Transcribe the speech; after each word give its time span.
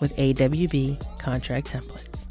with 0.00 0.16
AWB 0.16 1.18
contract 1.18 1.72
templates. 1.72 2.26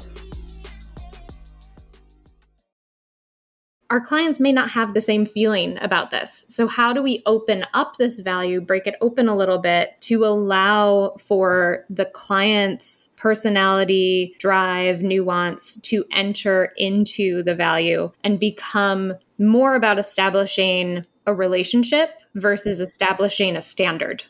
our 3.94 4.00
clients 4.00 4.40
may 4.40 4.50
not 4.50 4.70
have 4.70 4.92
the 4.92 5.00
same 5.00 5.24
feeling 5.24 5.78
about 5.80 6.10
this. 6.10 6.46
So, 6.48 6.66
how 6.66 6.92
do 6.92 7.00
we 7.00 7.22
open 7.26 7.64
up 7.74 7.96
this 7.96 8.18
value, 8.18 8.60
break 8.60 8.88
it 8.88 8.96
open 9.00 9.28
a 9.28 9.36
little 9.36 9.58
bit 9.58 10.00
to 10.00 10.24
allow 10.24 11.14
for 11.20 11.84
the 11.88 12.06
client's 12.06 13.10
personality, 13.16 14.34
drive, 14.40 15.04
nuance 15.04 15.78
to 15.82 16.04
enter 16.10 16.72
into 16.76 17.44
the 17.44 17.54
value 17.54 18.10
and 18.24 18.40
become 18.40 19.14
more 19.38 19.76
about 19.76 20.00
establishing 20.00 21.06
a 21.26 21.34
relationship 21.34 22.20
versus 22.34 22.80
establishing 22.80 23.54
a 23.54 23.60
standard? 23.60 24.24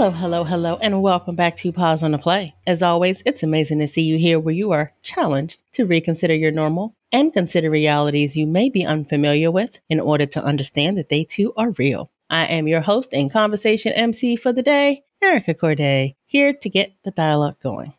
Hello, 0.00 0.12
hello, 0.12 0.44
hello, 0.44 0.78
and 0.80 1.02
welcome 1.02 1.36
back 1.36 1.56
to 1.56 1.70
Pause 1.72 2.04
on 2.04 2.12
the 2.12 2.18
Play. 2.18 2.54
As 2.66 2.82
always, 2.82 3.22
it's 3.26 3.42
amazing 3.42 3.80
to 3.80 3.86
see 3.86 4.00
you 4.00 4.16
here 4.16 4.40
where 4.40 4.54
you 4.54 4.70
are 4.72 4.94
challenged 5.02 5.62
to 5.72 5.84
reconsider 5.84 6.32
your 6.34 6.52
normal 6.52 6.96
and 7.12 7.34
consider 7.34 7.68
realities 7.68 8.34
you 8.34 8.46
may 8.46 8.70
be 8.70 8.82
unfamiliar 8.82 9.50
with 9.50 9.78
in 9.90 10.00
order 10.00 10.24
to 10.24 10.42
understand 10.42 10.96
that 10.96 11.10
they 11.10 11.24
too 11.24 11.52
are 11.54 11.72
real. 11.72 12.10
I 12.30 12.46
am 12.46 12.66
your 12.66 12.80
host 12.80 13.12
and 13.12 13.30
conversation 13.30 13.92
MC 13.92 14.36
for 14.36 14.54
the 14.54 14.62
day, 14.62 15.04
Erica 15.20 15.52
Courdae, 15.52 16.14
here 16.24 16.54
to 16.54 16.70
get 16.70 16.94
the 17.02 17.10
dialogue 17.10 17.60
going. 17.62 17.92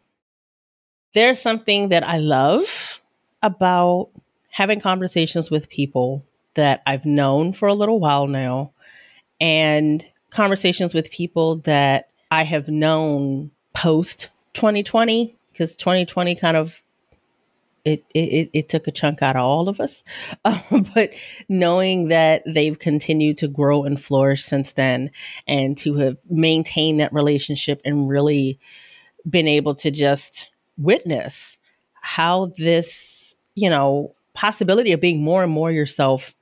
There's 1.13 1.39
something 1.39 1.89
that 1.89 2.03
I 2.03 2.17
love 2.17 2.99
about 3.44 4.09
having 4.49 4.79
conversations 4.79 5.52
with 5.52 5.69
people 5.69 6.25
that 6.55 6.81
I've 6.88 7.05
known 7.05 7.53
for 7.53 7.67
a 7.67 7.75
little 7.75 7.99
while 7.99 8.25
now 8.25 8.72
and 9.39 10.03
conversations 10.31 10.93
with 10.93 11.11
people 11.11 11.57
that 11.57 12.09
I 12.31 12.43
have 12.43 12.69
known 12.69 13.51
post 13.73 14.29
2020 14.53 15.35
because 15.51 15.75
2020 15.75 16.35
kind 16.35 16.57
of 16.57 16.81
it, 17.83 18.03
it 18.13 18.50
it 18.53 18.69
took 18.69 18.88
a 18.88 18.91
chunk 18.91 19.22
out 19.22 19.35
of 19.35 19.44
all 19.44 19.67
of 19.69 19.79
us. 19.79 20.03
Um, 20.45 20.88
but 20.95 21.11
knowing 21.50 22.07
that 22.07 22.44
they've 22.45 22.78
continued 22.78 23.38
to 23.38 23.47
grow 23.47 23.83
and 23.83 24.01
flourish 24.01 24.44
since 24.44 24.73
then 24.73 25.11
and 25.47 25.78
to 25.79 25.95
have 25.95 26.17
maintained 26.29 27.00
that 27.00 27.13
relationship 27.13 27.81
and 27.85 28.07
really 28.09 28.59
been 29.29 29.47
able 29.47 29.75
to 29.75 29.91
just 29.91 30.50
witness 30.77 31.57
how 32.01 32.53
this 32.57 33.35
you 33.56 33.69
know 33.69 34.16
possibility 34.33 34.94
of 34.94 35.01
being 35.01 35.23
more 35.23 35.44
and 35.44 35.51
more 35.51 35.72
yourself 35.72 36.33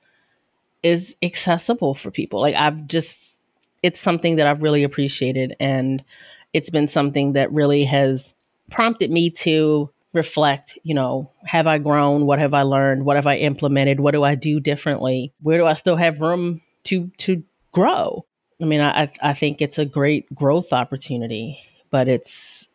is 0.82 1.16
accessible 1.22 1.94
for 1.94 2.10
people. 2.10 2.40
Like 2.40 2.54
i've 2.54 2.86
just 2.86 3.39
it's 3.82 4.00
something 4.00 4.36
that 4.36 4.46
I've 4.46 4.62
really 4.62 4.82
appreciated. 4.82 5.56
And 5.60 6.04
it's 6.52 6.70
been 6.70 6.88
something 6.88 7.34
that 7.34 7.52
really 7.52 7.84
has 7.84 8.34
prompted 8.70 9.10
me 9.10 9.30
to 9.30 9.90
reflect, 10.12 10.78
you 10.82 10.94
know, 10.94 11.30
have 11.44 11.66
I 11.66 11.78
grown? 11.78 12.26
What 12.26 12.38
have 12.38 12.54
I 12.54 12.62
learned? 12.62 13.04
What 13.04 13.16
have 13.16 13.26
I 13.26 13.36
implemented? 13.36 14.00
What 14.00 14.12
do 14.12 14.24
I 14.24 14.34
do 14.34 14.60
differently? 14.60 15.32
Where 15.40 15.58
do 15.58 15.66
I 15.66 15.74
still 15.74 15.96
have 15.96 16.20
room 16.20 16.62
to 16.84 17.10
to 17.18 17.42
grow? 17.72 18.24
I 18.60 18.64
mean, 18.64 18.80
I 18.80 19.10
I 19.22 19.32
think 19.32 19.62
it's 19.62 19.78
a 19.78 19.84
great 19.84 20.32
growth 20.34 20.72
opportunity, 20.72 21.60
but 21.90 22.08
it's 22.08 22.68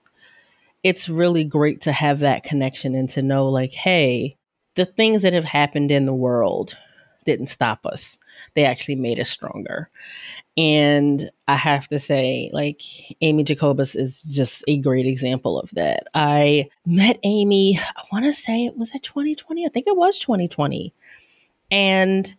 it's 0.84 1.10
really 1.10 1.44
great 1.44 1.82
to 1.82 1.92
have 1.92 2.20
that 2.20 2.44
connection 2.44 2.96
and 2.96 3.10
to 3.10 3.22
know 3.22 3.48
like, 3.48 3.74
hey, 3.74 4.38
the 4.76 4.86
things 4.86 5.24
that 5.24 5.34
have 5.34 5.46
happened 5.46 5.92
in 5.92 6.06
the 6.06 6.14
world 6.14 6.78
didn't 7.26 7.48
stop 7.48 7.86
us. 7.86 8.18
They 8.54 8.66
actually 8.66 8.96
made 8.96 9.20
us 9.20 9.30
stronger. 9.30 9.90
And 10.58 11.30
I 11.50 11.56
have 11.56 11.88
to 11.90 12.00
say, 12.00 12.50
like, 12.54 12.82
Amy 13.22 13.44
Jacobus 13.44 13.94
is 13.94 14.24
just 14.24 14.64
a 14.68 14.78
great 14.78 15.06
example 15.06 15.60
of 15.60 15.70
that. 15.72 16.08
I 16.14 16.70
met 16.86 17.20
Amy, 17.24 17.78
I 17.78 18.04
want 18.12 18.26
to 18.26 18.34
say 18.34 18.66
it 18.66 18.78
was 18.78 18.96
at 18.96 19.04
2020. 19.04 19.66
I 19.66 19.70
think 19.70 19.86
it 19.86 19.98
was 19.98 20.18
2020. 20.18 20.94
And 21.72 22.34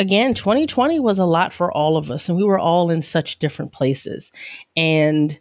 again, 0.00 0.34
2020 0.34 0.98
was 0.98 1.20
a 1.20 1.24
lot 1.24 1.52
for 1.52 1.70
all 1.70 1.96
of 1.96 2.10
us, 2.10 2.28
and 2.28 2.36
we 2.36 2.44
were 2.44 2.58
all 2.58 2.90
in 2.90 3.02
such 3.02 3.38
different 3.38 3.72
places. 3.72 4.32
And, 4.76 5.38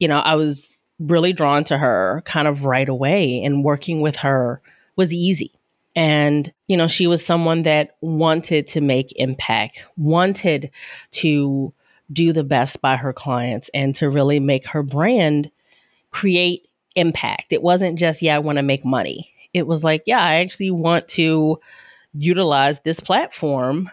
you 0.00 0.08
know, 0.08 0.18
I 0.18 0.34
was 0.34 0.76
really 0.98 1.32
drawn 1.32 1.62
to 1.64 1.78
her 1.78 2.20
kind 2.24 2.48
of 2.48 2.64
right 2.64 2.88
away, 2.88 3.42
and 3.44 3.62
working 3.62 4.00
with 4.00 4.16
her 4.16 4.60
was 4.96 5.14
easy 5.14 5.52
and, 5.96 6.52
you 6.66 6.76
know, 6.76 6.88
she 6.88 7.06
was 7.06 7.24
someone 7.24 7.64
that 7.64 7.96
wanted 8.00 8.68
to 8.68 8.80
make 8.80 9.12
impact, 9.16 9.82
wanted 9.96 10.70
to 11.12 11.72
do 12.12 12.32
the 12.32 12.44
best 12.44 12.80
by 12.80 12.96
her 12.96 13.12
clients 13.12 13.70
and 13.74 13.94
to 13.96 14.08
really 14.10 14.40
make 14.40 14.66
her 14.68 14.82
brand 14.82 15.50
create 16.10 16.68
impact. 16.96 17.52
It 17.52 17.62
wasn't 17.62 17.98
just, 17.98 18.22
yeah, 18.22 18.36
I 18.36 18.40
want 18.40 18.58
to 18.58 18.62
make 18.62 18.84
money. 18.84 19.32
It 19.52 19.66
was 19.66 19.84
like, 19.84 20.02
yeah, 20.06 20.22
I 20.22 20.36
actually 20.36 20.70
want 20.70 21.08
to 21.08 21.60
utilize 22.14 22.80
this 22.80 23.00
platform 23.00 23.90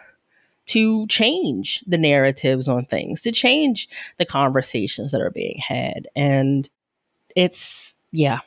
to 0.67 1.07
change 1.07 1.83
the 1.87 1.97
narratives 1.97 2.67
on 2.67 2.85
things, 2.85 3.21
to 3.21 3.31
change 3.31 3.87
the 4.17 4.25
conversations 4.25 5.11
that 5.11 5.21
are 5.21 5.31
being 5.31 5.57
had. 5.57 6.07
And 6.15 6.69
it's, 7.35 7.95
yeah, 8.11 8.39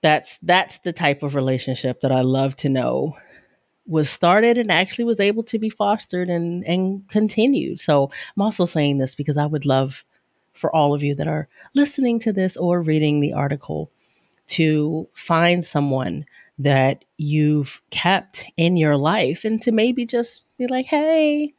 that's 0.00 0.38
that's 0.42 0.78
the 0.78 0.92
type 0.92 1.22
of 1.22 1.34
relationship 1.34 2.00
that 2.00 2.12
I 2.12 2.20
love 2.20 2.56
to 2.56 2.68
know 2.68 3.14
was 3.86 4.10
started 4.10 4.58
and 4.58 4.70
actually 4.70 5.04
was 5.04 5.20
able 5.20 5.42
to 5.44 5.58
be 5.58 5.70
fostered 5.70 6.28
and 6.28 6.64
and 6.66 7.08
continued. 7.08 7.80
So 7.80 8.10
I'm 8.36 8.42
also 8.42 8.64
saying 8.64 8.98
this 8.98 9.14
because 9.14 9.36
I 9.36 9.46
would 9.46 9.66
love 9.66 10.04
for 10.52 10.74
all 10.74 10.94
of 10.94 11.02
you 11.02 11.14
that 11.14 11.28
are 11.28 11.48
listening 11.74 12.18
to 12.20 12.32
this 12.32 12.56
or 12.56 12.82
reading 12.82 13.20
the 13.20 13.32
article 13.32 13.90
to 14.48 15.08
find 15.12 15.64
someone 15.64 16.24
that 16.58 17.04
you've 17.16 17.80
kept 17.90 18.44
in 18.56 18.76
your 18.76 18.96
life 18.96 19.44
and 19.44 19.60
to 19.62 19.72
maybe 19.72 20.04
just 20.04 20.44
be 20.58 20.66
like, 20.66 20.86
"Hey, 20.86 21.54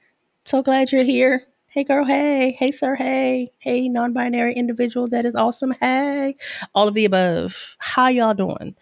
so 0.45 0.61
glad 0.61 0.91
you're 0.91 1.03
here 1.03 1.45
hey 1.71 1.83
girl, 1.83 2.03
hey, 2.03 2.51
hey 2.57 2.71
sir, 2.71 2.95
hey, 2.95 3.51
hey 3.59 3.87
non-binary 3.89 4.55
individual 4.55 5.07
that 5.07 5.23
is 5.23 5.35
awesome, 5.35 5.71
hey, 5.79 6.35
all 6.73 6.87
of 6.87 6.95
the 6.95 7.05
above. 7.05 7.75
How 7.77 8.07
y'all 8.07 8.33
doing? 8.33 8.75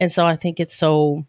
And 0.00 0.10
so 0.10 0.26
I 0.26 0.34
think 0.34 0.58
it's 0.58 0.74
so 0.74 1.24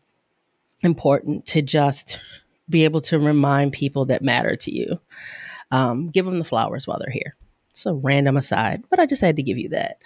important 0.82 1.46
to 1.48 1.62
just 1.62 2.20
be 2.68 2.84
able 2.84 3.02
to 3.02 3.20
remind 3.20 3.74
people 3.74 4.06
that 4.06 4.24
matter 4.24 4.56
to 4.56 4.76
you. 4.76 5.00
Um, 5.70 6.10
give 6.10 6.26
them 6.26 6.40
the 6.40 6.46
flowers 6.46 6.88
while 6.88 6.98
they're 6.98 7.12
here. 7.12 7.36
It's 7.70 7.86
a 7.86 7.94
random 7.94 8.36
aside, 8.36 8.84
but 8.90 9.00
I 9.00 9.06
just 9.06 9.22
had 9.22 9.36
to 9.36 9.44
give 9.44 9.60
you 9.60 9.70
that. 9.70 10.02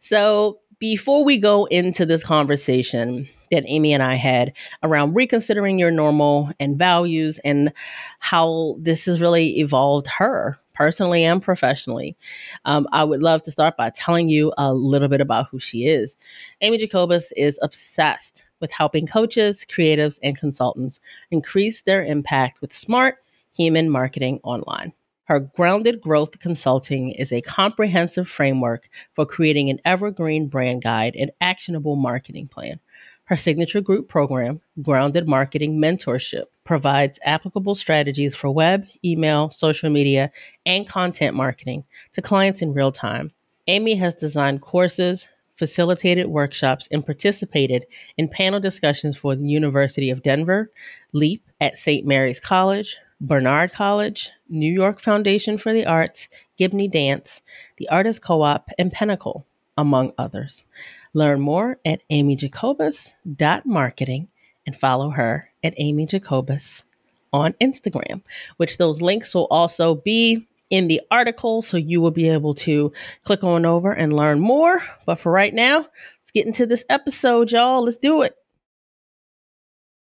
So 0.00 0.58
before 0.78 1.24
we 1.24 1.38
go 1.38 1.64
into 1.66 2.04
this 2.04 2.22
conversation, 2.22 3.28
that 3.50 3.64
Amy 3.66 3.92
and 3.92 4.02
I 4.02 4.14
had 4.14 4.52
around 4.82 5.14
reconsidering 5.14 5.78
your 5.78 5.90
normal 5.90 6.50
and 6.60 6.78
values 6.78 7.38
and 7.44 7.72
how 8.18 8.76
this 8.78 9.04
has 9.06 9.20
really 9.20 9.58
evolved 9.60 10.06
her 10.06 10.58
personally 10.74 11.24
and 11.24 11.40
professionally. 11.40 12.16
Um, 12.64 12.86
I 12.92 13.04
would 13.04 13.22
love 13.22 13.42
to 13.44 13.50
start 13.50 13.76
by 13.76 13.90
telling 13.90 14.28
you 14.28 14.52
a 14.58 14.74
little 14.74 15.08
bit 15.08 15.20
about 15.20 15.46
who 15.50 15.58
she 15.58 15.86
is. 15.86 16.16
Amy 16.60 16.78
Jacobus 16.78 17.32
is 17.32 17.58
obsessed 17.62 18.44
with 18.60 18.72
helping 18.72 19.06
coaches, 19.06 19.64
creatives, 19.70 20.18
and 20.22 20.36
consultants 20.36 21.00
increase 21.30 21.82
their 21.82 22.02
impact 22.02 22.60
with 22.60 22.72
smart 22.72 23.16
human 23.56 23.88
marketing 23.88 24.40
online. 24.42 24.92
Her 25.26 25.40
grounded 25.40 26.02
growth 26.02 26.38
consulting 26.38 27.12
is 27.12 27.32
a 27.32 27.40
comprehensive 27.40 28.28
framework 28.28 28.88
for 29.14 29.24
creating 29.24 29.70
an 29.70 29.80
evergreen 29.84 30.48
brand 30.48 30.82
guide 30.82 31.16
and 31.16 31.30
actionable 31.40 31.96
marketing 31.96 32.46
plan. 32.46 32.78
Her 33.26 33.36
signature 33.38 33.80
group 33.80 34.08
program, 34.08 34.60
Grounded 34.82 35.26
Marketing 35.26 35.80
Mentorship, 35.80 36.44
provides 36.64 37.18
applicable 37.24 37.74
strategies 37.74 38.34
for 38.34 38.50
web, 38.50 38.86
email, 39.02 39.48
social 39.48 39.88
media, 39.88 40.30
and 40.66 40.86
content 40.86 41.34
marketing 41.34 41.84
to 42.12 42.20
clients 42.20 42.60
in 42.60 42.74
real 42.74 42.92
time. 42.92 43.32
Amy 43.66 43.94
has 43.94 44.14
designed 44.14 44.60
courses, 44.60 45.28
facilitated 45.56 46.26
workshops, 46.26 46.86
and 46.90 47.06
participated 47.06 47.86
in 48.18 48.28
panel 48.28 48.60
discussions 48.60 49.16
for 49.16 49.34
the 49.34 49.46
University 49.46 50.10
of 50.10 50.22
Denver, 50.22 50.70
LEAP 51.12 51.42
at 51.62 51.78
St. 51.78 52.06
Mary's 52.06 52.40
College, 52.40 52.98
Barnard 53.22 53.72
College, 53.72 54.32
New 54.50 54.70
York 54.70 55.00
Foundation 55.00 55.56
for 55.56 55.72
the 55.72 55.86
Arts, 55.86 56.28
Gibney 56.58 56.88
Dance, 56.88 57.40
the 57.78 57.88
Artist 57.88 58.20
Co 58.20 58.42
op, 58.42 58.68
and 58.78 58.92
Pinnacle, 58.92 59.46
among 59.76 60.12
others. 60.18 60.66
Learn 61.12 61.40
more 61.40 61.78
at 61.84 62.02
amyjacobus.marketing 62.10 64.28
and 64.66 64.76
follow 64.76 65.10
her 65.10 65.50
at 65.62 65.74
Amy 65.76 66.06
Jacobus 66.06 66.84
on 67.32 67.52
Instagram, 67.54 68.22
which 68.56 68.78
those 68.78 69.02
links 69.02 69.34
will 69.34 69.48
also 69.50 69.94
be 69.94 70.46
in 70.70 70.88
the 70.88 71.00
article. 71.10 71.62
So 71.62 71.76
you 71.76 72.00
will 72.00 72.10
be 72.10 72.28
able 72.28 72.54
to 72.54 72.92
click 73.24 73.44
on 73.44 73.66
over 73.66 73.92
and 73.92 74.12
learn 74.12 74.40
more. 74.40 74.82
But 75.06 75.18
for 75.18 75.32
right 75.32 75.52
now, 75.52 75.78
let's 75.78 76.30
get 76.32 76.46
into 76.46 76.66
this 76.66 76.84
episode, 76.88 77.52
y'all. 77.52 77.84
Let's 77.84 77.96
do 77.96 78.22
it. 78.22 78.36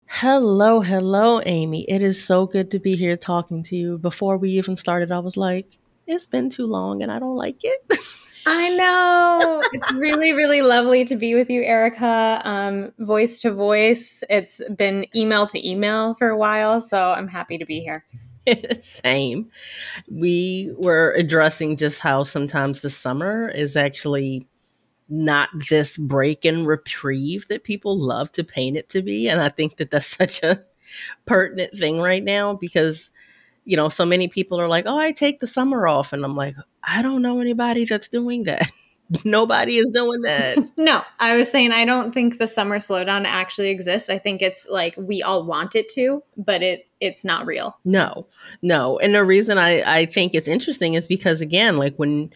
Hello, 0.06 0.80
hello, 0.80 1.40
Amy. 1.44 1.84
It 1.88 2.02
is 2.02 2.24
so 2.24 2.46
good 2.46 2.70
to 2.70 2.78
be 2.78 2.96
here 2.96 3.16
talking 3.16 3.62
to 3.64 3.76
you. 3.76 3.98
Before 3.98 4.38
we 4.38 4.50
even 4.52 4.76
started, 4.76 5.12
I 5.12 5.18
was 5.18 5.36
like, 5.36 5.76
it's 6.06 6.24
been 6.24 6.48
too 6.48 6.66
long 6.66 7.02
and 7.02 7.12
I 7.12 7.18
don't 7.18 7.36
like 7.36 7.62
it. 7.62 7.92
I 8.48 8.68
know. 8.70 9.62
It's 9.74 9.92
really, 9.92 10.32
really 10.32 10.62
lovely 10.62 11.04
to 11.04 11.16
be 11.16 11.34
with 11.34 11.50
you, 11.50 11.62
Erica. 11.62 12.40
Um, 12.44 12.92
voice 12.98 13.42
to 13.42 13.52
voice. 13.52 14.24
It's 14.30 14.62
been 14.74 15.04
email 15.14 15.46
to 15.48 15.68
email 15.68 16.14
for 16.14 16.30
a 16.30 16.36
while, 16.36 16.80
so 16.80 16.98
I'm 16.98 17.28
happy 17.28 17.58
to 17.58 17.66
be 17.66 17.80
here. 17.80 18.06
Same. 18.82 19.50
We 20.10 20.72
were 20.78 21.12
addressing 21.12 21.76
just 21.76 22.00
how 22.00 22.22
sometimes 22.24 22.80
the 22.80 22.88
summer 22.88 23.50
is 23.50 23.76
actually 23.76 24.46
not 25.10 25.50
this 25.68 25.98
break 25.98 26.46
and 26.46 26.66
reprieve 26.66 27.46
that 27.48 27.64
people 27.64 27.98
love 27.98 28.32
to 28.32 28.44
paint 28.44 28.78
it 28.78 28.88
to 28.90 29.02
be. 29.02 29.28
And 29.28 29.42
I 29.42 29.50
think 29.50 29.76
that 29.76 29.90
that's 29.90 30.06
such 30.16 30.42
a 30.42 30.64
pertinent 31.26 31.72
thing 31.76 32.00
right 32.00 32.24
now 32.24 32.54
because 32.54 33.10
you 33.68 33.76
know, 33.76 33.90
so 33.90 34.06
many 34.06 34.28
people 34.28 34.58
are 34.58 34.66
like, 34.66 34.84
oh, 34.86 34.98
I 34.98 35.12
take 35.12 35.40
the 35.40 35.46
summer 35.46 35.86
off. 35.86 36.14
And 36.14 36.24
I'm 36.24 36.34
like, 36.34 36.56
I 36.82 37.02
don't 37.02 37.20
know 37.20 37.38
anybody 37.38 37.84
that's 37.84 38.08
doing 38.08 38.44
that. 38.44 38.72
Nobody 39.24 39.76
is 39.76 39.90
doing 39.92 40.22
that. 40.22 40.56
no, 40.78 41.02
I 41.18 41.36
was 41.36 41.50
saying 41.50 41.72
I 41.72 41.84
don't 41.84 42.14
think 42.14 42.38
the 42.38 42.48
summer 42.48 42.78
slowdown 42.78 43.26
actually 43.26 43.68
exists. 43.68 44.08
I 44.08 44.16
think 44.18 44.40
it's 44.40 44.66
like 44.70 44.94
we 44.96 45.20
all 45.20 45.44
want 45.44 45.76
it 45.76 45.90
to, 45.90 46.22
but 46.38 46.62
it 46.62 46.86
it's 46.98 47.26
not 47.26 47.44
real. 47.44 47.76
No, 47.84 48.26
no. 48.62 48.98
And 49.00 49.14
the 49.14 49.22
reason 49.22 49.58
I, 49.58 49.82
I 49.82 50.06
think 50.06 50.34
it's 50.34 50.48
interesting 50.48 50.94
is 50.94 51.06
because 51.06 51.42
again, 51.42 51.76
like 51.76 51.94
when 51.96 52.32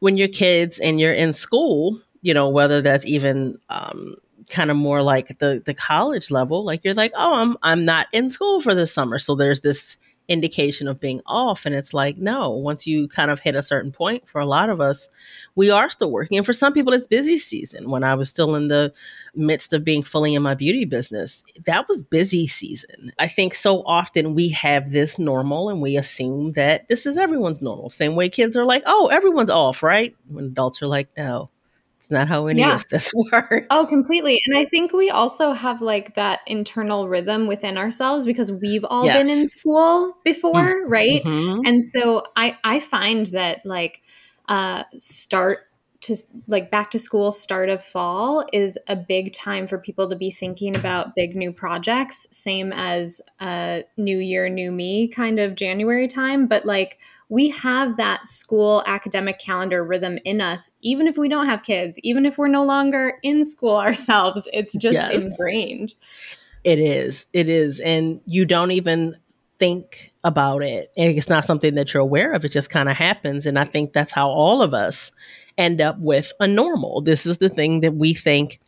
when 0.00 0.16
you're 0.16 0.26
kids 0.26 0.80
and 0.80 0.98
you're 0.98 1.14
in 1.14 1.34
school, 1.34 2.00
you 2.22 2.34
know, 2.34 2.48
whether 2.48 2.82
that's 2.82 3.06
even 3.06 3.58
um, 3.68 4.16
kind 4.50 4.72
of 4.72 4.76
more 4.76 5.02
like 5.02 5.38
the 5.38 5.62
the 5.64 5.74
college 5.74 6.32
level, 6.32 6.64
like 6.64 6.82
you're 6.82 6.94
like, 6.94 7.12
oh, 7.14 7.36
I'm 7.36 7.56
I'm 7.62 7.84
not 7.84 8.08
in 8.12 8.28
school 8.28 8.60
for 8.60 8.74
this 8.74 8.92
summer, 8.92 9.20
so 9.20 9.36
there's 9.36 9.60
this 9.60 9.96
indication 10.28 10.88
of 10.88 11.00
being 11.00 11.20
off. 11.26 11.66
And 11.66 11.74
it's 11.74 11.92
like, 11.92 12.16
no, 12.16 12.50
once 12.50 12.86
you 12.86 13.08
kind 13.08 13.30
of 13.30 13.40
hit 13.40 13.54
a 13.54 13.62
certain 13.62 13.92
point, 13.92 14.26
for 14.26 14.40
a 14.40 14.46
lot 14.46 14.70
of 14.70 14.80
us, 14.80 15.08
we 15.54 15.70
are 15.70 15.90
still 15.90 16.10
working. 16.10 16.38
And 16.38 16.46
for 16.46 16.52
some 16.52 16.72
people, 16.72 16.92
it's 16.92 17.06
busy 17.06 17.38
season. 17.38 17.90
When 17.90 18.04
I 18.04 18.14
was 18.14 18.28
still 18.28 18.54
in 18.54 18.68
the 18.68 18.92
midst 19.34 19.72
of 19.72 19.84
being 19.84 20.02
fully 20.02 20.34
in 20.34 20.42
my 20.42 20.54
beauty 20.54 20.84
business, 20.84 21.44
that 21.66 21.88
was 21.88 22.02
busy 22.02 22.46
season. 22.46 23.12
I 23.18 23.28
think 23.28 23.54
so 23.54 23.82
often 23.84 24.34
we 24.34 24.48
have 24.50 24.92
this 24.92 25.18
normal 25.18 25.68
and 25.68 25.82
we 25.82 25.96
assume 25.96 26.52
that 26.52 26.88
this 26.88 27.06
is 27.06 27.18
everyone's 27.18 27.60
normal. 27.60 27.90
Same 27.90 28.16
way 28.16 28.28
kids 28.28 28.56
are 28.56 28.64
like, 28.64 28.82
oh, 28.86 29.08
everyone's 29.08 29.50
off, 29.50 29.82
right? 29.82 30.16
When 30.28 30.46
adults 30.46 30.80
are 30.82 30.88
like, 30.88 31.08
no, 31.16 31.50
it's 32.04 32.10
not 32.10 32.28
how 32.28 32.46
any 32.48 32.60
yeah. 32.60 32.74
of 32.74 32.86
this 32.90 33.12
works. 33.32 33.66
Oh, 33.70 33.86
completely. 33.86 34.38
And 34.44 34.58
I 34.58 34.66
think 34.66 34.92
we 34.92 35.08
also 35.08 35.52
have 35.52 35.80
like 35.80 36.16
that 36.16 36.40
internal 36.46 37.08
rhythm 37.08 37.46
within 37.46 37.78
ourselves 37.78 38.26
because 38.26 38.52
we've 38.52 38.84
all 38.84 39.06
yes. 39.06 39.26
been 39.26 39.38
in 39.38 39.48
school 39.48 40.14
before, 40.22 40.52
mm-hmm. 40.52 40.92
right? 40.92 41.24
Mm-hmm. 41.24 41.60
And 41.64 41.84
so 41.84 42.24
I 42.36 42.58
I 42.62 42.80
find 42.80 43.26
that 43.28 43.64
like 43.64 44.02
uh 44.48 44.84
start 44.98 45.60
to 46.02 46.16
like 46.46 46.70
back 46.70 46.90
to 46.90 46.98
school 46.98 47.32
start 47.32 47.70
of 47.70 47.82
fall 47.82 48.44
is 48.52 48.78
a 48.88 48.94
big 48.96 49.32
time 49.32 49.66
for 49.66 49.78
people 49.78 50.10
to 50.10 50.16
be 50.16 50.30
thinking 50.30 50.76
about 50.76 51.14
big 51.16 51.34
new 51.34 51.50
projects 51.50 52.26
same 52.30 52.74
as 52.74 53.22
uh 53.40 53.80
new 53.96 54.18
year 54.18 54.50
new 54.50 54.70
me 54.70 55.08
kind 55.08 55.38
of 55.38 55.54
january 55.54 56.06
time 56.06 56.46
but 56.46 56.66
like 56.66 56.98
we 57.34 57.48
have 57.48 57.96
that 57.96 58.28
school 58.28 58.84
academic 58.86 59.40
calendar 59.40 59.84
rhythm 59.84 60.20
in 60.24 60.40
us, 60.40 60.70
even 60.82 61.08
if 61.08 61.18
we 61.18 61.28
don't 61.28 61.48
have 61.48 61.64
kids, 61.64 61.98
even 62.04 62.24
if 62.24 62.38
we're 62.38 62.46
no 62.46 62.64
longer 62.64 63.18
in 63.24 63.44
school 63.44 63.74
ourselves. 63.88 64.48
It's 64.52 64.76
just 64.76 64.94
yes. 64.94 65.10
ingrained. 65.10 65.96
It 66.62 66.78
is. 66.78 67.26
It 67.32 67.48
is. 67.48 67.80
And 67.80 68.20
you 68.24 68.44
don't 68.44 68.70
even 68.70 69.16
think 69.58 70.12
about 70.22 70.62
it. 70.62 70.92
And 70.96 71.18
It's 71.18 71.28
not 71.28 71.44
something 71.44 71.74
that 71.74 71.92
you're 71.92 72.04
aware 72.04 72.34
of. 72.34 72.44
It 72.44 72.50
just 72.50 72.70
kind 72.70 72.88
of 72.88 72.96
happens. 72.96 73.46
And 73.46 73.58
I 73.58 73.64
think 73.64 73.92
that's 73.92 74.12
how 74.12 74.28
all 74.28 74.62
of 74.62 74.72
us 74.72 75.10
end 75.58 75.80
up 75.80 75.98
with 75.98 76.32
a 76.38 76.46
normal. 76.46 77.00
This 77.00 77.26
is 77.26 77.38
the 77.38 77.48
thing 77.48 77.80
that 77.80 77.96
we 77.96 78.14
think 78.14 78.60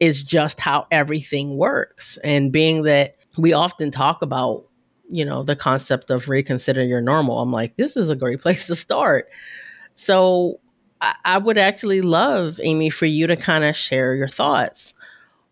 is 0.00 0.22
just 0.22 0.60
how 0.60 0.86
everything 0.90 1.58
works. 1.58 2.16
And 2.24 2.50
being 2.50 2.84
that 2.84 3.16
we 3.36 3.52
often 3.52 3.90
talk 3.90 4.22
about 4.22 4.64
you 5.10 5.24
know, 5.24 5.42
the 5.42 5.56
concept 5.56 6.10
of 6.10 6.28
reconsider 6.28 6.84
your 6.84 7.00
normal, 7.00 7.40
I'm 7.40 7.52
like, 7.52 7.76
this 7.76 7.96
is 7.96 8.08
a 8.08 8.16
great 8.16 8.40
place 8.42 8.66
to 8.66 8.76
start. 8.76 9.28
So 9.94 10.60
I, 11.00 11.14
I 11.24 11.38
would 11.38 11.58
actually 11.58 12.00
love, 12.00 12.60
Amy, 12.62 12.90
for 12.90 13.06
you 13.06 13.26
to 13.26 13.36
kind 13.36 13.64
of 13.64 13.76
share 13.76 14.14
your 14.14 14.28
thoughts 14.28 14.94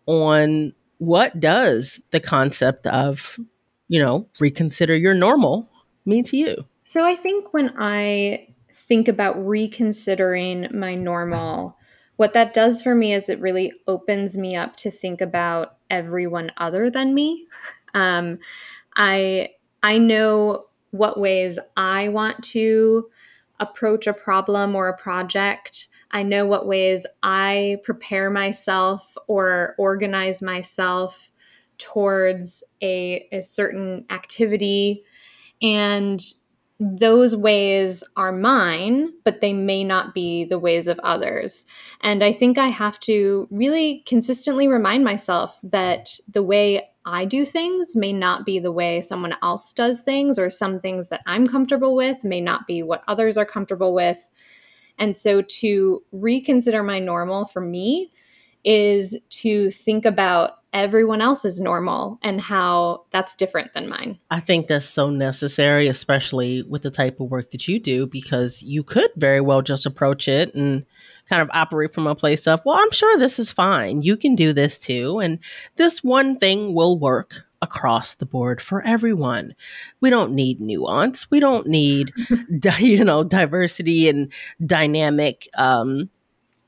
on 0.05 0.73
what 0.99 1.39
does 1.39 2.01
the 2.11 2.19
concept 2.19 2.87
of, 2.87 3.39
you 3.87 4.01
know, 4.01 4.27
reconsider 4.39 4.95
your 4.95 5.13
normal 5.13 5.69
mean 6.05 6.23
to 6.25 6.37
you? 6.37 6.65
So 6.83 7.05
I 7.05 7.15
think 7.15 7.53
when 7.53 7.73
I 7.77 8.47
think 8.73 9.07
about 9.07 9.35
reconsidering 9.45 10.69
my 10.73 10.95
normal, 10.95 11.77
what 12.15 12.33
that 12.33 12.53
does 12.53 12.81
for 12.81 12.95
me 12.95 13.13
is 13.13 13.29
it 13.29 13.39
really 13.39 13.73
opens 13.85 14.37
me 14.37 14.55
up 14.55 14.75
to 14.77 14.89
think 14.89 15.21
about 15.21 15.77
everyone 15.89 16.51
other 16.57 16.89
than 16.89 17.13
me. 17.13 17.47
Um, 17.93 18.39
I 18.97 19.51
I 19.83 19.99
know 19.99 20.65
what 20.91 21.19
ways 21.19 21.59
I 21.77 22.09
want 22.09 22.43
to 22.45 23.09
approach 23.59 24.07
a 24.07 24.13
problem 24.13 24.75
or 24.75 24.89
a 24.89 24.97
project. 24.97 25.87
I 26.11 26.23
know 26.23 26.45
what 26.45 26.67
ways 26.67 27.05
I 27.21 27.77
prepare 27.83 28.29
myself 28.29 29.15
or 29.27 29.75
organize 29.77 30.41
myself 30.41 31.31
towards 31.77 32.63
a, 32.81 33.27
a 33.31 33.41
certain 33.41 34.05
activity. 34.09 35.03
And 35.61 36.21
those 36.79 37.35
ways 37.35 38.03
are 38.15 38.31
mine, 38.31 39.11
but 39.23 39.41
they 39.41 39.51
may 39.51 39.83
not 39.83 40.13
be 40.13 40.45
the 40.45 40.59
ways 40.59 40.87
of 40.87 40.99
others. 40.99 41.65
And 42.01 42.23
I 42.23 42.31
think 42.31 42.57
I 42.57 42.67
have 42.67 42.99
to 43.01 43.47
really 43.49 44.03
consistently 44.05 44.67
remind 44.67 45.03
myself 45.03 45.59
that 45.63 46.19
the 46.31 46.43
way 46.43 46.89
I 47.07 47.23
do 47.23 47.45
things 47.45 47.95
may 47.95 48.11
not 48.11 48.45
be 48.45 48.59
the 48.59 48.71
way 48.71 48.99
someone 48.99 49.33
else 49.41 49.71
does 49.71 50.01
things, 50.01 50.37
or 50.37 50.49
some 50.49 50.79
things 50.79 51.07
that 51.07 51.21
I'm 51.25 51.47
comfortable 51.47 51.95
with 51.95 52.23
may 52.25 52.41
not 52.41 52.67
be 52.67 52.83
what 52.83 53.03
others 53.07 53.37
are 53.37 53.45
comfortable 53.45 53.93
with. 53.93 54.27
And 54.99 55.15
so 55.15 55.41
to 55.41 56.03
reconsider 56.11 56.83
my 56.83 56.99
normal 56.99 57.45
for 57.45 57.61
me 57.61 58.11
is 58.65 59.17
to 59.29 59.71
think 59.71 60.05
about 60.05 60.57
everyone 60.81 61.21
else 61.21 61.45
is 61.45 61.59
normal 61.59 62.19
and 62.21 62.39
how 62.39 63.05
that's 63.11 63.35
different 63.35 63.73
than 63.73 63.87
mine. 63.87 64.17
I 64.31 64.39
think 64.39 64.67
that's 64.67 64.85
so 64.85 65.09
necessary, 65.09 65.87
especially 65.87 66.63
with 66.63 66.83
the 66.83 66.91
type 66.91 67.19
of 67.19 67.29
work 67.29 67.51
that 67.51 67.67
you 67.67 67.79
do, 67.79 68.07
because 68.07 68.61
you 68.63 68.83
could 68.83 69.11
very 69.15 69.41
well 69.41 69.61
just 69.61 69.85
approach 69.85 70.27
it 70.27 70.53
and 70.55 70.85
kind 71.29 71.41
of 71.41 71.49
operate 71.53 71.93
from 71.93 72.07
a 72.07 72.15
place 72.15 72.47
of, 72.47 72.61
well, 72.65 72.77
I'm 72.77 72.91
sure 72.91 73.17
this 73.17 73.39
is 73.39 73.51
fine. 73.51 74.01
You 74.01 74.17
can 74.17 74.35
do 74.35 74.53
this 74.53 74.77
too. 74.77 75.19
And 75.19 75.39
this 75.75 76.03
one 76.03 76.37
thing 76.37 76.73
will 76.73 76.97
work 76.97 77.45
across 77.61 78.15
the 78.15 78.25
board 78.25 78.61
for 78.61 78.85
everyone. 78.85 79.55
We 79.99 80.09
don't 80.09 80.33
need 80.33 80.61
nuance. 80.61 81.29
We 81.31 81.39
don't 81.39 81.67
need, 81.67 82.13
you 82.79 83.03
know, 83.03 83.23
diversity 83.23 84.09
and 84.09 84.31
dynamic 84.65 85.49
um, 85.57 86.09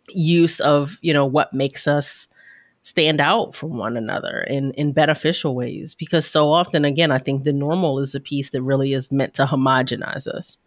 use 0.10 0.60
of, 0.60 0.98
you 1.02 1.14
know, 1.14 1.26
what 1.26 1.54
makes 1.54 1.88
us 1.88 2.28
stand 2.90 3.22
out 3.22 3.54
from 3.54 3.78
one 3.78 3.96
another 3.96 4.42
in 4.42 4.72
in 4.74 4.94
beneficial 4.94 5.54
ways. 5.54 5.94
Because 5.94 6.26
so 6.26 6.52
often 6.52 6.86
again 6.86 7.12
i 7.12 7.20
think 7.20 7.44
the 7.44 7.54
normal 7.54 8.00
is 8.00 8.16
a 8.16 8.20
piece 8.20 8.50
that 8.50 8.64
really 8.64 8.94
is 8.94 9.12
meant 9.12 9.34
to 9.36 9.46
homogenize 9.46 10.28
us. 10.28 10.58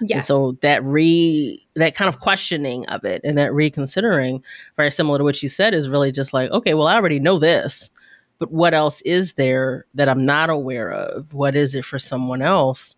Yes 0.00 0.16
and 0.16 0.24
so 0.24 0.52
that 0.62 0.82
re 0.84 1.62
that 1.74 1.94
kind 1.94 2.08
of 2.08 2.20
questioning 2.20 2.86
of 2.86 3.04
it 3.04 3.20
and 3.24 3.36
that 3.38 3.52
reconsidering 3.52 4.42
very 4.76 4.90
similar 4.90 5.18
to 5.18 5.24
what 5.24 5.42
you 5.42 5.48
said 5.48 5.74
is 5.74 5.88
really 5.88 6.12
just 6.12 6.32
like 6.32 6.50
okay 6.50 6.74
well 6.74 6.86
i 6.86 6.94
already 6.94 7.18
know 7.18 7.38
this 7.38 7.90
but 8.38 8.52
what 8.52 8.74
else 8.74 9.00
is 9.02 9.34
there 9.34 9.86
that 9.94 10.08
i'm 10.08 10.26
not 10.26 10.50
aware 10.50 10.92
of? 10.92 11.32
What 11.32 11.56
is 11.56 11.74
it 11.74 11.84
for 11.84 11.98
someone 11.98 12.42
else? 12.42 12.94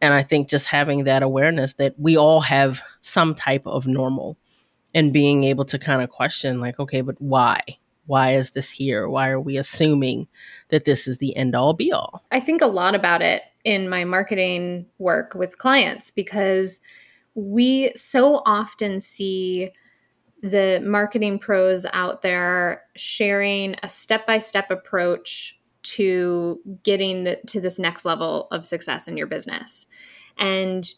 And 0.00 0.14
i 0.14 0.22
think 0.22 0.48
just 0.48 0.66
having 0.66 1.04
that 1.04 1.22
awareness 1.22 1.74
that 1.74 1.94
we 1.98 2.16
all 2.16 2.40
have 2.40 2.80
some 3.00 3.34
type 3.34 3.66
of 3.66 3.86
normal 3.86 4.36
and 4.94 5.12
being 5.12 5.44
able 5.44 5.64
to 5.66 5.78
kind 5.78 6.02
of 6.02 6.10
question 6.10 6.60
like 6.60 6.78
okay 6.80 7.02
but 7.02 7.20
why 7.20 7.60
why 8.06 8.32
is 8.32 8.50
this 8.50 8.70
here? 8.70 9.08
Why 9.08 9.28
are 9.28 9.40
we 9.40 9.56
assuming 9.56 10.28
that 10.68 10.84
this 10.84 11.06
is 11.06 11.18
the 11.18 11.36
end 11.36 11.54
all 11.54 11.74
be 11.74 11.92
all? 11.92 12.24
I 12.30 12.40
think 12.40 12.60
a 12.60 12.66
lot 12.66 12.94
about 12.94 13.22
it 13.22 13.42
in 13.64 13.88
my 13.88 14.04
marketing 14.04 14.86
work 14.98 15.34
with 15.34 15.58
clients 15.58 16.10
because 16.10 16.80
we 17.34 17.92
so 17.94 18.42
often 18.46 19.00
see 19.00 19.70
the 20.42 20.80
marketing 20.84 21.38
pros 21.38 21.86
out 21.92 22.22
there 22.22 22.82
sharing 22.96 23.76
a 23.82 23.88
step-by-step 23.88 24.70
approach 24.70 25.60
to 25.82 26.60
getting 26.82 27.24
the, 27.24 27.38
to 27.46 27.60
this 27.60 27.78
next 27.78 28.04
level 28.04 28.48
of 28.50 28.66
success 28.66 29.06
in 29.06 29.16
your 29.16 29.26
business. 29.26 29.86
And 30.38 30.90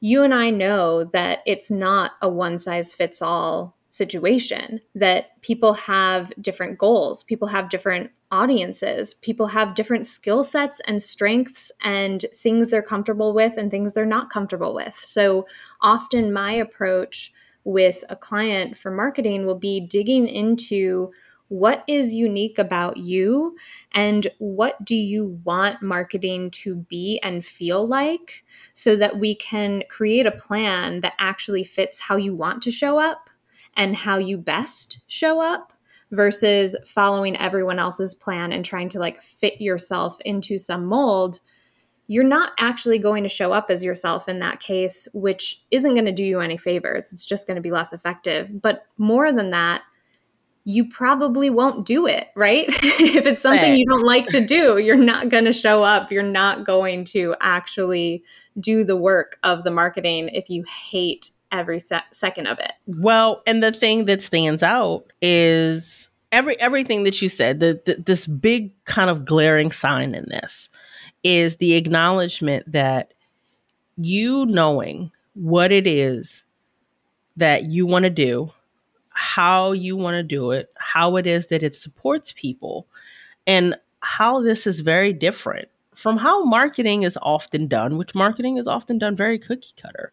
you 0.00 0.22
and 0.22 0.34
I 0.34 0.50
know 0.50 1.04
that 1.04 1.40
it's 1.46 1.70
not 1.70 2.12
a 2.20 2.28
one 2.28 2.58
size 2.58 2.92
fits 2.92 3.22
all 3.22 3.77
situation 3.88 4.80
that 4.94 5.40
people 5.42 5.72
have 5.74 6.32
different 6.40 6.78
goals, 6.78 7.24
people 7.24 7.48
have 7.48 7.70
different 7.70 8.10
audiences, 8.30 9.14
people 9.14 9.46
have 9.46 9.74
different 9.74 10.06
skill 10.06 10.44
sets 10.44 10.80
and 10.86 11.02
strengths 11.02 11.72
and 11.82 12.26
things 12.34 12.70
they're 12.70 12.82
comfortable 12.82 13.32
with 13.32 13.56
and 13.56 13.70
things 13.70 13.94
they're 13.94 14.04
not 14.04 14.30
comfortable 14.30 14.74
with. 14.74 14.94
So 15.02 15.46
often 15.80 16.32
my 16.32 16.52
approach 16.52 17.32
with 17.64 18.04
a 18.08 18.16
client 18.16 18.76
for 18.76 18.90
marketing 18.90 19.46
will 19.46 19.58
be 19.58 19.80
digging 19.80 20.26
into 20.26 21.10
what 21.48 21.82
is 21.86 22.14
unique 22.14 22.58
about 22.58 22.98
you 22.98 23.56
and 23.92 24.26
what 24.36 24.82
do 24.84 24.94
you 24.94 25.40
want 25.44 25.80
marketing 25.80 26.50
to 26.50 26.76
be 26.76 27.18
and 27.22 27.44
feel 27.44 27.86
like 27.86 28.44
so 28.74 28.96
that 28.96 29.18
we 29.18 29.34
can 29.34 29.82
create 29.88 30.26
a 30.26 30.30
plan 30.30 31.00
that 31.00 31.14
actually 31.18 31.64
fits 31.64 31.98
how 31.98 32.16
you 32.16 32.34
want 32.34 32.62
to 32.62 32.70
show 32.70 32.98
up 32.98 33.30
and 33.78 33.96
how 33.96 34.18
you 34.18 34.36
best 34.36 35.00
show 35.06 35.40
up 35.40 35.72
versus 36.10 36.76
following 36.86 37.36
everyone 37.36 37.78
else's 37.78 38.14
plan 38.14 38.52
and 38.52 38.64
trying 38.64 38.88
to 38.90 38.98
like 38.98 39.22
fit 39.22 39.60
yourself 39.60 40.18
into 40.24 40.58
some 40.58 40.84
mold 40.84 41.40
you're 42.10 42.24
not 42.24 42.52
actually 42.58 42.98
going 42.98 43.22
to 43.22 43.28
show 43.28 43.52
up 43.52 43.70
as 43.70 43.84
yourself 43.84 44.28
in 44.28 44.38
that 44.38 44.60
case 44.60 45.06
which 45.12 45.62
isn't 45.70 45.94
going 45.94 46.06
to 46.06 46.12
do 46.12 46.24
you 46.24 46.40
any 46.40 46.56
favors 46.56 47.12
it's 47.12 47.24
just 47.24 47.46
going 47.46 47.56
to 47.56 47.62
be 47.62 47.70
less 47.70 47.92
effective 47.92 48.60
but 48.60 48.86
more 48.98 49.32
than 49.32 49.50
that 49.50 49.82
you 50.68 50.86
probably 50.86 51.48
won't 51.48 51.86
do 51.86 52.06
it, 52.06 52.26
right? 52.36 52.66
if 52.68 53.24
it's 53.24 53.40
something 53.40 53.70
right. 53.70 53.78
you 53.78 53.86
don't 53.86 54.04
like 54.04 54.26
to 54.26 54.44
do, 54.44 54.76
you're 54.76 54.96
not 54.96 55.30
going 55.30 55.46
to 55.46 55.52
show 55.52 55.82
up. 55.82 56.12
You're 56.12 56.22
not 56.22 56.66
going 56.66 57.06
to 57.06 57.34
actually 57.40 58.22
do 58.60 58.84
the 58.84 58.94
work 58.94 59.38
of 59.42 59.64
the 59.64 59.70
marketing 59.70 60.28
if 60.28 60.50
you 60.50 60.64
hate 60.64 61.30
every 61.50 61.78
se- 61.78 62.02
second 62.12 62.46
of 62.46 62.58
it. 62.58 62.72
Well, 62.86 63.42
and 63.46 63.62
the 63.62 63.72
thing 63.72 64.06
that 64.06 64.22
stands 64.22 64.62
out 64.62 65.04
is 65.20 66.08
every 66.32 66.58
everything 66.60 67.04
that 67.04 67.20
you 67.20 67.28
said. 67.28 67.60
The, 67.60 67.80
the 67.84 67.96
this 67.96 68.26
big 68.26 68.72
kind 68.84 69.10
of 69.10 69.24
glaring 69.24 69.72
sign 69.72 70.14
in 70.14 70.26
this 70.28 70.68
is 71.24 71.56
the 71.56 71.74
acknowledgement 71.74 72.70
that 72.70 73.14
you 73.96 74.46
knowing 74.46 75.10
what 75.34 75.72
it 75.72 75.86
is 75.86 76.44
that 77.36 77.68
you 77.68 77.86
want 77.86 78.04
to 78.04 78.10
do, 78.10 78.52
how 79.10 79.72
you 79.72 79.96
want 79.96 80.14
to 80.14 80.22
do 80.22 80.50
it, 80.52 80.70
how 80.76 81.16
it 81.16 81.26
is 81.26 81.46
that 81.46 81.62
it 81.62 81.76
supports 81.76 82.32
people, 82.36 82.86
and 83.46 83.76
how 84.00 84.42
this 84.42 84.66
is 84.66 84.80
very 84.80 85.12
different 85.12 85.68
from 85.94 86.16
how 86.16 86.44
marketing 86.44 87.02
is 87.02 87.18
often 87.22 87.66
done, 87.66 87.96
which 87.96 88.14
marketing 88.14 88.56
is 88.56 88.68
often 88.68 88.98
done 88.98 89.16
very 89.16 89.38
cookie 89.38 89.72
cutter 89.76 90.12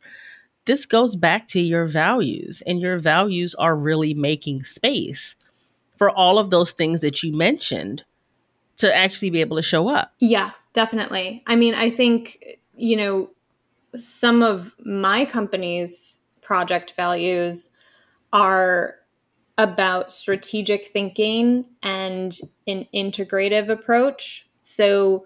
this 0.66 0.86
goes 0.86 1.16
back 1.16 1.48
to 1.50 1.60
your 1.60 1.86
values, 1.86 2.62
and 2.66 2.80
your 2.80 2.98
values 2.98 3.56
are 3.56 3.76
really 3.76 4.14
making 4.14 4.64
space 4.64 5.36
for 5.98 6.10
all 6.10 6.38
of 6.38 6.50
those 6.50 6.72
things 6.72 7.02
that 7.02 7.24
you 7.24 7.32
mentioned 7.32 8.04
to 8.78 8.94
actually 8.94 9.30
be 9.30 9.42
able 9.42 9.56
to 9.56 9.64
show 9.64 9.88
up. 9.88 10.14
Yeah, 10.20 10.52
definitely. 10.74 11.42
I 11.48 11.56
mean, 11.56 11.74
I 11.74 11.90
think, 11.90 12.60
you 12.74 12.98
know, 12.98 13.30
some 13.96 14.42
of 14.42 14.76
my 14.86 15.24
company's 15.26 16.22
project 16.42 16.94
values 16.96 17.70
are 18.34 18.96
about 19.58 20.12
strategic 20.12 20.88
thinking 20.88 21.66
and 21.82 22.38
an 22.68 22.86
integrative 22.94 23.70
approach. 23.70 24.50
So, 24.60 25.26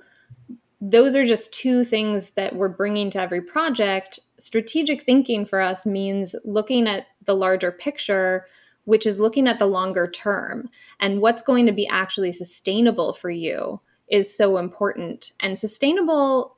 those 0.82 1.16
are 1.16 1.26
just 1.26 1.54
two 1.54 1.84
things 1.84 2.32
that 2.32 2.56
we're 2.56 2.70
bringing 2.70 3.10
to 3.12 3.20
every 3.20 3.42
project. 3.42 4.20
Strategic 4.38 5.04
thinking 5.04 5.46
for 5.46 5.60
us 5.60 5.86
means 5.86 6.36
looking 6.46 6.88
at 6.88 7.08
the 7.26 7.36
larger 7.36 7.72
picture, 7.72 8.46
which 8.86 9.06
is 9.06 9.20
looking 9.20 9.48
at 9.48 9.60
the 9.60 9.66
longer 9.66 10.10
term 10.10 10.70
and 11.00 11.22
what's 11.22 11.42
going 11.42 11.66
to 11.66 11.74
be 11.74 11.88
actually 11.88 12.32
sustainable 12.32 13.14
for 13.14 13.30
you 13.30 13.82
is 14.08 14.36
so 14.36 14.58
important. 14.58 15.32
And 15.42 15.60
sustainable 15.60 16.58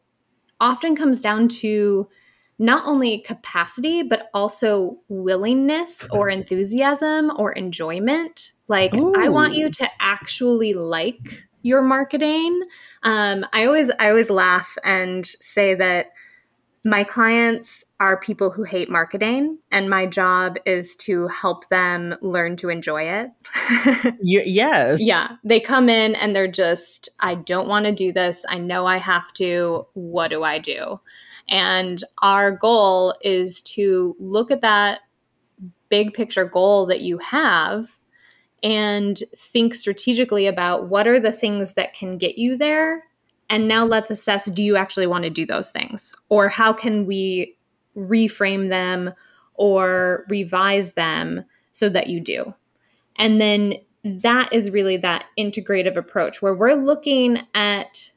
often 0.60 0.96
comes 0.96 1.22
down 1.22 1.48
to 1.48 2.08
not 2.60 2.86
only 2.86 3.22
capacity, 3.22 4.04
but 4.04 4.30
also 4.36 5.00
willingness 5.10 6.06
or 6.12 6.30
enthusiasm 6.30 7.32
or 7.38 7.52
enjoyment. 7.54 8.54
Like, 8.68 8.96
Ooh. 8.96 9.16
I 9.18 9.30
want 9.30 9.56
you 9.56 9.72
to 9.72 9.90
actually 10.00 10.74
like 10.74 11.48
your 11.62 11.82
marketing. 11.82 12.62
Um, 13.04 13.46
I 13.54 13.66
always 13.66 13.90
I 14.00 14.10
always 14.10 14.30
laugh 14.30 14.78
and 14.84 15.26
say 15.26 15.76
that 15.76 16.08
my 16.84 17.04
clients 17.04 17.86
are 18.00 18.20
people 18.20 18.50
who 18.50 18.64
hate 18.64 18.90
marketing, 18.90 19.60
and 19.72 19.90
my 19.90 20.08
job 20.08 20.58
is 20.66 20.96
to 20.96 21.28
help 21.28 21.70
them 21.70 22.16
learn 22.22 22.56
to 22.58 22.70
enjoy 22.70 23.04
it. 23.04 24.16
yes. 24.22 25.04
Yeah. 25.04 25.36
They 25.44 25.60
come 25.60 25.90
in 25.90 26.16
and 26.16 26.36
they're 26.36 26.52
just, 26.52 27.10
I 27.20 27.36
don't 27.36 27.68
want 27.68 27.86
to 27.86 27.92
do 27.92 28.12
this. 28.12 28.44
I 28.50 28.58
know 28.58 28.88
I 28.88 28.98
have 28.98 29.32
to. 29.34 29.86
What 29.94 30.30
do 30.30 30.44
I 30.44 30.58
do? 30.58 31.00
And 31.48 32.04
our 32.24 32.52
goal 32.52 33.14
is 33.22 33.62
to 33.64 34.16
look 34.20 34.50
at 34.50 34.62
that 34.62 35.02
big 35.90 36.14
picture 36.14 36.46
goal 36.46 36.88
that 36.88 37.02
you 37.02 37.20
have 37.20 38.00
and 38.64 39.22
think 39.36 39.74
strategically 39.74 40.48
about 40.48 40.88
what 40.88 41.08
are 41.08 41.20
the 41.20 41.32
things 41.32 41.74
that 41.74 41.94
can 41.94 42.18
get 42.18 42.38
you 42.38 42.56
there. 42.56 43.04
And 43.50 43.68
now 43.68 43.84
let's 43.86 44.12
assess 44.12 44.46
do 44.46 44.64
you 44.64 44.78
actually 44.78 45.08
want 45.08 45.24
to 45.24 45.30
do 45.30 45.46
those 45.46 45.72
things? 45.72 46.16
Or 46.30 46.48
how 46.48 46.72
can 46.72 47.06
we 47.06 47.58
reframe 47.98 48.70
them 48.70 49.14
or 49.56 50.26
revise 50.30 50.94
them 50.94 51.44
so 51.72 51.90
that 51.90 52.08
you 52.08 52.20
do? 52.20 52.54
And 53.18 53.42
then 53.42 53.76
that 54.04 54.52
is 54.54 54.72
really 54.72 54.98
that 54.98 55.26
integrative 55.38 55.98
approach 55.98 56.42
where 56.42 56.56
we're 56.56 56.74
looking 56.74 57.42
at 57.54 58.12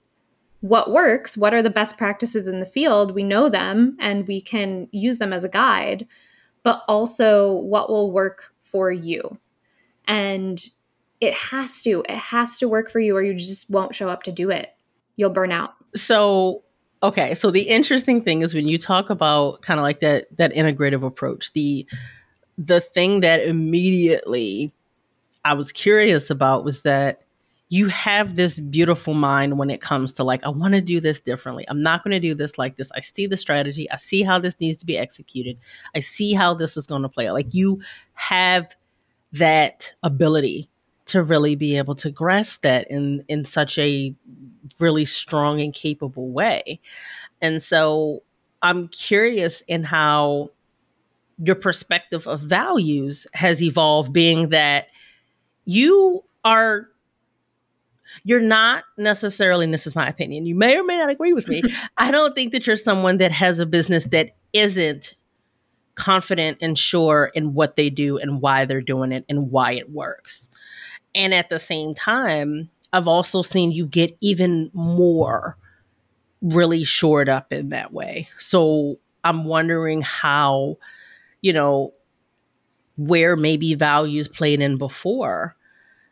what 0.60 0.90
works, 0.90 1.36
what 1.36 1.52
are 1.52 1.62
the 1.62 1.68
best 1.68 1.98
practices 1.98 2.48
in 2.48 2.60
the 2.60 2.66
field, 2.66 3.14
we 3.14 3.22
know 3.22 3.50
them 3.50 3.96
and 4.00 4.26
we 4.26 4.40
can 4.40 4.88
use 4.92 5.18
them 5.18 5.32
as 5.32 5.44
a 5.44 5.48
guide, 5.48 6.06
but 6.62 6.82
also 6.88 7.52
what 7.52 7.90
will 7.90 8.10
work 8.12 8.54
for 8.60 8.90
you 8.90 9.38
and 10.06 10.62
it 11.20 11.34
has 11.34 11.82
to, 11.82 12.04
it 12.08 12.16
has 12.16 12.58
to 12.58 12.68
work 12.68 12.90
for 12.90 13.00
you 13.00 13.16
or 13.16 13.23
you 13.23 13.34
just 13.34 13.70
won't 13.70 13.94
show 13.94 14.08
up 14.08 14.25
to 14.25 14.32
do 14.32 14.50
it. 14.50 14.75
You'll 15.16 15.30
burn 15.30 15.52
out. 15.52 15.75
So, 15.94 16.64
okay. 17.02 17.34
So 17.34 17.50
the 17.50 17.62
interesting 17.62 18.23
thing 18.23 18.42
is 18.42 18.54
when 18.54 18.68
you 18.68 18.78
talk 18.78 19.11
about 19.11 19.62
kind 19.62 19.78
of 19.78 19.84
like 19.84 20.00
that, 20.00 20.26
that 20.37 20.52
integrative 20.54 21.04
approach, 21.04 21.52
the, 21.52 21.87
the 22.58 22.80
thing 22.80 23.20
that 23.20 23.46
immediately 23.46 24.73
I 25.44 25.54
was 25.54 25.73
curious 25.73 26.30
about 26.30 26.64
was 26.64 26.82
that 26.82 27.20
you 27.68 27.88
have 27.88 28.37
this 28.37 28.61
beautiful 28.61 29.14
mind 29.14 29.58
when 29.58 29.70
it 29.70 29.80
comes 29.80 30.12
to 30.12 30.25
like, 30.25 30.44
I 30.44 30.49
want 30.49 30.75
to 30.75 30.80
do 30.80 31.00
this 31.00 31.18
differently. 31.18 31.64
I'm 31.68 31.82
not 31.82 32.04
going 32.04 32.12
to 32.12 32.20
do 32.20 32.34
this 32.34 32.58
like 32.58 32.76
this. 32.76 32.90
I 32.94 33.00
see 33.00 33.26
the 33.26 33.37
strategy. 33.37 33.90
I 33.90 33.96
see 33.96 34.23
how 34.23 34.38
this 34.38 34.54
needs 34.61 34.78
to 34.78 34.87
be 34.87 34.99
executed. 34.99 35.58
I 35.94 36.00
see 36.00 36.34
how 36.34 36.54
this 36.54 36.76
is 36.76 36.87
going 36.87 37.02
to 37.02 37.08
play 37.08 37.26
out. 37.26 37.34
Like 37.34 37.52
you 37.54 37.80
have 38.12 38.68
that 39.34 39.92
ability 40.02 40.68
to 41.06 41.22
really 41.22 41.54
be 41.54 41.76
able 41.76 41.94
to 41.94 42.10
grasp 42.10 42.62
that 42.62 42.90
in 42.90 43.24
in 43.28 43.44
such 43.44 43.78
a 43.78 44.14
really 44.80 45.04
strong 45.04 45.60
and 45.60 45.74
capable 45.74 46.30
way. 46.30 46.80
And 47.40 47.62
so 47.62 48.22
I'm 48.62 48.88
curious 48.88 49.60
in 49.68 49.84
how 49.84 50.50
your 51.42 51.56
perspective 51.56 52.26
of 52.26 52.40
values 52.40 53.26
has 53.34 53.62
evolved 53.62 54.12
being 54.12 54.50
that 54.50 54.88
you 55.64 56.22
are 56.44 56.88
you're 58.22 58.40
not 58.40 58.84
necessarily 58.96 59.68
this 59.70 59.86
is 59.86 59.96
my 59.96 60.06
opinion 60.06 60.46
you 60.46 60.54
may 60.54 60.78
or 60.78 60.84
may 60.84 60.96
not 60.96 61.10
agree 61.10 61.32
with 61.32 61.48
me 61.48 61.60
i 61.96 62.12
don't 62.12 62.34
think 62.36 62.52
that 62.52 62.66
you're 62.66 62.76
someone 62.76 63.16
that 63.16 63.32
has 63.32 63.58
a 63.58 63.66
business 63.66 64.04
that 64.04 64.36
isn't 64.52 65.14
confident 65.94 66.58
and 66.60 66.78
sure 66.78 67.30
in 67.34 67.54
what 67.54 67.76
they 67.76 67.90
do 67.90 68.16
and 68.18 68.40
why 68.40 68.64
they're 68.64 68.80
doing 68.80 69.12
it 69.12 69.24
and 69.28 69.50
why 69.50 69.72
it 69.72 69.90
works 69.90 70.48
and 71.14 71.32
at 71.32 71.50
the 71.50 71.58
same 71.58 71.94
time 71.94 72.68
i've 72.92 73.08
also 73.08 73.42
seen 73.42 73.72
you 73.72 73.86
get 73.86 74.16
even 74.20 74.70
more 74.72 75.56
really 76.42 76.84
shored 76.84 77.28
up 77.28 77.52
in 77.52 77.70
that 77.70 77.92
way 77.92 78.28
so 78.38 78.98
i'm 79.22 79.44
wondering 79.44 80.02
how 80.02 80.76
you 81.42 81.52
know 81.52 81.92
where 82.96 83.36
maybe 83.36 83.74
values 83.74 84.28
played 84.28 84.60
in 84.60 84.76
before 84.76 85.56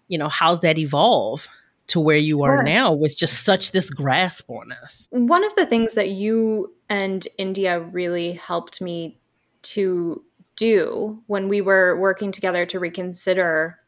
you 0.08 0.16
know 0.18 0.28
how's 0.28 0.60
that 0.60 0.78
evolve 0.78 1.48
to 1.88 2.00
where 2.00 2.16
you 2.16 2.42
are 2.42 2.58
sure. 2.58 2.62
now 2.62 2.92
with 2.92 3.16
just 3.16 3.44
such 3.44 3.72
this 3.72 3.90
grasp 3.90 4.48
on 4.50 4.72
us. 4.72 5.08
One 5.10 5.44
of 5.44 5.54
the 5.56 5.66
things 5.66 5.92
that 5.92 6.08
you 6.10 6.74
and 6.88 7.26
India 7.38 7.80
really 7.80 8.32
helped 8.32 8.80
me 8.80 9.18
to 9.62 10.22
do 10.56 11.22
when 11.26 11.48
we 11.48 11.60
were 11.60 11.98
working 11.98 12.32
together 12.32 12.66
to 12.66 12.78
reconsider 12.78 13.78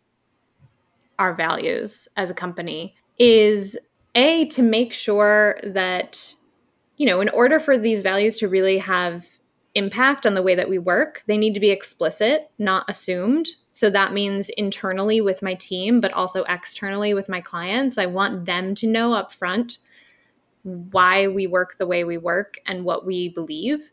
our 1.18 1.34
values 1.34 2.08
as 2.16 2.30
a 2.30 2.34
company 2.34 2.96
is 3.18 3.78
a 4.14 4.46
to 4.46 4.62
make 4.62 4.92
sure 4.92 5.60
that 5.62 6.34
you 6.96 7.06
know 7.06 7.20
in 7.20 7.28
order 7.28 7.60
for 7.60 7.78
these 7.78 8.02
values 8.02 8.38
to 8.38 8.48
really 8.48 8.78
have 8.78 9.26
impact 9.74 10.26
on 10.26 10.34
the 10.34 10.42
way 10.42 10.54
that 10.54 10.68
we 10.68 10.78
work 10.78 11.22
they 11.26 11.36
need 11.36 11.54
to 11.54 11.60
be 11.60 11.70
explicit 11.70 12.50
not 12.58 12.84
assumed 12.88 13.50
so 13.74 13.90
that 13.90 14.12
means 14.12 14.50
internally 14.50 15.20
with 15.20 15.42
my 15.42 15.54
team, 15.54 16.00
but 16.00 16.12
also 16.12 16.44
externally 16.44 17.12
with 17.12 17.28
my 17.28 17.40
clients. 17.40 17.98
I 17.98 18.06
want 18.06 18.44
them 18.44 18.76
to 18.76 18.86
know 18.86 19.14
up 19.14 19.32
front 19.32 19.78
why 20.62 21.26
we 21.26 21.48
work 21.48 21.76
the 21.76 21.86
way 21.86 22.04
we 22.04 22.16
work 22.16 22.58
and 22.66 22.84
what 22.84 23.04
we 23.04 23.30
believe. 23.30 23.90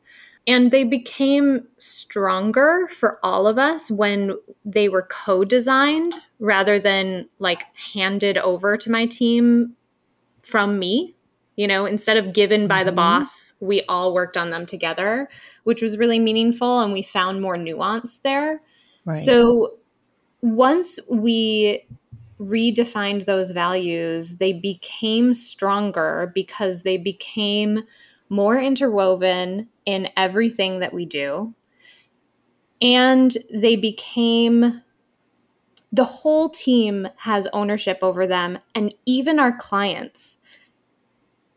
And 0.47 0.71
they 0.71 0.83
became 0.83 1.67
stronger 1.77 2.87
for 2.91 3.19
all 3.23 3.45
of 3.45 3.57
us 3.57 3.91
when 3.91 4.33
they 4.65 4.89
were 4.89 5.03
co 5.03 5.43
designed 5.45 6.15
rather 6.39 6.79
than 6.79 7.29
like 7.39 7.65
handed 7.93 8.37
over 8.39 8.75
to 8.77 8.91
my 8.91 9.05
team 9.05 9.75
from 10.41 10.79
me. 10.79 11.15
You 11.57 11.67
know, 11.67 11.85
instead 11.85 12.17
of 12.17 12.33
given 12.33 12.67
by 12.67 12.83
the 12.83 12.89
mm-hmm. 12.89 12.95
boss, 12.95 13.53
we 13.59 13.83
all 13.83 14.13
worked 14.13 14.35
on 14.35 14.49
them 14.49 14.65
together, 14.65 15.29
which 15.63 15.81
was 15.81 15.97
really 15.97 16.17
meaningful. 16.17 16.79
And 16.79 16.91
we 16.91 17.03
found 17.03 17.41
more 17.41 17.57
nuance 17.57 18.17
there. 18.19 18.61
Right. 19.05 19.15
So 19.15 19.75
once 20.41 20.99
we 21.09 21.85
redefined 22.39 23.25
those 23.25 23.51
values, 23.51 24.37
they 24.37 24.53
became 24.53 25.33
stronger 25.33 26.31
because 26.33 26.81
they 26.81 26.97
became 26.97 27.83
more 28.31 28.59
interwoven 28.59 29.67
in 29.85 30.09
everything 30.15 30.79
that 30.79 30.93
we 30.93 31.05
do. 31.05 31.53
And 32.81 33.37
they 33.53 33.75
became 33.75 34.81
the 35.91 36.05
whole 36.05 36.49
team 36.49 37.09
has 37.17 37.47
ownership 37.51 37.99
over 38.01 38.25
them, 38.25 38.57
and 38.73 38.93
even 39.05 39.39
our 39.39 39.55
clients 39.55 40.37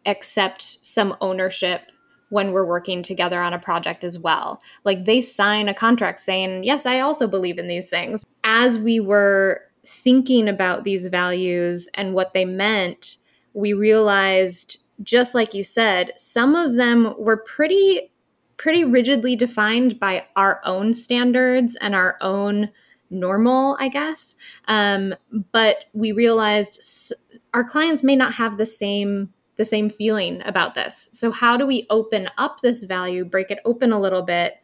accept 0.05 0.85
some 0.85 1.17
ownership 1.21 1.93
when 2.31 2.51
we're 2.51 2.67
working 2.67 3.03
together 3.03 3.41
on 3.41 3.55
a 3.55 3.59
project 3.61 4.03
as 4.03 4.19
well. 4.19 4.61
Like 4.83 5.05
they 5.05 5.21
sign 5.21 5.69
a 5.69 5.75
contract 5.75 6.19
saying, 6.19 6.65
Yes, 6.65 6.85
I 6.85 6.99
also 6.99 7.29
believe 7.29 7.59
in 7.59 7.69
these 7.69 7.89
things. 7.89 8.25
As 8.43 8.77
we 8.77 8.99
were 8.99 9.61
thinking 9.87 10.49
about 10.49 10.83
these 10.83 11.07
values 11.07 11.89
and 11.95 12.13
what 12.15 12.35
they 12.35 12.45
meant, 12.45 13.19
we 13.53 13.73
realized, 13.73 14.79
just 15.03 15.35
like 15.35 15.55
you 15.55 15.65
said, 15.65 16.13
some 16.17 16.55
of 16.55 16.75
them 16.75 17.15
were 17.19 17.37
pretty 17.39 18.11
pretty 18.57 18.85
rigidly 18.85 19.35
defined 19.35 19.99
by 19.99 20.25
our 20.37 20.61
own 20.65 20.95
standards 20.95 21.77
and 21.81 21.93
our 21.95 22.17
own 22.21 22.71
normal, 23.11 23.77
I 23.81 23.89
guess. 23.89 24.37
Um, 24.69 25.15
but 25.53 25.87
we 25.93 26.13
realized 26.13 26.79
s- 26.81 27.13
our 27.53 27.65
clients 27.65 28.03
may 28.05 28.15
not 28.17 28.35
have 28.35 28.57
the 28.57 28.67
same 28.67 29.33
the 29.57 29.65
same 29.65 29.89
feeling 29.89 30.43
about 30.45 30.75
this. 30.75 31.09
So, 31.13 31.31
how 31.31 31.57
do 31.57 31.67
we 31.67 31.87
open 31.91 32.29
up 32.39 32.61
this 32.61 32.85
value, 32.85 33.25
break 33.25 33.51
it 33.53 33.61
open 33.65 33.93
a 33.93 34.01
little 34.01 34.23
bit 34.23 34.55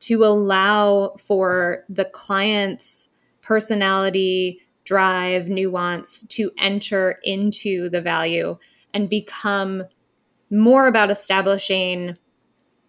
to 0.00 0.24
allow 0.24 1.14
for 1.18 1.84
the 1.88 2.04
client's 2.04 3.08
personality, 3.40 4.60
drive, 4.84 5.48
nuance 5.48 6.24
to 6.28 6.50
enter 6.58 7.18
into 7.24 7.88
the 7.88 8.02
value 8.02 8.58
and 8.94 9.08
become 9.10 9.84
more 10.50 10.86
about 10.86 11.10
establishing 11.10 12.16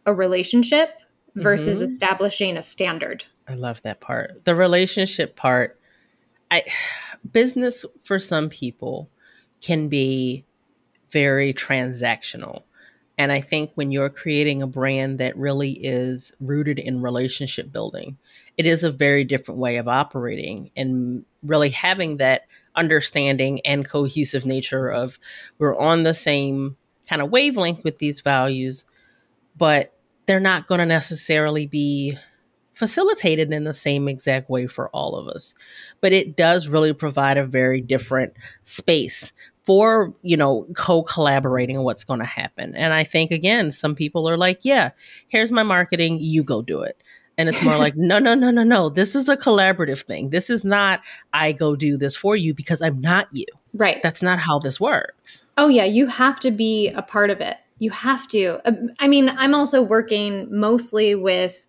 a 0.06 0.14
relationship 0.14 1.02
versus 1.36 1.78
mm-hmm. 1.78 1.84
establishing 1.84 2.58
a 2.58 2.62
standard? 2.62 3.26
I 3.48 3.56
love 3.56 3.82
that 3.82 4.00
part. 4.00 4.46
The 4.46 4.56
relationship 4.56 5.36
part, 5.36 5.80
I 6.52 6.64
business 7.32 7.86
for 8.04 8.20
some 8.20 8.50
people 8.50 9.10
can 9.62 9.90
be 9.90 10.46
very 11.10 11.54
transactional. 11.54 12.64
And 13.18 13.32
I 13.32 13.40
think 13.40 13.72
when 13.76 13.92
you're 13.92 14.10
creating 14.10 14.62
a 14.62 14.68
brand 14.68 15.20
that 15.20 15.38
really 15.38 15.72
is 15.72 16.34
rooted 16.40 16.80
in 16.80 17.02
relationship 17.02 17.72
building, 17.72 18.18
it 18.58 18.66
is 18.66 18.84
a 18.84 18.92
very 18.92 19.24
different 19.24 19.60
way 19.60 19.78
of 19.78 19.88
operating 19.88 20.72
and 20.76 21.24
really 21.42 21.70
having 21.70 22.18
that 22.18 22.42
understanding 22.76 23.60
and 23.66 23.88
cohesive 23.88 24.46
nature 24.46 24.90
of 24.90 25.20
we're 25.58 25.78
on 25.78 26.04
the 26.04 26.14
same 26.14 26.78
kind 27.08 27.22
of 27.22 27.30
wavelength 27.30 27.84
with 27.84 28.00
these 28.00 28.22
values, 28.22 28.86
but 29.58 29.94
they're 30.26 30.40
not 30.40 30.68
going 30.68 30.80
to 30.80 30.86
necessarily 30.86 31.68
be 31.68 32.18
facilitated 32.74 33.54
in 33.54 33.64
the 33.64 33.74
same 33.74 34.08
exact 34.08 34.50
way 34.50 34.68
for 34.68 34.90
all 34.90 35.16
of 35.16 35.28
us. 35.28 35.56
But 36.02 36.14
it 36.14 36.36
does 36.36 36.68
really 36.68 36.94
provide 36.94 37.38
a 37.38 37.46
very 37.46 37.80
different 37.82 38.34
space 38.64 39.32
for 39.66 40.14
you 40.22 40.38
know 40.38 40.68
co-collaborating 40.76 41.78
on 41.78 41.84
what's 41.84 42.04
going 42.04 42.20
to 42.20 42.26
happen 42.26 42.76
and 42.76 42.94
i 42.94 43.04
think 43.04 43.32
again 43.32 43.72
some 43.72 43.96
people 43.96 44.30
are 44.30 44.38
like 44.38 44.60
yeah 44.62 44.92
here's 45.28 45.52
my 45.52 45.64
marketing 45.64 46.20
you 46.20 46.44
go 46.44 46.62
do 46.62 46.82
it 46.82 47.02
and 47.38 47.50
it's 47.50 47.62
more 47.62 47.78
like 47.78 47.96
no 47.98 48.20
no 48.20 48.34
no 48.34 48.52
no 48.52 48.64
no. 48.64 48.90
This 48.90 49.16
is 49.16 49.30
a 49.30 49.38
collaborative 49.38 50.04
thing. 50.04 50.30
This 50.30 50.50
is 50.50 50.64
not 50.64 51.02
i 51.34 51.52
go 51.52 51.76
do 51.76 51.98
this 51.98 52.16
for 52.16 52.36
you 52.36 52.54
because 52.54 52.82
i'm 52.82 53.00
not 53.02 53.28
you. 53.32 53.46
Right. 53.74 54.02
That's 54.02 54.22
not 54.22 54.40
how 54.40 54.60
this 54.60 54.80
works. 54.80 55.46
Oh 55.58 55.68
yeah. 55.68 55.86
You 55.86 56.08
have 56.08 56.40
to 56.42 56.52
be 56.52 56.90
a 56.90 57.02
part 57.02 57.30
of 57.30 57.42
it. 57.42 57.58
You 57.80 57.92
have 57.92 58.28
to. 58.30 58.62
Uh, 58.66 58.74
i 59.00 59.08
mean 59.08 59.30
i'm 59.38 59.54
also 59.54 59.82
working 59.82 60.48
mostly 60.52 61.16
with 61.16 61.66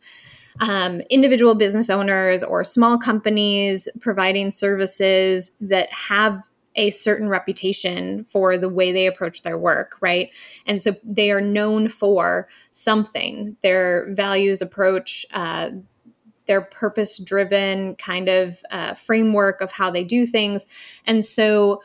um, 0.60 1.02
individual 1.10 1.54
business 1.54 1.90
owners 1.90 2.42
or 2.42 2.64
small 2.64 2.96
companies 2.96 3.88
providing 4.00 4.50
services 4.50 5.52
that 5.60 5.92
have 5.92 6.42
a 6.76 6.90
certain 6.90 7.28
reputation 7.28 8.22
for 8.24 8.56
the 8.56 8.68
way 8.68 8.92
they 8.92 9.06
approach 9.06 9.42
their 9.42 9.58
work, 9.58 9.96
right? 10.00 10.30
And 10.66 10.80
so 10.80 10.94
they 11.02 11.30
are 11.30 11.40
known 11.40 11.88
for 11.88 12.48
something. 12.70 13.56
Their 13.62 14.12
values 14.14 14.62
approach, 14.62 15.26
uh, 15.32 15.70
their 16.46 16.60
purpose 16.60 17.18
driven 17.18 17.96
kind 17.96 18.28
of 18.28 18.60
uh, 18.70 18.94
framework 18.94 19.60
of 19.60 19.72
how 19.72 19.90
they 19.90 20.04
do 20.04 20.26
things. 20.26 20.68
And 21.06 21.24
so 21.24 21.82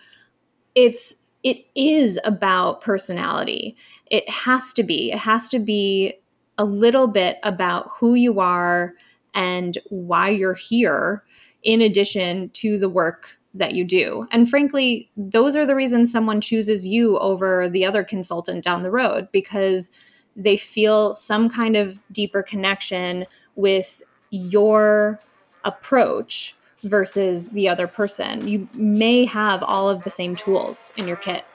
it's, 0.76 1.16
it 1.44 1.66
is 1.74 2.20
about 2.24 2.82
personality. 2.82 3.76
It 4.12 4.30
has 4.30 4.74
to 4.74 4.84
be. 4.84 5.12
It 5.12 5.18
has 5.18 5.50
to 5.50 5.60
be 5.60 6.14
a 6.58 6.66
little 6.66 7.08
bit 7.08 7.38
about 7.42 7.90
who 7.98 8.14
you 8.14 8.40
are 8.40 8.94
and 9.34 9.78
why 9.90 10.30
you're 10.30 10.54
here, 10.54 11.24
in 11.64 11.82
addition 11.82 12.50
to 12.50 12.78
the 12.78 12.90
work 12.90 13.40
that 13.54 13.74
you 13.74 13.84
do. 13.84 14.28
And 14.32 14.50
frankly, 14.50 15.10
those 15.18 15.56
are 15.56 15.66
the 15.66 15.76
reasons 15.76 16.12
someone 16.12 16.42
chooses 16.42 16.88
you 16.88 17.18
over 17.20 17.68
the 17.70 17.86
other 17.86 18.04
consultant 18.04 18.64
down 18.64 18.84
the 18.84 18.92
road 18.92 19.28
because 19.32 19.92
they 20.36 20.56
feel 20.56 21.14
some 21.14 21.50
kind 21.50 21.76
of 21.76 22.00
deeper 22.12 22.42
connection 22.42 23.26
with 23.56 24.02
your 24.30 25.20
approach 25.66 26.56
versus 26.84 27.50
the 27.50 27.68
other 27.68 27.88
person. 27.88 28.48
You 28.48 28.68
may 28.74 29.26
have 29.26 29.62
all 29.62 29.90
of 29.90 30.04
the 30.04 30.10
same 30.10 30.36
tools 30.36 30.94
in 30.96 31.08
your 31.08 31.18
kit. 31.18 31.46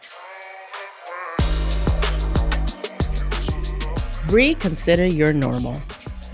Reconsider 4.28 5.06
your 5.06 5.32
normal. 5.32 5.80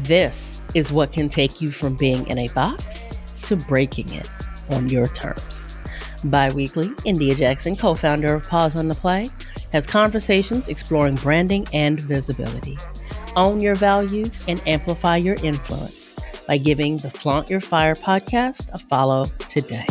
This 0.01 0.61
is 0.75 0.93
what 0.93 1.13
can 1.13 1.29
take 1.29 1.61
you 1.61 1.71
from 1.71 1.95
being 1.95 2.27
in 2.27 2.39
a 2.39 2.49
box 2.49 3.17
to 3.45 3.57
breaking 3.57 4.13
it 4.13 4.29
on 4.71 4.89
your 4.89 5.09
terms. 5.09 5.67
Bi-weekly, 6.25 6.91
India 7.05 7.35
Jackson, 7.35 7.75
co-founder 7.75 8.35
of 8.35 8.47
Pause 8.49 8.77
on 8.77 8.89
the 8.89 8.95
Play, 8.95 9.31
has 9.73 9.87
conversations 9.87 10.69
exploring 10.69 11.17
branding 11.17 11.67
and 11.73 11.99
visibility. 11.99 12.79
Own 13.35 13.61
your 13.61 13.75
values 13.75 14.41
and 14.47 14.63
amplify 14.67 15.17
your 15.17 15.37
influence 15.43 16.15
by 16.47 16.59
giving 16.59 16.99
the 16.99 17.11
Flaunt 17.11 17.49
Your 17.49 17.61
Fire 17.61 17.95
podcast 17.95 18.69
a 18.73 18.79
follow 18.79 19.27
today. 19.49 19.87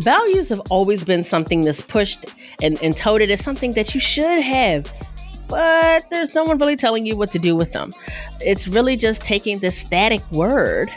Values 0.00 0.48
have 0.48 0.60
always 0.70 1.04
been 1.04 1.22
something 1.22 1.64
that's 1.64 1.80
pushed 1.80 2.26
and, 2.60 2.80
and 2.82 2.96
touted 2.96 3.30
as 3.30 3.42
something 3.42 3.72
that 3.74 3.94
you 3.94 4.00
should 4.00 4.40
have, 4.40 4.92
but 5.48 6.08
there's 6.10 6.34
no 6.34 6.44
one 6.44 6.58
really 6.58 6.76
telling 6.76 7.04
you 7.04 7.16
what 7.16 7.30
to 7.30 7.38
do 7.38 7.54
with 7.54 7.72
them. 7.72 7.94
It's 8.40 8.66
really 8.68 8.96
just 8.96 9.22
taking 9.22 9.58
this 9.58 9.76
static 9.76 10.22
word 10.32 10.90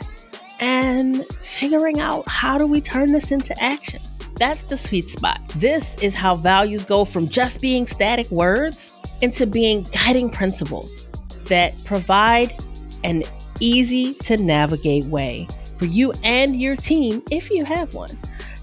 and 0.59 1.25
figuring 1.41 1.99
out 1.99 2.27
how 2.27 2.57
do 2.57 2.65
we 2.67 2.81
turn 2.81 3.11
this 3.11 3.31
into 3.31 3.57
action. 3.61 4.01
That's 4.37 4.63
the 4.63 4.77
sweet 4.77 5.09
spot. 5.09 5.41
This 5.55 5.95
is 6.01 6.13
how 6.13 6.35
values 6.35 6.85
go 6.85 7.05
from 7.05 7.27
just 7.27 7.61
being 7.61 7.87
static 7.87 8.29
words 8.31 8.91
into 9.21 9.47
being 9.47 9.83
guiding 9.93 10.29
principles 10.29 11.01
that 11.45 11.73
provide 11.85 12.61
an 13.03 13.23
easy 13.59 14.13
to 14.15 14.37
navigate 14.37 15.05
way 15.05 15.47
for 15.77 15.85
you 15.85 16.11
and 16.23 16.59
your 16.59 16.75
team, 16.75 17.21
if 17.31 17.49
you 17.49 17.65
have 17.65 17.93
one, 17.93 18.17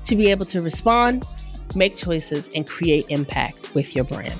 to 0.04 0.16
be 0.16 0.30
able 0.30 0.46
to 0.46 0.62
respond, 0.62 1.26
make 1.74 1.96
choices, 1.96 2.50
and 2.54 2.66
create 2.66 3.06
impact 3.08 3.74
with 3.74 3.94
your 3.94 4.04
brand. 4.04 4.38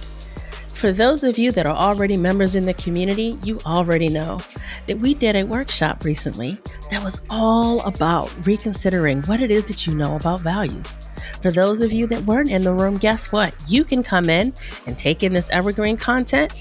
For 0.83 0.91
those 0.91 1.23
of 1.23 1.39
you 1.39 1.53
that 1.53 1.65
are 1.65 1.77
already 1.77 2.17
members 2.17 2.57
in 2.57 2.67
the 2.67 2.75
community, 2.75 3.39
you 3.45 3.61
already 3.65 4.09
know 4.09 4.41
that 4.89 4.99
we 4.99 5.15
did 5.15 5.37
a 5.37 5.45
workshop 5.45 6.03
recently 6.03 6.59
that 6.91 7.05
was 7.05 7.21
all 7.31 7.83
about 7.83 8.35
reconsidering 8.45 9.23
what 9.23 9.41
it 9.41 9.53
is 9.53 9.63
that 9.67 9.87
you 9.87 9.95
know 9.95 10.17
about 10.17 10.41
values. 10.41 10.97
For 11.41 11.53
those 11.53 11.83
of 11.83 11.93
you 11.93 12.09
that 12.09 12.25
weren't 12.25 12.51
in 12.51 12.65
the 12.65 12.73
room, 12.73 12.97
guess 12.97 13.31
what? 13.31 13.55
You 13.69 13.85
can 13.85 14.03
come 14.03 14.29
in 14.29 14.53
and 14.89 14.99
take 14.99 15.23
in 15.23 15.33
this 15.33 15.49
evergreen 15.51 15.97
content 15.97 16.53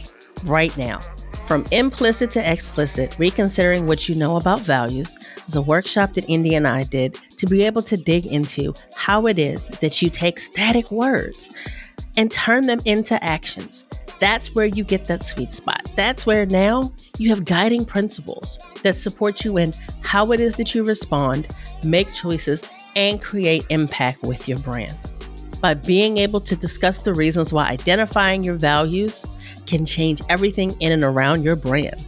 right 0.44 0.78
now. 0.78 1.00
From 1.48 1.66
implicit 1.72 2.30
to 2.32 2.52
explicit, 2.52 3.16
reconsidering 3.18 3.88
what 3.88 4.08
you 4.08 4.14
know 4.14 4.38
about 4.38 4.60
values 4.60 5.18
is 5.48 5.56
a 5.56 5.64
workshop 5.64 6.14
that 6.14 6.30
Indy 6.30 6.54
and 6.54 6.68
I 6.68 6.84
did 6.84 7.20
to 7.38 7.48
be 7.48 7.64
able 7.64 7.82
to 7.82 7.98
dig 7.98 8.28
into 8.28 8.76
how 8.94 9.26
it 9.26 9.40
is 9.40 9.68
that 9.82 10.00
you 10.00 10.12
take 10.12 10.40
static 10.40 10.92
words 10.92 11.50
and 12.17 12.32
turn 12.32 12.67
them 12.67 12.82
into 12.86 13.21
actions 13.24 13.86
that's 14.21 14.54
where 14.54 14.67
you 14.67 14.84
get 14.84 15.08
that 15.08 15.26
sweet 15.26 15.52
spot. 15.52 15.89
That's 15.95 16.28
where 16.28 16.45
now 16.45 16.93
you 17.17 17.30
have 17.30 17.43
guiding 17.43 17.86
principles 17.86 18.60
that 18.84 18.95
support 18.95 19.43
you 19.43 19.58
in 19.58 19.74
how 20.04 20.32
it 20.32 20.39
is 20.39 20.56
that 20.58 20.76
you 20.76 20.84
respond, 20.84 21.47
make 21.84 22.13
choices, 22.13 22.62
and 22.95 23.19
create 23.19 23.65
impact 23.69 24.21
with 24.21 24.47
your 24.47 24.60
brand. 24.60 24.95
By 25.60 25.74
being 25.74 26.17
able 26.17 26.39
to 26.41 26.56
discuss 26.56 27.00
the 27.00 27.15
reasons 27.15 27.52
why 27.52 27.67
identifying 27.67 28.43
your 28.43 28.56
values 28.56 29.26
can 29.65 29.88
change 29.88 30.21
everything 30.30 30.80
in 30.80 30.91
and 30.91 31.04
around 31.04 31.41
your 31.41 31.56
brand. 31.56 32.06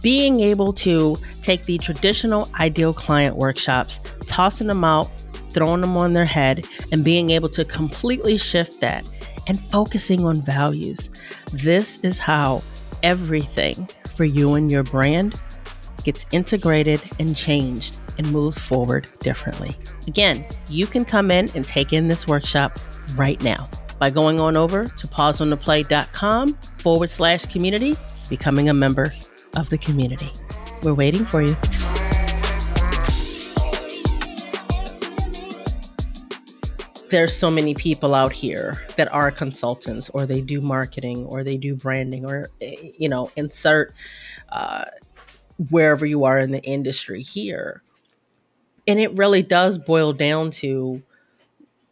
Being 0.00 0.40
able 0.40 0.72
to 0.72 1.18
take 1.42 1.66
the 1.66 1.76
traditional 1.76 2.48
ideal 2.58 2.94
client 2.94 3.36
workshops, 3.36 4.00
tossing 4.26 4.68
them 4.68 4.82
out, 4.82 5.10
throwing 5.52 5.82
them 5.82 5.96
on 5.98 6.14
their 6.14 6.24
head, 6.24 6.66
and 6.90 7.04
being 7.04 7.28
able 7.28 7.50
to 7.50 7.66
completely 7.66 8.38
shift 8.38 8.80
that 8.80 9.04
and 9.46 9.60
focusing 9.70 10.24
on 10.24 10.42
values. 10.42 11.10
This 11.52 11.98
is 12.02 12.18
how 12.18 12.62
everything 13.02 13.88
for 14.14 14.24
you 14.24 14.54
and 14.54 14.70
your 14.70 14.82
brand 14.82 15.38
gets 16.04 16.26
integrated 16.32 17.02
and 17.18 17.36
changed 17.36 17.96
and 18.18 18.30
moves 18.30 18.58
forward 18.58 19.08
differently. 19.20 19.76
Again, 20.06 20.44
you 20.68 20.86
can 20.86 21.04
come 21.04 21.30
in 21.30 21.50
and 21.54 21.64
take 21.64 21.92
in 21.92 22.08
this 22.08 22.26
workshop 22.26 22.78
right 23.16 23.42
now 23.42 23.68
by 23.98 24.10
going 24.10 24.40
on 24.40 24.56
over 24.56 24.86
to 24.86 25.06
pauseontheplay.com 25.06 26.54
forward 26.78 27.10
slash 27.10 27.46
community, 27.46 27.96
becoming 28.28 28.68
a 28.68 28.74
member 28.74 29.12
of 29.56 29.70
the 29.70 29.78
community. 29.78 30.30
We're 30.82 30.94
waiting 30.94 31.24
for 31.24 31.42
you. 31.42 31.56
There's 37.10 37.36
so 37.36 37.50
many 37.50 37.74
people 37.74 38.14
out 38.14 38.32
here 38.32 38.82
that 38.96 39.12
are 39.12 39.30
consultants 39.30 40.10
or 40.10 40.26
they 40.26 40.40
do 40.40 40.60
marketing 40.60 41.24
or 41.26 41.44
they 41.44 41.56
do 41.56 41.74
branding 41.74 42.24
or 42.24 42.50
eh, 42.60 42.90
you 42.98 43.08
know 43.08 43.30
insert 43.36 43.94
uh, 44.50 44.84
wherever 45.70 46.06
you 46.06 46.24
are 46.24 46.38
in 46.38 46.50
the 46.50 46.62
industry 46.62 47.22
here. 47.22 47.82
And 48.86 49.00
it 49.00 49.16
really 49.16 49.42
does 49.42 49.78
boil 49.78 50.12
down 50.12 50.50
to 50.52 51.02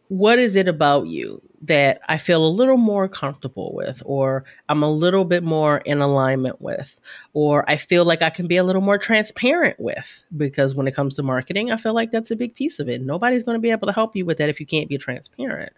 what 0.09 0.37
is 0.39 0.55
it 0.55 0.67
about 0.67 1.07
you 1.07 1.41
that 1.63 2.01
I 2.09 2.17
feel 2.17 2.45
a 2.45 2.49
little 2.49 2.77
more 2.77 3.07
comfortable 3.07 3.71
with, 3.73 4.03
or 4.05 4.43
I'm 4.67 4.83
a 4.83 4.91
little 4.91 5.23
bit 5.23 5.43
more 5.43 5.77
in 5.77 6.01
alignment 6.01 6.61
with, 6.61 6.99
or 7.33 7.69
I 7.69 7.77
feel 7.77 8.03
like 8.03 8.21
I 8.21 8.29
can 8.29 8.47
be 8.47 8.57
a 8.57 8.65
little 8.65 8.81
more 8.81 8.97
transparent 8.97 9.79
with? 9.79 10.23
Because 10.35 10.75
when 10.75 10.87
it 10.87 10.95
comes 10.95 11.15
to 11.15 11.23
marketing, 11.23 11.71
I 11.71 11.77
feel 11.77 11.93
like 11.93 12.11
that's 12.11 12.31
a 12.31 12.35
big 12.35 12.53
piece 12.53 12.79
of 12.79 12.89
it. 12.89 13.01
Nobody's 13.01 13.43
going 13.43 13.55
to 13.55 13.61
be 13.61 13.71
able 13.71 13.87
to 13.87 13.93
help 13.93 14.13
you 14.13 14.25
with 14.25 14.39
that 14.39 14.49
if 14.49 14.59
you 14.59 14.65
can't 14.65 14.89
be 14.89 14.97
transparent. 14.97 15.71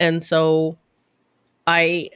And 0.00 0.24
so, 0.24 0.78
I, 1.66 2.08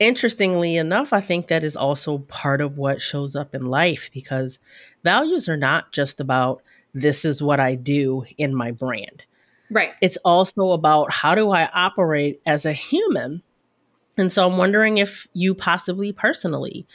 interestingly 0.00 0.76
enough, 0.76 1.12
I 1.12 1.20
think 1.20 1.46
that 1.46 1.62
is 1.62 1.76
also 1.76 2.18
part 2.18 2.60
of 2.60 2.78
what 2.78 3.00
shows 3.00 3.36
up 3.36 3.54
in 3.54 3.66
life 3.66 4.10
because 4.12 4.58
values 5.04 5.48
are 5.48 5.56
not 5.56 5.92
just 5.92 6.18
about 6.18 6.62
this 6.94 7.24
is 7.24 7.40
what 7.40 7.60
I 7.60 7.76
do 7.76 8.24
in 8.38 8.54
my 8.54 8.72
brand 8.72 9.22
Right. 9.70 9.92
It's 10.00 10.16
also 10.24 10.70
about 10.70 11.12
how 11.12 11.34
do 11.34 11.50
I 11.50 11.68
operate 11.72 12.40
as 12.46 12.64
a 12.64 12.72
human? 12.72 13.42
And 14.16 14.32
so 14.32 14.46
I'm 14.46 14.56
wondering 14.58 14.98
if 14.98 15.26
you 15.32 15.54
possibly 15.54 16.12
personally 16.12 16.86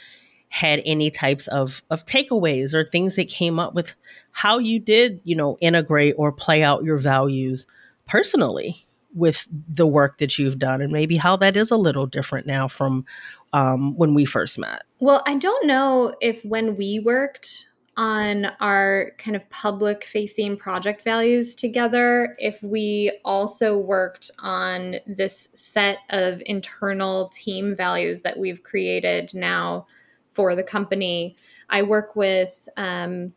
had 0.49 0.81
any 0.85 1.09
types 1.09 1.47
of 1.47 1.81
of 1.89 2.05
takeaways 2.05 2.73
or 2.73 2.85
things 2.85 3.15
that 3.15 3.27
came 3.27 3.59
up 3.59 3.73
with 3.73 3.95
how 4.31 4.59
you 4.59 4.79
did, 4.79 5.19
you 5.23 5.35
know, 5.35 5.57
integrate 5.61 6.15
or 6.17 6.31
play 6.31 6.61
out 6.61 6.83
your 6.83 6.97
values 6.97 7.65
personally 8.07 8.85
with 9.15 9.47
the 9.51 9.87
work 9.87 10.17
that 10.17 10.37
you've 10.37 10.59
done 10.59 10.81
and 10.81 10.91
maybe 10.91 11.17
how 11.17 11.35
that 11.37 11.55
is 11.55 11.71
a 11.71 11.77
little 11.77 12.05
different 12.05 12.47
now 12.47 12.67
from 12.67 13.05
um, 13.53 13.95
when 13.95 14.13
we 14.13 14.25
first 14.25 14.57
met. 14.57 14.83
Well, 14.99 15.21
I 15.25 15.35
don't 15.35 15.65
know 15.65 16.15
if 16.21 16.43
when 16.43 16.75
we 16.75 16.99
worked 16.99 17.67
on 17.95 18.47
our 18.59 19.11
kind 19.17 19.35
of 19.35 19.47
public 19.49 20.03
facing 20.03 20.57
project 20.57 21.03
values 21.03 21.53
together 21.53 22.35
if 22.39 22.61
we 22.63 23.19
also 23.23 23.77
worked 23.77 24.31
on 24.39 24.95
this 25.05 25.49
set 25.53 25.99
of 26.09 26.41
internal 26.45 27.29
team 27.29 27.75
values 27.75 28.23
that 28.23 28.37
we've 28.37 28.63
created 28.63 29.31
now 29.35 29.85
for 30.29 30.55
the 30.55 30.63
company. 30.63 31.35
I 31.69 31.83
work 31.83 32.15
with, 32.15 32.67
um, 32.77 33.33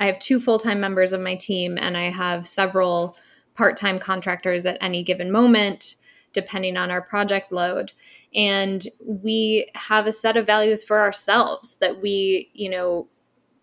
I 0.00 0.06
have 0.06 0.18
two 0.18 0.40
full 0.40 0.58
time 0.58 0.80
members 0.80 1.12
of 1.12 1.20
my 1.20 1.36
team, 1.36 1.78
and 1.80 1.96
I 1.96 2.10
have 2.10 2.46
several 2.46 3.16
part 3.54 3.76
time 3.76 3.98
contractors 3.98 4.66
at 4.66 4.78
any 4.80 5.02
given 5.02 5.30
moment, 5.30 5.94
depending 6.32 6.76
on 6.76 6.90
our 6.90 7.00
project 7.00 7.52
load. 7.52 7.92
And 8.34 8.86
we 9.00 9.70
have 9.74 10.06
a 10.06 10.12
set 10.12 10.36
of 10.36 10.44
values 10.44 10.84
for 10.84 11.00
ourselves 11.00 11.78
that 11.78 12.02
we, 12.02 12.50
you 12.52 12.68
know, 12.68 13.08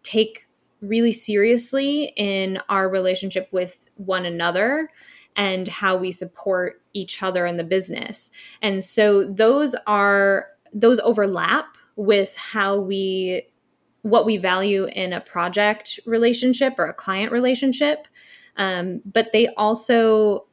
take 0.04 0.48
really 0.82 1.14
seriously 1.14 2.14
in 2.16 2.60
our 2.70 2.90
relationship 2.90 3.48
with 3.52 3.86
one 3.96 4.26
another 4.26 4.90
and 5.36 5.68
how 5.68 5.98
we 5.98 6.12
support 6.12 6.82
each 6.94 7.24
other 7.24 7.46
in 7.46 7.58
the 7.58 7.64
business. 7.64 8.30
And 8.62 8.84
so 8.84 9.32
those 9.32 9.76
are 9.88 10.48
those 10.74 11.00
overlap 11.00 11.78
with 11.96 12.36
how 12.36 12.80
we 12.80 13.48
what 14.02 14.26
we 14.26 14.36
value 14.38 14.86
in 14.86 15.14
a 15.14 15.22
project 15.22 16.00
relationship 16.06 16.76
or 16.78 16.86
a 16.86 16.94
client 16.94 17.32
relationship. 17.32 18.08
Um, 18.58 19.02
but 19.06 19.32
they 19.32 19.48
also 19.56 20.46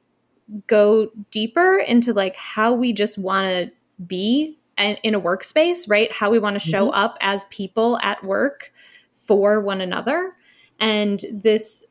go 0.66 1.10
deeper 1.30 1.76
into 1.78 2.12
like 2.12 2.36
how 2.36 2.74
we 2.74 2.92
just 2.92 3.18
want 3.18 3.46
to 3.48 3.72
be 4.06 4.56
in 4.78 5.14
a 5.14 5.20
workspace, 5.20 5.90
right? 5.90 6.10
How 6.12 6.30
we 6.30 6.38
want 6.38 6.60
to 6.60 6.66
show 6.66 6.86
mm-hmm. 6.86 7.00
up 7.00 7.18
as 7.20 7.44
people 7.44 7.98
at 8.02 8.24
work 8.24 8.72
for 9.30 9.60
one 9.60 9.80
another. 9.80 10.34
And 10.80 11.24
this 11.32 11.86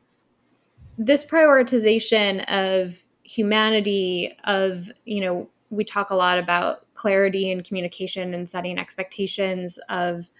this 0.98 1.24
prioritization 1.24 2.44
of 2.48 3.02
humanity 3.22 4.36
of 4.44 4.92
you 5.06 5.22
know 5.22 5.48
we 5.70 5.82
talk 5.82 6.10
a 6.10 6.14
lot 6.14 6.38
about 6.38 6.84
clarity 6.92 7.50
and 7.50 7.64
communication 7.64 8.34
and 8.34 8.50
setting 8.50 8.78
expectations 8.78 9.78
of 9.88 10.30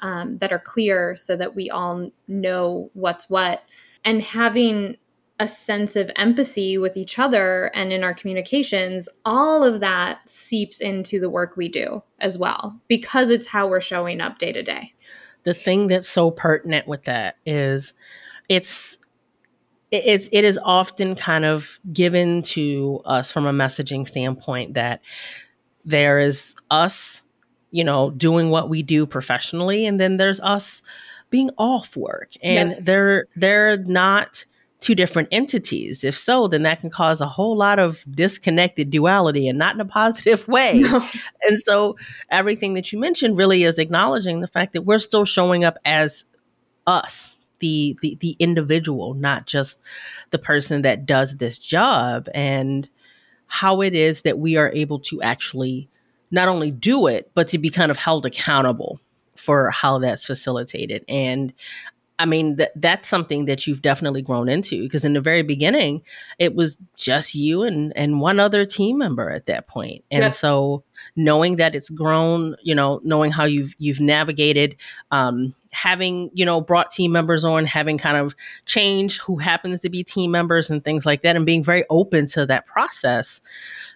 um, 0.00 0.38
that 0.38 0.50
are 0.50 0.58
clear 0.58 1.14
so 1.14 1.36
that 1.36 1.54
we 1.54 1.68
all 1.68 2.10
know 2.26 2.90
what's 2.94 3.28
what. 3.28 3.60
And 4.02 4.22
having 4.22 4.96
a 5.38 5.46
sense 5.46 5.94
of 5.94 6.10
empathy 6.16 6.78
with 6.78 6.96
each 6.96 7.18
other 7.18 7.70
and 7.74 7.92
in 7.92 8.02
our 8.02 8.14
communications 8.14 9.10
all 9.26 9.62
of 9.62 9.80
that 9.80 10.26
seeps 10.26 10.80
into 10.80 11.20
the 11.20 11.28
work 11.28 11.54
we 11.54 11.68
do 11.68 12.02
as 12.20 12.38
well 12.38 12.80
because 12.88 13.28
it's 13.28 13.48
how 13.48 13.68
we're 13.68 13.78
showing 13.78 14.22
up 14.22 14.38
day 14.38 14.50
to 14.50 14.62
day 14.62 14.94
the 15.46 15.54
thing 15.54 15.86
that's 15.86 16.08
so 16.08 16.32
pertinent 16.32 16.88
with 16.88 17.04
that 17.04 17.36
is 17.46 17.94
it's 18.48 18.98
it's 19.92 20.28
it 20.32 20.42
is 20.42 20.58
often 20.64 21.14
kind 21.14 21.44
of 21.44 21.78
given 21.92 22.42
to 22.42 23.00
us 23.04 23.30
from 23.30 23.46
a 23.46 23.52
messaging 23.52 24.08
standpoint 24.08 24.74
that 24.74 25.00
there 25.84 26.18
is 26.18 26.56
us 26.72 27.22
you 27.70 27.84
know 27.84 28.10
doing 28.10 28.50
what 28.50 28.68
we 28.68 28.82
do 28.82 29.06
professionally 29.06 29.86
and 29.86 30.00
then 30.00 30.16
there's 30.16 30.40
us 30.40 30.82
being 31.30 31.50
off 31.58 31.96
work 31.96 32.32
and 32.42 32.70
yes. 32.70 32.84
they're 32.84 33.26
they're 33.36 33.76
not 33.76 34.44
two 34.80 34.94
different 34.94 35.28
entities 35.32 36.04
if 36.04 36.18
so 36.18 36.46
then 36.48 36.62
that 36.62 36.80
can 36.80 36.90
cause 36.90 37.20
a 37.20 37.26
whole 37.26 37.56
lot 37.56 37.78
of 37.78 38.04
disconnected 38.10 38.90
duality 38.90 39.48
and 39.48 39.58
not 39.58 39.74
in 39.74 39.80
a 39.80 39.86
positive 39.86 40.46
way 40.48 40.80
no. 40.80 41.06
and 41.42 41.58
so 41.60 41.96
everything 42.30 42.74
that 42.74 42.92
you 42.92 42.98
mentioned 42.98 43.36
really 43.36 43.62
is 43.62 43.78
acknowledging 43.78 44.40
the 44.40 44.48
fact 44.48 44.74
that 44.74 44.82
we're 44.82 44.98
still 44.98 45.24
showing 45.24 45.64
up 45.64 45.78
as 45.84 46.24
us 46.86 47.36
the, 47.58 47.96
the 48.02 48.16
the 48.20 48.36
individual, 48.38 49.14
not 49.14 49.46
just 49.46 49.80
the 50.30 50.38
person 50.38 50.82
that 50.82 51.06
does 51.06 51.36
this 51.36 51.58
job, 51.58 52.28
and 52.34 52.88
how 53.46 53.80
it 53.80 53.94
is 53.94 54.22
that 54.22 54.38
we 54.38 54.56
are 54.56 54.72
able 54.74 54.98
to 55.00 55.22
actually 55.22 55.88
not 56.30 56.48
only 56.48 56.70
do 56.70 57.06
it, 57.06 57.30
but 57.34 57.48
to 57.48 57.58
be 57.58 57.70
kind 57.70 57.90
of 57.90 57.96
held 57.96 58.26
accountable 58.26 59.00
for 59.36 59.70
how 59.70 59.98
that's 59.98 60.26
facilitated. 60.26 61.04
And 61.08 61.52
I 62.18 62.24
mean, 62.24 62.56
that 62.56 62.72
that's 62.76 63.08
something 63.08 63.44
that 63.44 63.66
you've 63.66 63.82
definitely 63.82 64.22
grown 64.22 64.48
into 64.48 64.82
because 64.82 65.04
in 65.04 65.12
the 65.12 65.20
very 65.20 65.42
beginning, 65.42 66.02
it 66.38 66.54
was 66.54 66.76
just 66.96 67.34
you 67.34 67.62
and 67.62 67.92
and 67.94 68.20
one 68.20 68.40
other 68.40 68.64
team 68.64 68.98
member 68.98 69.30
at 69.30 69.46
that 69.46 69.66
point. 69.66 70.04
And 70.10 70.22
yep. 70.22 70.32
so 70.32 70.82
knowing 71.14 71.56
that 71.56 71.74
it's 71.74 71.90
grown, 71.90 72.56
you 72.62 72.74
know, 72.74 73.00
knowing 73.04 73.32
how 73.32 73.44
you've 73.44 73.74
you've 73.78 74.00
navigated 74.00 74.76
um, 75.10 75.54
having, 75.70 76.30
you 76.32 76.46
know, 76.46 76.58
brought 76.58 76.90
team 76.90 77.12
members 77.12 77.44
on, 77.44 77.66
having 77.66 77.98
kind 77.98 78.16
of 78.16 78.34
changed 78.64 79.20
who 79.20 79.36
happens 79.36 79.80
to 79.80 79.90
be 79.90 80.02
team 80.02 80.30
members 80.30 80.70
and 80.70 80.82
things 80.82 81.04
like 81.04 81.20
that 81.20 81.36
and 81.36 81.44
being 81.44 81.62
very 81.62 81.84
open 81.90 82.24
to 82.24 82.46
that 82.46 82.64
process. 82.66 83.42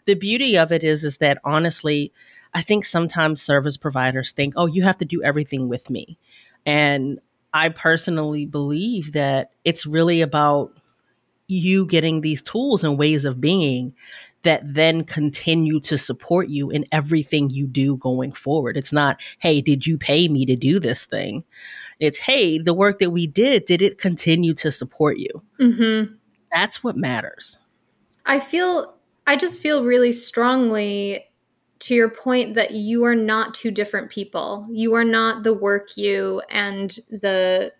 The 0.05 0.15
beauty 0.15 0.59
of 0.59 0.73
it 0.73 0.85
is 0.85 1.05
is 1.05 1.19
that 1.19 1.39
honestly, 1.43 2.13
I 2.53 2.61
think 2.61 2.85
sometimes 2.85 3.41
service 3.41 3.79
providers 3.79 4.33
think, 4.33 4.55
"Oh, 4.59 4.67
you 4.67 4.83
have 4.83 4.99
to 4.99 5.07
do 5.07 5.23
everything 5.23 5.69
with 5.69 5.89
me." 5.89 6.19
And 6.67 7.19
I 7.53 7.69
personally 7.71 8.47
believe 8.47 9.13
that 9.13 9.53
it's 9.65 9.87
really 9.87 10.21
about 10.21 10.73
you 11.49 11.87
getting 11.87 12.21
these 12.21 12.41
tools 12.43 12.85
and 12.85 12.99
ways 12.99 13.25
of 13.25 13.41
being 13.41 13.95
that 14.43 14.63
then 14.65 15.05
continue 15.05 15.81
to 15.81 15.99
support 15.99 16.49
you 16.49 16.71
in 16.71 16.87
everything 16.93 17.51
you 17.51 17.67
do 17.67 17.97
going 17.97 18.33
forward. 18.33 18.77
It's 18.77 18.93
not, 18.93 19.21
hey, 19.39 19.61
did 19.61 19.87
you 19.87 19.99
pay 19.99 20.29
me 20.29 20.47
to 20.47 20.57
do 20.57 20.81
this 20.81 21.05
thing? 21.05 21.45
It's, 21.99 22.19
hey, 22.19 22.57
the 22.59 22.73
work 22.73 23.01
that 23.01 23.11
we 23.11 23.27
did, 23.27 23.67
did 23.67 23.83
it 23.83 23.99
continue 23.99 24.55
to 24.55 24.73
support 24.73 25.19
you? 25.19 25.43
Mm-hmm. 25.61 26.15
That's 26.51 26.83
what 26.83 26.97
matters. 26.97 27.59
I 28.25 28.39
feel, 28.39 28.95
I 29.27 29.37
just 29.37 29.61
feel 29.61 29.85
really 29.85 30.13
strongly 30.13 31.27
to 31.81 31.95
your 31.95 32.11
point 32.11 32.55
that 32.55 32.73
you 32.73 33.05
are 33.05 33.14
not 33.14 33.55
two 33.55 33.71
different 33.71 34.11
people. 34.11 34.66
You 34.71 34.95
are 34.95 35.05
not 35.05 35.43
the 35.43 35.55
work 35.55 35.97
you 35.97 36.43
and 36.51 36.90
the 37.11 37.73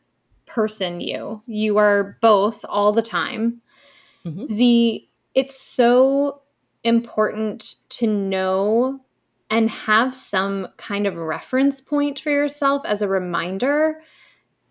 person 0.46 1.00
you. 1.00 1.42
You 1.46 1.78
are 1.78 2.18
both 2.20 2.64
all 2.68 2.92
the 2.92 3.02
time. 3.02 3.60
Mm-hmm. 4.24 4.54
The 4.54 5.06
it's 5.34 5.60
so 5.60 6.42
important 6.82 7.76
to 7.90 8.06
know 8.06 9.00
and 9.50 9.68
have 9.70 10.14
some 10.14 10.68
kind 10.76 11.06
of 11.06 11.16
reference 11.16 11.80
point 11.80 12.20
for 12.20 12.30
yourself 12.30 12.82
as 12.84 13.02
a 13.02 13.08
reminder 13.08 14.00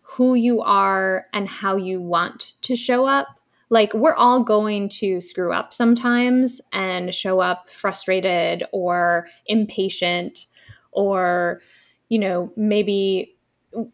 who 0.01 0.33
you 0.33 0.61
are 0.61 1.27
and 1.33 1.47
how 1.47 1.75
you 1.75 2.01
want 2.01 2.53
to 2.61 2.75
show 2.75 3.05
up 3.05 3.38
like 3.69 3.93
we're 3.93 4.15
all 4.15 4.43
going 4.43 4.89
to 4.89 5.21
screw 5.21 5.53
up 5.53 5.73
sometimes 5.73 6.61
and 6.71 7.13
show 7.13 7.39
up 7.39 7.69
frustrated 7.69 8.63
or 8.71 9.27
impatient 9.45 10.47
or 10.91 11.61
you 12.09 12.19
know 12.19 12.51
maybe 12.55 13.35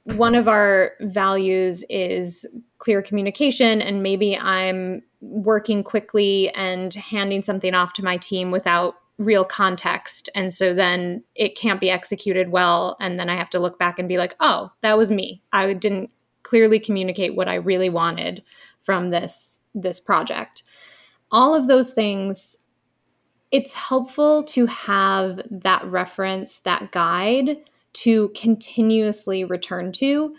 one 0.03 0.35
of 0.35 0.47
our 0.47 0.93
values 1.01 1.83
is 1.89 2.45
clear 2.77 3.01
communication 3.01 3.81
and 3.81 4.01
maybe 4.01 4.37
i'm 4.37 5.01
working 5.21 5.83
quickly 5.83 6.49
and 6.51 6.93
handing 6.93 7.41
something 7.41 7.73
off 7.73 7.93
to 7.93 8.03
my 8.03 8.17
team 8.17 8.51
without 8.51 8.95
real 9.17 9.45
context. 9.45 10.29
And 10.35 10.53
so 10.53 10.73
then 10.73 11.23
it 11.35 11.55
can't 11.55 11.79
be 11.79 11.89
executed 11.89 12.49
well. 12.49 12.97
And 12.99 13.17
then 13.17 13.29
i 13.29 13.35
have 13.35 13.49
to 13.51 13.59
look 13.59 13.79
back 13.79 13.97
and 13.97 14.09
be 14.09 14.17
like 14.17 14.35
oh 14.39 14.71
that 14.81 14.97
was 14.97 15.11
me. 15.11 15.41
I 15.51 15.73
didn't 15.73 16.09
clearly 16.43 16.79
communicate 16.79 17.35
what 17.35 17.49
i 17.49 17.55
really 17.55 17.89
wanted 17.89 18.43
from 18.85 19.09
this 19.09 19.59
this 19.73 19.99
project. 19.99 20.63
All 21.31 21.53
of 21.53 21.67
those 21.67 21.91
things, 21.91 22.55
it's 23.51 23.73
helpful 23.73 24.43
to 24.45 24.67
have 24.67 25.41
that 25.49 25.85
reference, 25.85 26.59
that 26.59 26.91
guide 26.91 27.57
to 27.93 28.29
continuously 28.35 29.43
return 29.43 29.91
to 29.93 30.35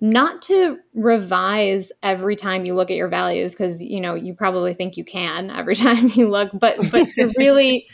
not 0.00 0.40
to 0.40 0.78
revise 0.94 1.92
every 2.02 2.34
time 2.34 2.64
you 2.64 2.74
look 2.74 2.90
at 2.90 2.96
your 2.96 3.08
values 3.08 3.52
because 3.52 3.82
you 3.82 4.00
know 4.00 4.14
you 4.14 4.32
probably 4.34 4.72
think 4.72 4.96
you 4.96 5.04
can 5.04 5.50
every 5.50 5.74
time 5.76 6.08
you 6.14 6.28
look 6.28 6.50
but 6.54 6.76
but 6.90 7.08
to 7.10 7.32
really 7.38 7.86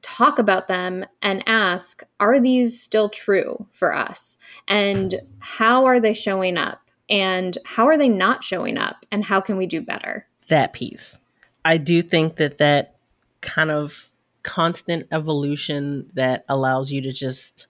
talk 0.00 0.38
about 0.38 0.66
them 0.66 1.04
and 1.20 1.44
ask 1.46 2.02
are 2.18 2.40
these 2.40 2.80
still 2.80 3.08
true 3.08 3.66
for 3.70 3.94
us 3.94 4.38
and 4.66 5.20
how 5.38 5.84
are 5.84 6.00
they 6.00 6.14
showing 6.14 6.56
up 6.56 6.90
and 7.08 7.56
how 7.64 7.86
are 7.86 7.98
they 7.98 8.08
not 8.08 8.44
showing 8.44 8.78
up? 8.78 9.04
And 9.10 9.24
how 9.24 9.40
can 9.40 9.56
we 9.56 9.66
do 9.66 9.80
better? 9.80 10.26
That 10.48 10.72
piece. 10.72 11.18
I 11.64 11.78
do 11.78 12.02
think 12.02 12.36
that 12.36 12.58
that 12.58 12.96
kind 13.40 13.70
of 13.70 14.10
constant 14.42 15.06
evolution 15.12 16.10
that 16.14 16.44
allows 16.48 16.90
you 16.90 17.00
to 17.02 17.12
just 17.12 17.66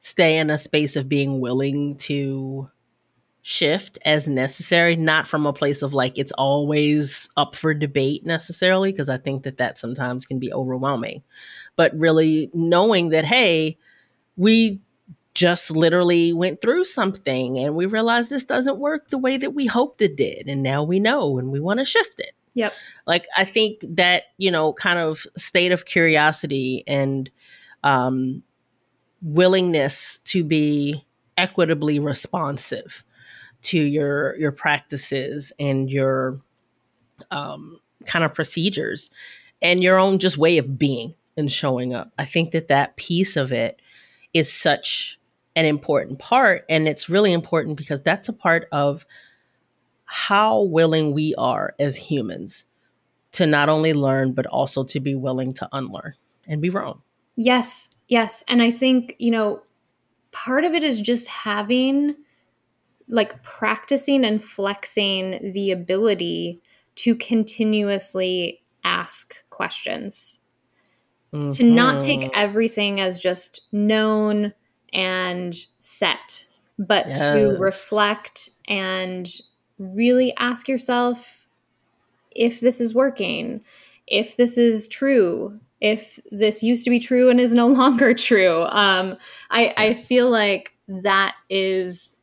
stay 0.00 0.36
in 0.36 0.50
a 0.50 0.58
space 0.58 0.96
of 0.96 1.08
being 1.08 1.40
willing 1.40 1.96
to 1.96 2.70
shift 3.46 3.98
as 4.06 4.26
necessary 4.26 4.96
not 4.96 5.28
from 5.28 5.44
a 5.44 5.52
place 5.52 5.82
of 5.82 5.92
like 5.92 6.16
it's 6.16 6.32
always 6.32 7.28
up 7.36 7.54
for 7.54 7.74
debate 7.74 8.24
necessarily 8.24 8.90
because 8.90 9.10
i 9.10 9.18
think 9.18 9.42
that 9.42 9.58
that 9.58 9.76
sometimes 9.76 10.24
can 10.24 10.38
be 10.38 10.50
overwhelming 10.50 11.22
but 11.76 11.94
really 11.94 12.50
knowing 12.54 13.10
that 13.10 13.26
hey 13.26 13.76
we 14.38 14.80
just 15.34 15.70
literally 15.70 16.32
went 16.32 16.60
through 16.60 16.84
something 16.84 17.58
and 17.58 17.74
we 17.74 17.86
realized 17.86 18.30
this 18.30 18.44
doesn't 18.44 18.78
work 18.78 19.10
the 19.10 19.18
way 19.18 19.36
that 19.36 19.50
we 19.50 19.66
hoped 19.66 20.00
it 20.00 20.16
did. 20.16 20.48
And 20.48 20.62
now 20.62 20.82
we 20.82 21.00
know 21.00 21.38
and 21.38 21.50
we 21.50 21.60
want 21.60 21.80
to 21.80 21.84
shift 21.84 22.20
it. 22.20 22.32
Yep. 22.54 22.72
Like 23.06 23.26
I 23.36 23.44
think 23.44 23.80
that, 23.82 24.24
you 24.38 24.50
know, 24.50 24.72
kind 24.72 24.98
of 24.98 25.26
state 25.36 25.72
of 25.72 25.86
curiosity 25.86 26.84
and 26.86 27.28
um, 27.82 28.44
willingness 29.22 30.20
to 30.26 30.44
be 30.44 31.04
equitably 31.36 31.98
responsive 31.98 33.02
to 33.62 33.80
your 33.80 34.36
your 34.36 34.52
practices 34.52 35.52
and 35.58 35.90
your 35.90 36.40
um, 37.30 37.80
kind 38.06 38.24
of 38.24 38.34
procedures 38.34 39.10
and 39.62 39.82
your 39.82 39.98
own 39.98 40.18
just 40.18 40.38
way 40.38 40.58
of 40.58 40.78
being 40.78 41.14
and 41.36 41.50
showing 41.50 41.92
up. 41.92 42.12
I 42.18 42.24
think 42.24 42.52
that 42.52 42.68
that 42.68 42.96
piece 42.96 43.36
of 43.36 43.50
it 43.50 43.80
is 44.32 44.52
such 44.52 45.18
an 45.56 45.64
important 45.64 46.18
part. 46.18 46.64
And 46.68 46.88
it's 46.88 47.08
really 47.08 47.32
important 47.32 47.76
because 47.76 48.00
that's 48.00 48.28
a 48.28 48.32
part 48.32 48.66
of 48.72 49.06
how 50.04 50.62
willing 50.62 51.12
we 51.12 51.34
are 51.36 51.74
as 51.78 51.96
humans 51.96 52.64
to 53.32 53.46
not 53.46 53.68
only 53.68 53.92
learn, 53.92 54.32
but 54.32 54.46
also 54.46 54.84
to 54.84 55.00
be 55.00 55.14
willing 55.14 55.52
to 55.54 55.68
unlearn 55.72 56.14
and 56.46 56.60
be 56.60 56.70
wrong. 56.70 57.02
Yes, 57.36 57.88
yes. 58.08 58.44
And 58.46 58.62
I 58.62 58.70
think, 58.70 59.16
you 59.18 59.30
know, 59.30 59.62
part 60.30 60.64
of 60.64 60.72
it 60.72 60.84
is 60.84 61.00
just 61.00 61.28
having 61.28 62.14
like 63.08 63.42
practicing 63.42 64.24
and 64.24 64.42
flexing 64.42 65.52
the 65.52 65.72
ability 65.72 66.62
to 66.96 67.14
continuously 67.16 68.62
ask 68.84 69.36
questions. 69.50 70.38
Mm-hmm. 71.32 71.50
To 71.50 71.64
not 71.64 72.00
take 72.00 72.20
mm-hmm. 72.20 72.30
everything 72.34 73.00
as 73.00 73.18
just 73.18 73.62
known, 73.72 74.54
and 74.94 75.54
set, 75.78 76.46
but 76.78 77.08
yes. 77.08 77.26
to 77.26 77.56
reflect 77.58 78.50
and 78.68 79.28
really 79.78 80.34
ask 80.36 80.68
yourself 80.68 81.48
if 82.30 82.60
this 82.60 82.80
is 82.80 82.94
working, 82.94 83.62
if 84.06 84.36
this 84.36 84.56
is 84.56 84.88
true, 84.88 85.58
if 85.80 86.18
this 86.30 86.62
used 86.62 86.84
to 86.84 86.90
be 86.90 87.00
true 87.00 87.28
and 87.28 87.40
is 87.40 87.52
no 87.52 87.66
longer 87.82 88.14
true. 88.14 88.62
Um, 88.62 89.16
I, 89.50 89.64
yes. 89.64 89.74
I 89.76 89.94
feel 89.94 90.30
like 90.30 90.72
that 90.88 91.34
is 91.50 92.16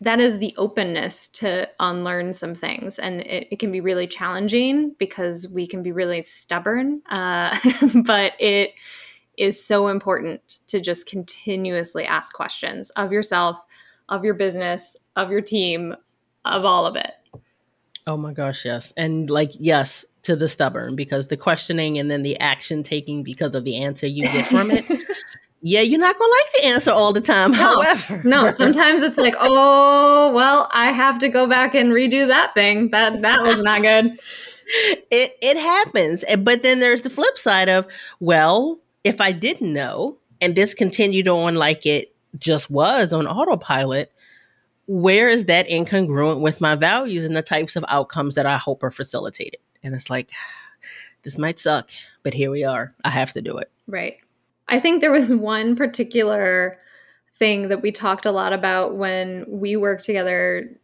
that 0.00 0.20
is 0.20 0.38
the 0.38 0.54
openness 0.58 1.28
to 1.28 1.68
unlearn 1.80 2.34
some 2.34 2.54
things 2.54 2.98
and 2.98 3.20
it, 3.22 3.48
it, 3.50 3.58
can 3.58 3.72
be 3.72 3.80
really 3.80 4.06
challenging 4.06 4.94
because 4.98 5.48
we 5.48 5.66
can 5.66 5.82
be 5.82 5.92
really 5.92 6.22
stubborn 6.22 7.00
uh, 7.10 7.56
but 8.04 8.34
it 8.38 8.74
is 9.36 9.64
so 9.64 9.88
important 9.88 10.60
to 10.68 10.80
just 10.80 11.06
continuously 11.06 12.04
ask 12.04 12.32
questions 12.32 12.90
of 12.90 13.12
yourself, 13.12 13.60
of 14.08 14.24
your 14.24 14.34
business, 14.34 14.96
of 15.16 15.30
your 15.30 15.40
team, 15.40 15.94
of 16.44 16.64
all 16.64 16.86
of 16.86 16.96
it. 16.96 17.12
Oh 18.06 18.16
my 18.16 18.32
gosh, 18.32 18.64
yes. 18.64 18.92
And 18.96 19.30
like, 19.30 19.52
yes, 19.58 20.04
to 20.24 20.36
the 20.36 20.48
stubborn 20.48 20.96
because 20.96 21.28
the 21.28 21.36
questioning 21.36 21.98
and 21.98 22.10
then 22.10 22.22
the 22.22 22.38
action 22.40 22.82
taking 22.82 23.22
because 23.22 23.54
of 23.54 23.64
the 23.64 23.82
answer 23.82 24.06
you 24.06 24.24
get 24.24 24.46
from 24.48 24.70
it. 24.70 24.84
yeah, 25.62 25.80
you're 25.80 26.00
not 26.00 26.18
going 26.18 26.30
to 26.30 26.36
like 26.42 26.62
the 26.62 26.68
answer 26.68 26.90
all 26.90 27.12
the 27.12 27.20
time. 27.20 27.52
No, 27.52 27.82
However, 27.82 28.22
no, 28.24 28.50
sometimes 28.52 29.02
it's 29.02 29.16
like, 29.16 29.34
oh, 29.38 30.32
well, 30.34 30.68
I 30.74 30.92
have 30.92 31.18
to 31.20 31.28
go 31.28 31.46
back 31.46 31.74
and 31.74 31.90
redo 31.90 32.26
that 32.28 32.52
thing. 32.54 32.90
That 32.90 33.22
that 33.22 33.42
was 33.42 33.62
not 33.62 33.82
good. 33.82 34.18
It 35.10 35.32
it 35.42 35.58
happens. 35.58 36.24
But 36.38 36.62
then 36.62 36.80
there's 36.80 37.02
the 37.02 37.10
flip 37.10 37.36
side 37.36 37.68
of, 37.68 37.86
well, 38.18 38.80
if 39.04 39.20
I 39.20 39.32
didn't 39.32 39.72
know 39.72 40.18
and 40.40 40.54
this 40.54 40.74
continued 40.74 41.28
on 41.28 41.54
like 41.54 41.86
it 41.86 42.16
just 42.38 42.70
was 42.70 43.12
on 43.12 43.26
autopilot, 43.26 44.12
where 44.86 45.28
is 45.28 45.44
that 45.46 45.68
incongruent 45.68 46.40
with 46.40 46.60
my 46.60 46.74
values 46.74 47.24
and 47.24 47.36
the 47.36 47.42
types 47.42 47.76
of 47.76 47.84
outcomes 47.88 48.34
that 48.34 48.46
I 48.46 48.56
hope 48.56 48.82
are 48.82 48.90
facilitated? 48.90 49.60
And 49.82 49.94
it's 49.94 50.10
like, 50.10 50.30
this 51.22 51.38
might 51.38 51.58
suck, 51.58 51.90
but 52.22 52.34
here 52.34 52.50
we 52.50 52.64
are. 52.64 52.94
I 53.04 53.10
have 53.10 53.32
to 53.32 53.42
do 53.42 53.56
it. 53.58 53.70
Right. 53.86 54.16
I 54.68 54.80
think 54.80 55.00
there 55.00 55.12
was 55.12 55.32
one 55.32 55.76
particular 55.76 56.78
thing 57.38 57.68
that 57.68 57.82
we 57.82 57.92
talked 57.92 58.26
a 58.26 58.30
lot 58.30 58.52
about 58.52 58.96
when 58.96 59.44
we 59.48 59.76
worked 59.76 60.04
together 60.04 60.78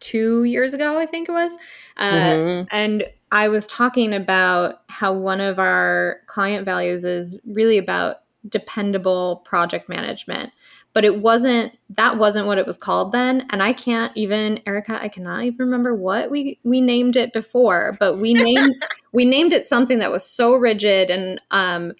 two 0.00 0.44
years 0.44 0.74
ago, 0.74 0.98
I 0.98 1.06
think 1.06 1.28
it 1.28 1.32
was. 1.32 1.56
Uh, 1.96 2.12
mm-hmm. 2.12 2.66
And 2.70 3.04
I 3.32 3.48
was 3.48 3.66
talking 3.66 4.12
about 4.12 4.82
how 4.88 5.12
one 5.14 5.40
of 5.40 5.58
our 5.58 6.20
client 6.26 6.64
values 6.64 7.04
is 7.04 7.40
really 7.46 7.78
about 7.78 8.18
dependable 8.48 9.42
project 9.44 9.88
management 9.88 10.52
but 10.94 11.04
it 11.04 11.20
wasn't 11.20 11.76
that 11.90 12.18
wasn't 12.18 12.46
what 12.46 12.58
it 12.58 12.66
was 12.66 12.76
called 12.76 13.12
then 13.12 13.46
and 13.50 13.62
i 13.62 13.72
can't 13.72 14.10
even 14.16 14.60
erica 14.66 15.00
i 15.00 15.08
cannot 15.08 15.44
even 15.44 15.58
remember 15.58 15.94
what 15.94 16.28
we 16.28 16.58
we 16.64 16.80
named 16.80 17.16
it 17.16 17.32
before 17.32 17.96
but 18.00 18.18
we 18.18 18.34
named 18.34 18.74
we 19.12 19.24
named 19.24 19.52
it 19.52 19.64
something 19.64 20.00
that 20.00 20.10
was 20.10 20.24
so 20.24 20.56
rigid 20.56 21.08
and 21.08 21.40
um 21.52 21.92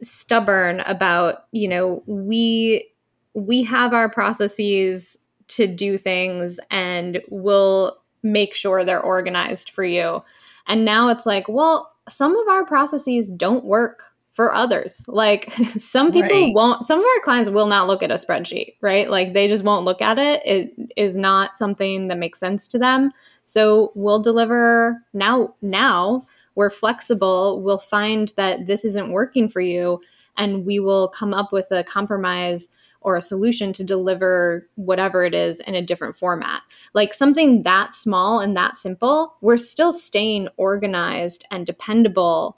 stubborn 0.00 0.80
about 0.80 1.44
you 1.52 1.68
know 1.68 2.02
we 2.06 2.90
we 3.34 3.62
have 3.62 3.92
our 3.92 4.08
processes 4.08 5.18
to 5.48 5.66
do 5.66 5.98
things 5.98 6.58
and 6.70 7.20
we'll 7.30 7.98
make 8.22 8.54
sure 8.54 8.84
they're 8.84 9.02
organized 9.02 9.68
for 9.68 9.84
you 9.84 10.22
and 10.66 10.84
now 10.84 11.08
it's 11.08 11.26
like 11.26 11.48
well 11.48 11.92
some 12.08 12.36
of 12.36 12.48
our 12.48 12.64
processes 12.64 13.30
don't 13.30 13.64
work 13.64 14.14
for 14.34 14.52
others. 14.52 15.06
Like 15.08 15.50
some 15.52 16.10
people 16.12 16.28
right. 16.28 16.54
won't, 16.54 16.86
some 16.86 16.98
of 16.98 17.04
our 17.04 17.22
clients 17.22 17.50
will 17.50 17.68
not 17.68 17.86
look 17.86 18.02
at 18.02 18.10
a 18.10 18.14
spreadsheet, 18.14 18.74
right? 18.80 19.08
Like 19.08 19.32
they 19.32 19.46
just 19.46 19.64
won't 19.64 19.84
look 19.84 20.02
at 20.02 20.18
it. 20.18 20.42
It 20.44 20.92
is 20.96 21.16
not 21.16 21.56
something 21.56 22.08
that 22.08 22.18
makes 22.18 22.40
sense 22.40 22.66
to 22.68 22.78
them. 22.78 23.12
So 23.44 23.92
we'll 23.94 24.20
deliver 24.20 25.00
now, 25.12 25.54
now 25.62 26.26
we're 26.56 26.70
flexible. 26.70 27.62
We'll 27.62 27.78
find 27.78 28.32
that 28.36 28.66
this 28.66 28.84
isn't 28.84 29.12
working 29.12 29.48
for 29.48 29.60
you 29.60 30.00
and 30.36 30.66
we 30.66 30.80
will 30.80 31.08
come 31.08 31.32
up 31.32 31.52
with 31.52 31.70
a 31.70 31.84
compromise 31.84 32.68
or 33.04 33.16
a 33.16 33.22
solution 33.22 33.72
to 33.74 33.84
deliver 33.84 34.66
whatever 34.74 35.24
it 35.24 35.34
is 35.34 35.60
in 35.60 35.74
a 35.74 35.82
different 35.82 36.16
format. 36.16 36.62
Like 36.94 37.14
something 37.14 37.62
that 37.62 37.94
small 37.94 38.40
and 38.40 38.56
that 38.56 38.76
simple, 38.76 39.34
we're 39.40 39.58
still 39.58 39.92
staying 39.92 40.48
organized 40.56 41.44
and 41.50 41.64
dependable 41.64 42.56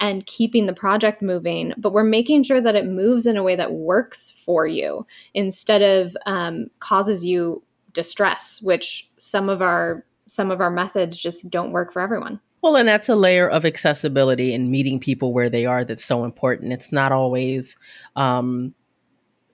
and 0.00 0.24
keeping 0.26 0.66
the 0.66 0.72
project 0.72 1.20
moving, 1.20 1.74
but 1.76 1.92
we're 1.92 2.04
making 2.04 2.44
sure 2.44 2.60
that 2.60 2.76
it 2.76 2.86
moves 2.86 3.26
in 3.26 3.36
a 3.36 3.42
way 3.42 3.56
that 3.56 3.72
works 3.72 4.30
for 4.30 4.64
you 4.64 5.04
instead 5.34 5.82
of 5.82 6.16
um, 6.24 6.68
causes 6.78 7.26
you 7.26 7.62
distress, 7.92 8.62
which 8.62 9.10
some 9.16 9.48
of 9.48 9.60
our 9.60 10.04
some 10.26 10.50
of 10.50 10.60
our 10.60 10.70
methods 10.70 11.18
just 11.18 11.50
don't 11.50 11.72
work 11.72 11.92
for 11.92 12.00
everyone. 12.00 12.38
Well, 12.60 12.76
and 12.76 12.88
that's 12.88 13.08
a 13.08 13.16
layer 13.16 13.48
of 13.48 13.64
accessibility 13.64 14.54
and 14.54 14.70
meeting 14.70 15.00
people 15.00 15.32
where 15.32 15.48
they 15.48 15.64
are 15.64 15.84
that's 15.84 16.04
so 16.04 16.24
important. 16.24 16.72
It's 16.72 16.92
not 16.92 17.12
always 17.12 17.76
um, 18.14 18.74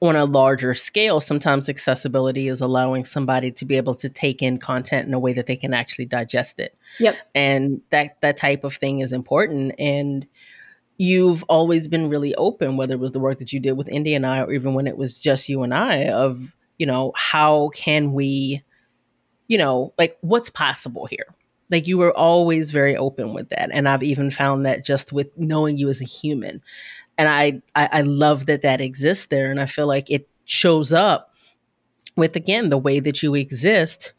on 0.09 0.17
a 0.17 0.25
larger 0.25 0.75
scale, 0.75 1.21
sometimes 1.21 1.69
accessibility 1.69 2.49
is 2.49 2.61
allowing 2.61 3.05
somebody 3.05 3.51
to 3.53 3.65
be 3.65 3.77
able 3.77 3.95
to 3.97 4.09
take 4.09 4.43
in 4.43 4.59
content 4.59 5.09
in 5.09 5.15
a 5.15 5.19
way 5.19 5.33
that 5.33 5.47
they 5.47 5.57
can 5.57 5.75
actually 5.75 6.07
digest 6.07 6.59
it. 6.59 6.77
Yep. 7.01 7.17
And 7.35 7.81
that 7.91 8.21
that 8.21 8.37
type 8.37 8.65
of 8.65 8.75
thing 8.75 9.01
is 9.01 9.13
important. 9.13 9.75
And 9.79 10.27
you've 10.97 11.43
always 11.45 11.89
been 11.89 12.09
really 12.09 12.35
open, 12.37 12.77
whether 12.77 12.95
it 12.95 13.01
was 13.01 13.13
the 13.13 13.21
work 13.21 13.39
that 13.39 13.53
you 13.53 13.61
did 13.61 13.73
with 13.73 13.89
Indy 13.89 14.15
and 14.15 14.27
I, 14.27 14.41
or 14.43 14.53
even 14.53 14.75
when 14.75 14.87
it 14.87 14.97
was 14.97 15.19
just 15.19 15.49
you 15.49 15.63
and 15.63 15.75
I, 15.75 16.09
of, 16.09 16.57
you 16.79 16.87
know, 16.87 17.13
how 17.17 17.71
can 17.71 18.13
we, 18.13 18.63
you 19.49 19.59
know, 19.59 19.93
like 19.99 20.17
what's 20.21 20.51
possible 20.51 21.07
here? 21.07 21.27
Like 21.71 21.87
you 21.87 21.99
were 21.99 22.17
always 22.17 22.71
very 22.71 22.97
open 22.97 23.35
with 23.35 23.49
that. 23.49 23.71
And 23.73 23.89
I've 23.89 24.03
even 24.03 24.31
found 24.31 24.67
that 24.67 24.85
just 24.85 25.13
with 25.13 25.37
knowing 25.37 25.79
you 25.79 25.89
as 25.89 26.01
a 26.01 26.05
human 26.05 26.63
and 27.19 27.29
I, 27.29 27.63
I 27.75 27.99
I 27.99 28.01
love 28.03 28.47
that 28.47 28.63
that 28.63 28.81
exists 28.81 29.27
there, 29.27 29.51
and 29.51 29.61
I 29.61 29.67
feel 29.67 29.87
like 29.87 30.11
it 30.11 30.29
shows 30.45 30.93
up 30.93 31.35
with 32.17 32.37
again 32.37 32.71
the 32.71 32.79
way 32.79 33.01
that 33.01 33.23
you 33.23 33.35
exist 33.35 34.13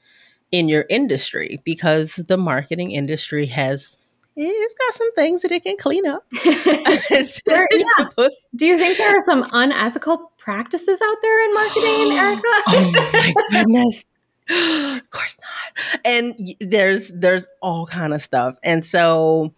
in 0.52 0.70
your 0.70 0.86
industry 0.90 1.58
because 1.64 2.16
the 2.16 2.38
marketing 2.38 2.92
industry 2.92 3.46
has 3.48 3.98
it's 4.38 4.74
got 4.74 4.94
some 4.94 5.14
things 5.14 5.42
that 5.44 5.52
it 5.52 5.64
can 5.64 5.78
clean 5.78 6.06
up. 6.06 6.26
there, 6.44 7.68
yeah. 7.72 8.28
Do 8.56 8.66
you 8.66 8.78
think 8.78 8.98
there 8.98 9.16
are 9.16 9.24
some 9.24 9.48
unethical 9.52 10.32
practices 10.38 11.00
out 11.02 11.18
there 11.22 11.46
in 11.46 11.54
marketing, 11.54 12.12
Erica? 12.18 12.42
oh 12.46 12.92
my 12.94 13.34
goodness. 13.52 14.04
of 14.50 15.10
course 15.10 15.38
not. 15.42 16.02
And 16.04 16.56
there's 16.60 17.12
there's 17.16 17.48
all 17.62 17.88
kind 17.88 18.14
of 18.14 18.22
stuff. 18.22 18.56
And 18.64 18.84
so 18.84 19.54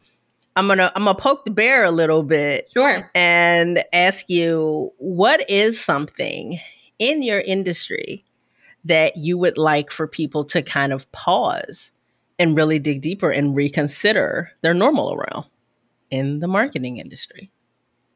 I'm 0.58 0.68
gonna 0.68 0.92
I'm 0.96 1.04
gonna 1.04 1.18
poke 1.18 1.46
the 1.46 1.52
bear 1.52 1.84
a 1.84 1.92
little 1.92 2.24
bit. 2.24 2.68
Sure. 2.74 3.10
And 3.14 3.84
ask 3.94 4.28
you 4.28 4.92
what 4.98 5.48
is 5.50 5.80
something 5.80 6.60
in 6.98 7.22
your 7.22 7.42
industry 7.42 8.26
that 8.84 9.18
you 9.18 9.38
would 9.38 9.60
like 9.60 9.92
for 9.92 10.08
people 10.08 10.44
to 10.46 10.64
kind 10.64 10.92
of 10.92 11.10
pause 11.12 11.92
and 12.40 12.56
really 12.56 12.80
dig 12.80 13.02
deeper 13.02 13.30
and 13.30 13.56
reconsider 13.56 14.52
their 14.62 14.74
normal 14.74 15.14
around 15.14 15.46
in 16.10 16.40
the 16.40 16.48
marketing 16.48 16.98
industry? 16.98 17.52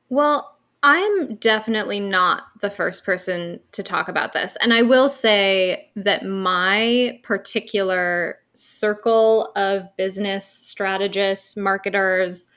Well, 0.10 0.58
I'm 0.82 1.36
definitely 1.36 2.00
not 2.00 2.44
the 2.62 2.72
first 2.72 3.06
person 3.06 3.60
to 3.74 3.84
talk 3.84 4.08
about 4.08 4.34
this. 4.34 4.58
And 4.62 4.74
I 4.74 4.82
will 4.82 5.10
say 5.10 5.92
that 5.96 6.26
my 6.26 7.20
particular 7.22 8.41
circle 8.62 9.52
of 9.56 9.96
business 9.98 10.46
strategists, 10.46 11.58
marketers, 11.58 12.48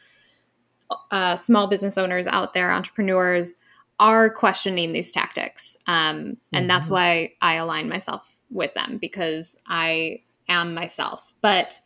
uh, 1.11 1.35
small 1.35 1.67
business 1.67 1.97
owners 1.97 2.27
out 2.27 2.53
there, 2.53 2.71
entrepreneurs 2.71 3.57
are 3.99 4.29
questioning 4.29 4.93
these 4.93 5.11
tactics. 5.13 5.77
Um, 5.87 6.37
and 6.53 6.63
mm-hmm. 6.63 6.67
that's 6.69 6.91
why 6.91 7.33
I 7.41 7.55
align 7.55 7.89
myself 7.89 8.37
with 8.51 8.75
them 8.75 8.99
because 9.01 9.57
I 9.67 10.21
am 10.49 10.75
myself. 10.75 11.33
But 11.41 11.81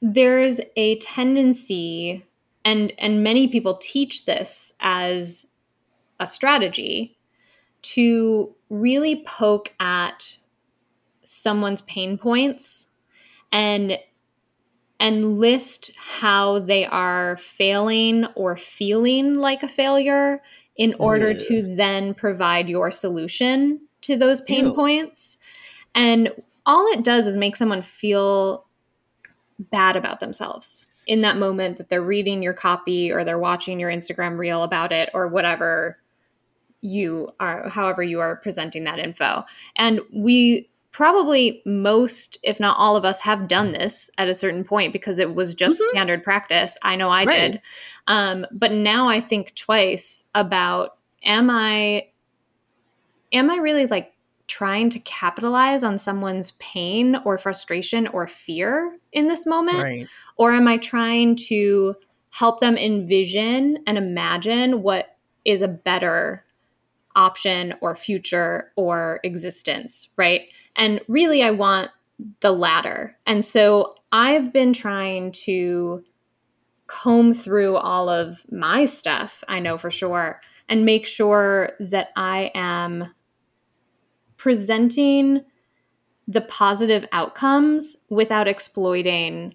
there's 0.00 0.60
a 0.76 0.98
tendency, 0.98 2.24
and, 2.64 2.92
and 2.98 3.24
many 3.24 3.48
people 3.48 3.76
teach 3.78 4.26
this 4.26 4.74
as 4.80 5.46
a 6.20 6.26
strategy 6.26 7.16
to 7.82 8.54
really 8.70 9.24
poke 9.26 9.72
at 9.80 10.36
someone's 11.26 11.82
pain 11.82 12.16
points 12.16 12.86
and 13.52 13.98
and 14.98 15.38
list 15.38 15.90
how 15.96 16.58
they 16.60 16.86
are 16.86 17.36
failing 17.36 18.24
or 18.34 18.56
feeling 18.56 19.34
like 19.34 19.62
a 19.62 19.68
failure 19.68 20.40
in 20.76 20.94
order 20.98 21.32
yeah. 21.32 21.38
to 21.38 21.74
then 21.76 22.14
provide 22.14 22.68
your 22.68 22.90
solution 22.90 23.80
to 24.00 24.16
those 24.16 24.40
pain 24.40 24.66
Ew. 24.66 24.74
points. 24.74 25.36
And 25.94 26.32
all 26.64 26.86
it 26.86 27.04
does 27.04 27.26
is 27.26 27.36
make 27.36 27.56
someone 27.56 27.82
feel 27.82 28.66
bad 29.58 29.96
about 29.96 30.20
themselves 30.20 30.86
in 31.06 31.20
that 31.22 31.36
moment 31.36 31.78
that 31.78 31.88
they're 31.88 32.02
reading 32.02 32.42
your 32.42 32.54
copy 32.54 33.12
or 33.12 33.22
they're 33.22 33.38
watching 33.38 33.78
your 33.78 33.90
Instagram 33.90 34.38
reel 34.38 34.62
about 34.62 34.92
it 34.92 35.10
or 35.12 35.28
whatever 35.28 35.98
you 36.80 37.30
are 37.40 37.68
however 37.68 38.02
you 38.02 38.20
are 38.20 38.36
presenting 38.36 38.84
that 38.84 38.98
info. 38.98 39.44
And 39.76 40.00
we 40.12 40.68
probably 40.96 41.60
most, 41.66 42.38
if 42.42 42.58
not 42.58 42.74
all 42.78 42.96
of 42.96 43.04
us, 43.04 43.20
have 43.20 43.48
done 43.48 43.72
this 43.72 44.08
at 44.16 44.28
a 44.28 44.34
certain 44.34 44.64
point 44.64 44.94
because 44.94 45.18
it 45.18 45.34
was 45.34 45.52
just 45.52 45.78
mm-hmm. 45.78 45.90
standard 45.90 46.24
practice. 46.24 46.78
I 46.80 46.96
know 46.96 47.10
I 47.10 47.24
right. 47.24 47.52
did. 47.52 47.62
Um, 48.06 48.46
but 48.50 48.72
now 48.72 49.06
I 49.06 49.20
think 49.20 49.54
twice 49.54 50.24
about 50.34 50.96
am 51.22 51.50
I 51.50 52.06
am 53.30 53.50
I 53.50 53.56
really 53.56 53.86
like 53.86 54.14
trying 54.46 54.88
to 54.88 54.98
capitalize 55.00 55.82
on 55.82 55.98
someone's 55.98 56.52
pain 56.52 57.16
or 57.26 57.36
frustration 57.36 58.06
or 58.06 58.26
fear 58.26 58.96
in 59.12 59.28
this 59.28 59.44
moment? 59.44 59.82
Right. 59.82 60.08
Or 60.38 60.52
am 60.52 60.66
I 60.66 60.78
trying 60.78 61.36
to 61.48 61.94
help 62.30 62.60
them 62.60 62.78
envision 62.78 63.80
and 63.86 63.98
imagine 63.98 64.80
what 64.80 65.18
is 65.44 65.60
a 65.60 65.68
better 65.68 66.46
option 67.14 67.74
or 67.82 67.94
future 67.94 68.72
or 68.76 69.20
existence, 69.24 70.08
right? 70.16 70.48
And 70.76 71.00
really, 71.08 71.42
I 71.42 71.50
want 71.50 71.90
the 72.40 72.52
latter. 72.52 73.16
And 73.26 73.44
so 73.44 73.94
I've 74.12 74.52
been 74.52 74.72
trying 74.72 75.32
to 75.32 76.04
comb 76.86 77.32
through 77.32 77.76
all 77.76 78.08
of 78.08 78.44
my 78.50 78.86
stuff, 78.86 79.42
I 79.48 79.58
know 79.58 79.76
for 79.76 79.90
sure, 79.90 80.40
and 80.68 80.84
make 80.84 81.06
sure 81.06 81.72
that 81.80 82.10
I 82.16 82.50
am 82.54 83.12
presenting 84.36 85.44
the 86.28 86.40
positive 86.40 87.06
outcomes 87.12 87.96
without 88.08 88.48
exploiting 88.48 89.54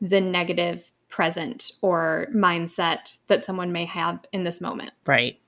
the 0.00 0.20
negative 0.20 0.90
present 1.08 1.72
or 1.82 2.28
mindset 2.34 3.18
that 3.28 3.44
someone 3.44 3.72
may 3.72 3.84
have 3.84 4.20
in 4.32 4.44
this 4.44 4.60
moment. 4.60 4.92
Right. 5.06 5.38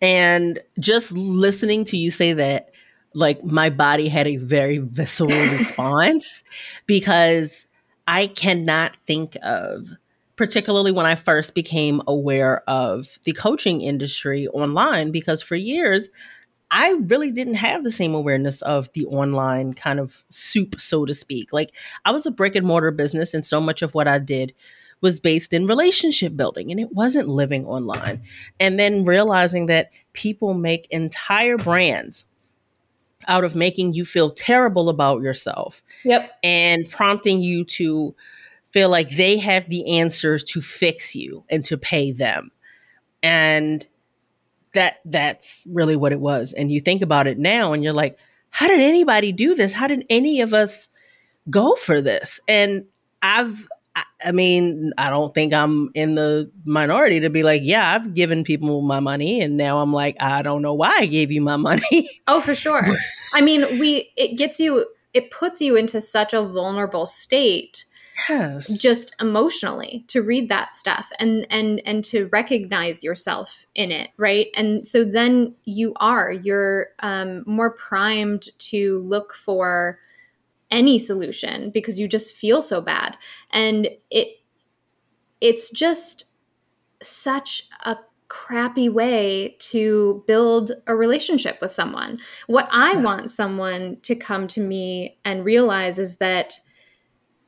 And 0.00 0.60
just 0.78 1.12
listening 1.12 1.84
to 1.86 1.96
you 1.96 2.10
say 2.10 2.32
that, 2.34 2.70
like 3.16 3.42
my 3.42 3.70
body 3.70 4.08
had 4.08 4.26
a 4.26 4.36
very 4.36 4.76
visceral 4.76 5.30
response 5.52 6.44
because 6.86 7.66
I 8.06 8.26
cannot 8.26 8.96
think 9.06 9.38
of, 9.42 9.88
particularly 10.36 10.92
when 10.92 11.06
I 11.06 11.14
first 11.14 11.54
became 11.54 12.02
aware 12.06 12.62
of 12.68 13.18
the 13.24 13.32
coaching 13.32 13.80
industry 13.80 14.46
online, 14.48 15.12
because 15.12 15.40
for 15.40 15.56
years, 15.56 16.10
I 16.70 16.98
really 17.06 17.32
didn't 17.32 17.54
have 17.54 17.84
the 17.84 17.90
same 17.90 18.14
awareness 18.14 18.60
of 18.62 18.92
the 18.92 19.06
online 19.06 19.72
kind 19.72 19.98
of 19.98 20.22
soup, 20.28 20.78
so 20.78 21.06
to 21.06 21.14
speak. 21.14 21.54
Like 21.54 21.72
I 22.04 22.12
was 22.12 22.26
a 22.26 22.30
brick 22.30 22.54
and 22.54 22.66
mortar 22.66 22.90
business, 22.90 23.32
and 23.32 23.46
so 23.46 23.62
much 23.62 23.80
of 23.80 23.94
what 23.94 24.06
I 24.06 24.18
did 24.18 24.52
was 25.00 25.20
based 25.20 25.54
in 25.54 25.66
relationship 25.66 26.36
building 26.36 26.70
and 26.70 26.80
it 26.80 26.92
wasn't 26.92 27.28
living 27.28 27.64
online. 27.66 28.22
And 28.58 28.78
then 28.78 29.04
realizing 29.04 29.66
that 29.66 29.90
people 30.12 30.54
make 30.54 30.86
entire 30.90 31.58
brands 31.58 32.24
out 33.28 33.44
of 33.44 33.54
making 33.54 33.94
you 33.94 34.04
feel 34.04 34.30
terrible 34.30 34.88
about 34.88 35.22
yourself. 35.22 35.82
Yep. 36.04 36.30
And 36.42 36.88
prompting 36.90 37.40
you 37.40 37.64
to 37.64 38.14
feel 38.66 38.88
like 38.88 39.10
they 39.10 39.38
have 39.38 39.68
the 39.68 39.98
answers 39.98 40.44
to 40.44 40.60
fix 40.60 41.14
you 41.14 41.44
and 41.48 41.64
to 41.64 41.78
pay 41.78 42.12
them. 42.12 42.50
And 43.22 43.86
that 44.74 44.98
that's 45.04 45.64
really 45.68 45.96
what 45.96 46.12
it 46.12 46.20
was. 46.20 46.52
And 46.52 46.70
you 46.70 46.80
think 46.80 47.02
about 47.02 47.26
it 47.26 47.38
now 47.38 47.72
and 47.72 47.82
you're 47.82 47.92
like, 47.92 48.18
how 48.50 48.68
did 48.68 48.80
anybody 48.80 49.32
do 49.32 49.54
this? 49.54 49.72
How 49.72 49.86
did 49.86 50.04
any 50.10 50.40
of 50.40 50.54
us 50.54 50.88
go 51.48 51.74
for 51.74 52.00
this? 52.00 52.40
And 52.46 52.84
I've 53.22 53.66
I 54.24 54.32
mean, 54.32 54.92
I 54.98 55.10
don't 55.10 55.34
think 55.34 55.52
I'm 55.52 55.90
in 55.94 56.14
the 56.14 56.50
minority 56.64 57.20
to 57.20 57.30
be 57.30 57.42
like, 57.42 57.62
yeah, 57.64 57.94
I've 57.94 58.14
given 58.14 58.44
people 58.44 58.82
my 58.82 59.00
money 59.00 59.40
and 59.40 59.56
now 59.56 59.78
I'm 59.78 59.92
like, 59.92 60.16
I 60.20 60.42
don't 60.42 60.62
know 60.62 60.74
why 60.74 60.96
I 60.98 61.06
gave 61.06 61.30
you 61.30 61.40
my 61.40 61.56
money. 61.70 62.08
Oh, 62.26 62.40
for 62.40 62.54
sure. 62.54 62.86
I 63.32 63.40
mean, 63.40 63.78
we 63.78 64.10
it 64.16 64.36
gets 64.36 64.58
you 64.58 64.86
it 65.14 65.30
puts 65.30 65.60
you 65.60 65.76
into 65.76 66.00
such 66.00 66.34
a 66.34 66.42
vulnerable 66.42 67.06
state. 67.06 67.84
Yes. 68.28 68.68
Just 68.78 69.14
emotionally 69.20 70.04
to 70.08 70.22
read 70.22 70.48
that 70.48 70.72
stuff 70.72 71.08
and 71.18 71.46
and 71.50 71.80
and 71.84 72.04
to 72.06 72.26
recognize 72.26 73.04
yourself 73.04 73.66
in 73.74 73.92
it, 73.92 74.10
right? 74.16 74.48
And 74.54 74.86
so 74.86 75.04
then 75.04 75.54
you 75.64 75.92
are 75.96 76.32
you're 76.32 76.88
um 77.00 77.44
more 77.46 77.70
primed 77.70 78.48
to 78.70 79.00
look 79.00 79.34
for 79.34 79.98
any 80.70 80.98
solution 80.98 81.70
because 81.70 82.00
you 82.00 82.08
just 82.08 82.34
feel 82.34 82.60
so 82.60 82.80
bad. 82.80 83.16
And 83.50 83.88
it 84.10 84.28
it's 85.40 85.70
just 85.70 86.24
such 87.02 87.68
a 87.84 87.96
crappy 88.28 88.88
way 88.88 89.56
to 89.60 90.24
build 90.26 90.72
a 90.86 90.96
relationship 90.96 91.58
with 91.60 91.70
someone. 91.70 92.18
What 92.46 92.68
i 92.72 92.96
want 92.96 93.30
someone 93.30 93.98
to 94.02 94.16
come 94.16 94.48
to 94.48 94.60
me 94.60 95.18
and 95.24 95.44
realize 95.44 95.98
is 95.98 96.16
that 96.16 96.58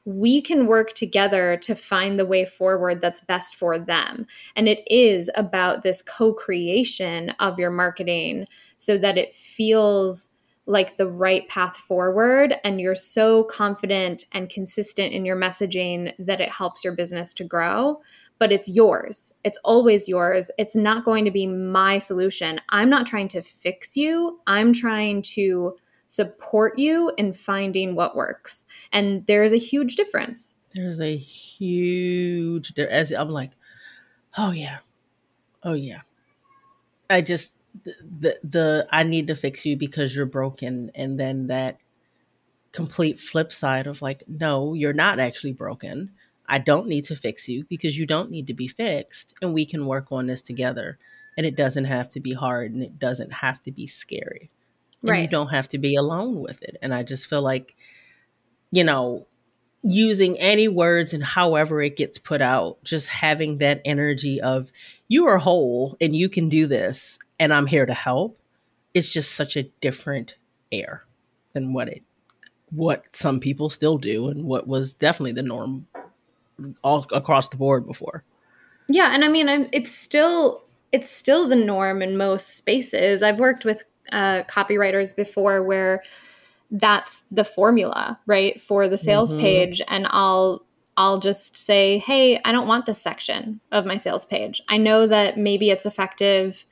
we 0.08 0.40
can 0.40 0.66
work 0.66 0.94
together 0.94 1.58
to 1.58 1.74
find 1.74 2.18
the 2.18 2.24
way 2.24 2.46
forward 2.46 3.02
that's 3.02 3.20
best 3.20 3.54
for 3.54 3.78
them. 3.78 4.26
And 4.56 4.66
it 4.66 4.82
is 4.86 5.30
about 5.34 5.82
this 5.82 6.00
co 6.00 6.32
creation 6.32 7.30
of 7.40 7.58
your 7.58 7.70
marketing 7.70 8.46
so 8.78 8.96
that 8.96 9.18
it 9.18 9.34
feels 9.34 10.30
like 10.68 10.96
the 10.96 11.08
right 11.08 11.48
path 11.48 11.76
forward 11.76 12.54
and 12.62 12.80
you're 12.80 12.94
so 12.94 13.44
confident 13.44 14.26
and 14.32 14.50
consistent 14.50 15.12
in 15.12 15.24
your 15.24 15.36
messaging 15.36 16.12
that 16.18 16.40
it 16.40 16.50
helps 16.50 16.84
your 16.84 16.92
business 16.92 17.34
to 17.34 17.44
grow 17.44 18.00
but 18.38 18.52
it's 18.52 18.68
yours. 18.68 19.34
It's 19.42 19.58
always 19.64 20.08
yours. 20.08 20.50
It's 20.58 20.76
not 20.76 21.04
going 21.04 21.24
to 21.24 21.30
be 21.32 21.46
my 21.46 21.98
solution. 21.98 22.60
I'm 22.68 22.88
not 22.88 23.04
trying 23.04 23.26
to 23.28 23.42
fix 23.42 23.96
you. 23.96 24.38
I'm 24.46 24.72
trying 24.72 25.22
to 25.22 25.76
support 26.06 26.78
you 26.78 27.12
in 27.18 27.32
finding 27.32 27.94
what 27.94 28.16
works. 28.16 28.66
And 28.92 29.26
there's 29.26 29.52
a 29.52 29.58
huge 29.58 29.96
difference. 29.96 30.54
There's 30.74 31.00
a 31.00 31.16
huge 31.16 32.78
as 32.78 33.10
i'm 33.10 33.30
like 33.30 33.50
oh 34.36 34.52
yeah. 34.52 34.78
Oh 35.64 35.72
yeah. 35.72 36.02
I 37.10 37.20
just 37.20 37.52
the 37.84 38.38
the 38.42 38.88
I 38.90 39.02
need 39.02 39.26
to 39.28 39.36
fix 39.36 39.64
you 39.66 39.76
because 39.76 40.14
you're 40.14 40.26
broken. 40.26 40.90
And 40.94 41.18
then 41.18 41.46
that 41.48 41.78
complete 42.72 43.18
flip 43.18 43.52
side 43.52 43.86
of 43.86 44.02
like 44.02 44.22
no 44.28 44.74
you're 44.74 44.92
not 44.92 45.18
actually 45.18 45.52
broken. 45.52 46.10
I 46.46 46.58
don't 46.58 46.88
need 46.88 47.04
to 47.06 47.16
fix 47.16 47.48
you 47.48 47.64
because 47.68 47.98
you 47.98 48.06
don't 48.06 48.30
need 48.30 48.46
to 48.46 48.54
be 48.54 48.68
fixed 48.68 49.34
and 49.42 49.52
we 49.52 49.66
can 49.66 49.86
work 49.86 50.10
on 50.10 50.26
this 50.26 50.42
together. 50.42 50.98
And 51.36 51.46
it 51.46 51.56
doesn't 51.56 51.84
have 51.84 52.10
to 52.10 52.20
be 52.20 52.32
hard 52.32 52.72
and 52.72 52.82
it 52.82 52.98
doesn't 52.98 53.32
have 53.32 53.62
to 53.62 53.70
be 53.70 53.86
scary. 53.86 54.50
And 55.02 55.10
right. 55.10 55.22
you 55.22 55.28
don't 55.28 55.50
have 55.50 55.68
to 55.70 55.78
be 55.78 55.94
alone 55.94 56.40
with 56.40 56.62
it. 56.62 56.76
And 56.82 56.92
I 56.92 57.02
just 57.02 57.28
feel 57.28 57.42
like 57.42 57.76
you 58.70 58.84
know 58.84 59.26
using 59.82 60.36
any 60.38 60.66
words 60.66 61.14
and 61.14 61.22
however 61.22 61.80
it 61.80 61.96
gets 61.96 62.18
put 62.18 62.42
out, 62.42 62.82
just 62.82 63.08
having 63.08 63.58
that 63.58 63.80
energy 63.84 64.40
of 64.40 64.72
you 65.06 65.26
are 65.26 65.38
whole 65.38 65.96
and 66.00 66.16
you 66.16 66.28
can 66.28 66.48
do 66.48 66.66
this 66.66 67.18
and 67.38 67.52
I'm 67.52 67.66
here 67.66 67.86
to 67.86 67.94
help 67.94 68.38
is 68.94 69.08
just 69.08 69.32
such 69.32 69.56
a 69.56 69.64
different 69.80 70.36
air 70.72 71.04
than 71.52 71.72
what 71.72 71.88
it 71.88 72.02
what 72.70 73.04
some 73.12 73.40
people 73.40 73.70
still 73.70 73.96
do 73.96 74.28
and 74.28 74.44
what 74.44 74.66
was 74.66 74.92
definitely 74.92 75.32
the 75.32 75.42
norm 75.42 75.86
all 76.82 77.06
across 77.12 77.48
the 77.48 77.56
board 77.56 77.86
before. 77.86 78.24
Yeah, 78.90 79.14
and 79.14 79.24
I 79.24 79.28
mean 79.28 79.48
I'm, 79.48 79.68
it's 79.72 79.92
still 79.92 80.64
it's 80.92 81.10
still 81.10 81.48
the 81.48 81.56
norm 81.56 82.02
in 82.02 82.16
most 82.16 82.56
spaces. 82.56 83.22
I've 83.22 83.38
worked 83.38 83.64
with 83.64 83.84
uh, 84.12 84.42
copywriters 84.44 85.14
before 85.14 85.62
where 85.62 86.02
that's 86.70 87.24
the 87.30 87.44
formula, 87.44 88.18
right, 88.26 88.60
for 88.60 88.88
the 88.88 88.96
sales 88.96 89.32
mm-hmm. 89.32 89.42
page. 89.42 89.82
And 89.88 90.06
I'll 90.10 90.64
I'll 90.96 91.18
just 91.18 91.56
say, 91.56 91.98
hey, 91.98 92.40
I 92.44 92.50
don't 92.50 92.66
want 92.66 92.86
this 92.86 93.00
section 93.00 93.60
of 93.70 93.86
my 93.86 93.96
sales 93.96 94.24
page. 94.24 94.60
I 94.68 94.78
know 94.78 95.06
that 95.06 95.38
maybe 95.38 95.70
it's 95.70 95.86
effective, 95.86 96.66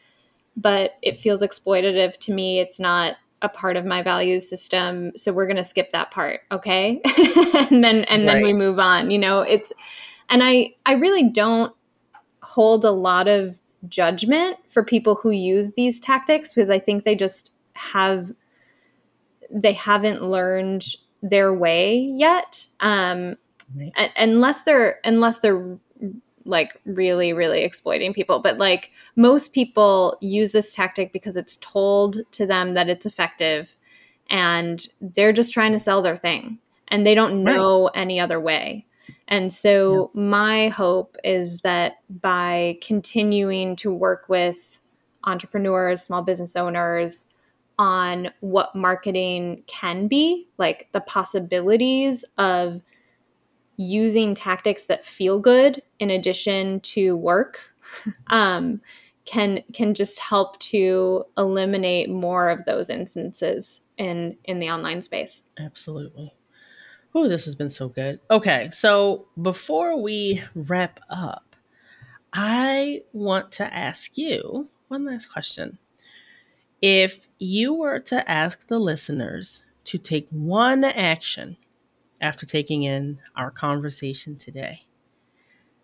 but 0.56 0.94
it 1.02 1.20
feels 1.20 1.42
exploitative 1.42 2.16
to 2.18 2.32
me. 2.32 2.60
It's 2.60 2.80
not 2.80 3.16
a 3.42 3.48
part 3.48 3.76
of 3.76 3.84
my 3.84 4.02
values 4.02 4.48
system. 4.48 5.12
So 5.16 5.32
we're 5.32 5.46
gonna 5.46 5.64
skip 5.64 5.90
that 5.90 6.10
part, 6.10 6.40
okay? 6.50 7.00
and 7.70 7.84
then 7.84 8.04
and 8.04 8.26
right. 8.26 8.34
then 8.34 8.42
we 8.42 8.52
move 8.52 8.78
on. 8.78 9.10
You 9.10 9.18
know, 9.18 9.40
it's 9.40 9.72
and 10.28 10.42
I 10.42 10.74
I 10.86 10.94
really 10.94 11.28
don't 11.28 11.74
hold 12.42 12.84
a 12.84 12.90
lot 12.90 13.28
of 13.28 13.60
judgment 13.88 14.56
for 14.68 14.82
people 14.82 15.16
who 15.16 15.30
use 15.30 15.74
these 15.74 16.00
tactics 16.00 16.54
because 16.54 16.70
I 16.70 16.78
think 16.78 17.04
they 17.04 17.14
just 17.14 17.52
have 17.74 18.32
they 19.50 19.72
haven't 19.72 20.22
learned 20.22 20.86
their 21.22 21.52
way 21.54 21.96
yet 21.98 22.66
um, 22.80 23.36
right. 23.76 23.92
a- 23.96 24.22
unless 24.22 24.62
they're 24.62 24.98
unless 25.04 25.40
they're 25.40 25.78
like 26.46 26.80
really 26.84 27.32
really 27.32 27.62
exploiting 27.62 28.12
people 28.12 28.40
but 28.40 28.58
like 28.58 28.90
most 29.16 29.52
people 29.52 30.16
use 30.20 30.52
this 30.52 30.74
tactic 30.74 31.12
because 31.12 31.36
it's 31.36 31.56
told 31.58 32.18
to 32.32 32.46
them 32.46 32.74
that 32.74 32.88
it's 32.88 33.06
effective 33.06 33.76
and 34.28 34.88
they're 35.00 35.32
just 35.32 35.52
trying 35.52 35.72
to 35.72 35.78
sell 35.78 36.02
their 36.02 36.16
thing 36.16 36.58
and 36.88 37.06
they 37.06 37.14
don't 37.14 37.42
know 37.42 37.84
right. 37.84 37.92
any 37.94 38.18
other 38.20 38.40
way 38.40 38.84
and 39.28 39.52
so 39.52 40.10
yeah. 40.14 40.20
my 40.20 40.68
hope 40.68 41.16
is 41.24 41.60
that 41.62 41.98
by 42.08 42.78
continuing 42.80 43.76
to 43.76 43.92
work 43.92 44.28
with 44.28 44.78
entrepreneurs 45.24 46.02
small 46.02 46.22
business 46.22 46.56
owners 46.56 47.26
on 47.78 48.30
what 48.40 48.74
marketing 48.74 49.62
can 49.66 50.08
be, 50.08 50.48
like 50.58 50.88
the 50.92 51.00
possibilities 51.00 52.24
of 52.38 52.80
using 53.76 54.34
tactics 54.34 54.86
that 54.86 55.04
feel 55.04 55.38
good 55.38 55.82
in 55.98 56.10
addition 56.10 56.80
to 56.80 57.16
work 57.16 57.74
um, 58.28 58.80
can 59.24 59.62
can 59.72 59.92
just 59.92 60.18
help 60.20 60.58
to 60.60 61.24
eliminate 61.36 62.08
more 62.08 62.48
of 62.48 62.64
those 62.64 62.88
instances 62.88 63.80
in 63.98 64.36
in 64.44 64.60
the 64.60 64.70
online 64.70 65.02
space. 65.02 65.42
Absolutely. 65.58 66.32
Oh, 67.14 67.28
this 67.28 67.44
has 67.46 67.54
been 67.54 67.70
so 67.70 67.88
good. 67.88 68.20
Okay, 68.30 68.68
so 68.70 69.26
before 69.40 70.00
we 70.00 70.42
wrap 70.54 71.00
up, 71.08 71.56
I 72.32 73.02
want 73.12 73.52
to 73.52 73.74
ask 73.74 74.18
you 74.18 74.68
one 74.88 75.06
last 75.06 75.32
question. 75.32 75.78
If 76.82 77.26
you 77.38 77.72
were 77.72 78.00
to 78.00 78.30
ask 78.30 78.68
the 78.68 78.78
listeners 78.78 79.64
to 79.84 79.98
take 79.98 80.28
one 80.28 80.84
action 80.84 81.56
after 82.26 82.44
taking 82.44 82.82
in 82.82 83.18
our 83.36 83.50
conversation 83.50 84.36
today 84.36 84.86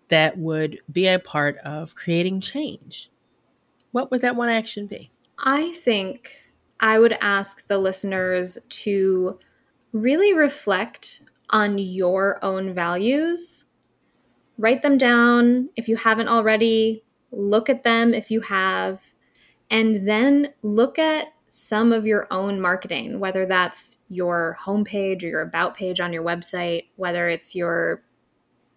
that 0.08 0.36
would 0.36 0.78
be 0.90 1.06
a 1.06 1.18
part 1.18 1.56
of 1.64 1.94
creating 1.94 2.38
change, 2.38 3.10
what 3.92 4.10
would 4.10 4.20
that 4.20 4.36
one 4.36 4.50
action 4.50 4.86
be? 4.86 5.10
I 5.38 5.72
think 5.72 6.52
I 6.80 6.98
would 6.98 7.16
ask 7.20 7.66
the 7.66 7.78
listeners 7.78 8.58
to 8.68 9.38
really 9.92 10.34
reflect 10.34 11.22
on 11.48 11.78
your 11.78 12.38
own 12.44 12.74
values. 12.74 13.64
Write 14.58 14.82
them 14.82 14.98
down 14.98 15.70
if 15.76 15.88
you 15.88 15.96
haven't 15.96 16.28
already, 16.28 17.04
look 17.30 17.70
at 17.70 17.82
them 17.82 18.12
if 18.12 18.30
you 18.30 18.42
have, 18.42 19.14
and 19.70 20.06
then 20.06 20.52
look 20.62 20.98
at 20.98 21.28
some 21.54 21.92
of 21.92 22.06
your 22.06 22.26
own 22.30 22.58
marketing, 22.58 23.20
whether 23.20 23.44
that's 23.44 23.98
your 24.08 24.56
homepage 24.58 25.22
or 25.22 25.26
your 25.26 25.42
about 25.42 25.76
page 25.76 26.00
on 26.00 26.10
your 26.10 26.22
website, 26.22 26.86
whether 26.96 27.28
it's 27.28 27.54
your 27.54 28.02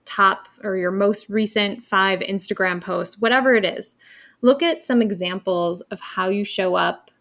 top 0.03 0.49
or 0.61 0.75
your 0.75 0.91
most 0.91 1.29
recent 1.29 1.81
five 1.81 2.19
Instagram 2.19 2.81
posts, 2.81 3.17
whatever 3.17 3.55
it 3.55 3.63
is. 3.63 3.95
Look 4.41 4.61
at 4.61 4.81
some 4.81 5.01
examples 5.01 5.79
of 5.83 6.01
how 6.01 6.27
you 6.27 6.43
show 6.43 6.75
up 6.75 7.11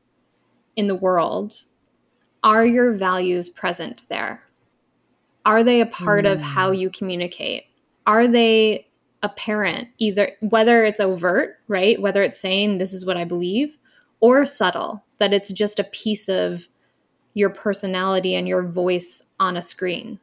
in 0.75 0.89
the 0.89 0.97
world. 0.97 1.63
Are 2.43 2.67
your 2.67 2.93
values 2.93 3.49
present 3.49 4.07
there? 4.09 4.43
Are 5.47 5.63
they 5.63 5.81
a 5.81 5.87
part 5.87 6.25
mm. 6.25 6.33
of 6.33 6.41
how 6.41 6.71
hmm. 6.71 6.79
you 6.79 6.91
communicate? 6.91 7.67
Are 8.09 8.27
they 8.27 8.89
apparent, 9.23 9.87
either 9.99 10.33
whether 10.41 10.85
it's 10.85 10.99
overt, 10.99 11.61
right? 11.69 12.01
Whether 12.03 12.25
it's 12.25 12.41
saying, 12.41 12.79
this 12.79 12.93
is 12.93 13.07
what 13.07 13.17
I 13.17 13.25
believe, 13.25 13.79
or 14.25 14.47
subtle, 14.47 15.05
that 15.19 15.35
it's 15.35 15.53
just 15.53 15.79
a 15.79 15.85
piece 15.85 16.31
of 16.31 16.67
your 17.35 17.51
personality 17.51 18.35
and 18.35 18.49
your 18.49 18.63
voice 18.63 19.23
on 19.39 19.55
a 19.55 19.61
screen. 19.61 20.19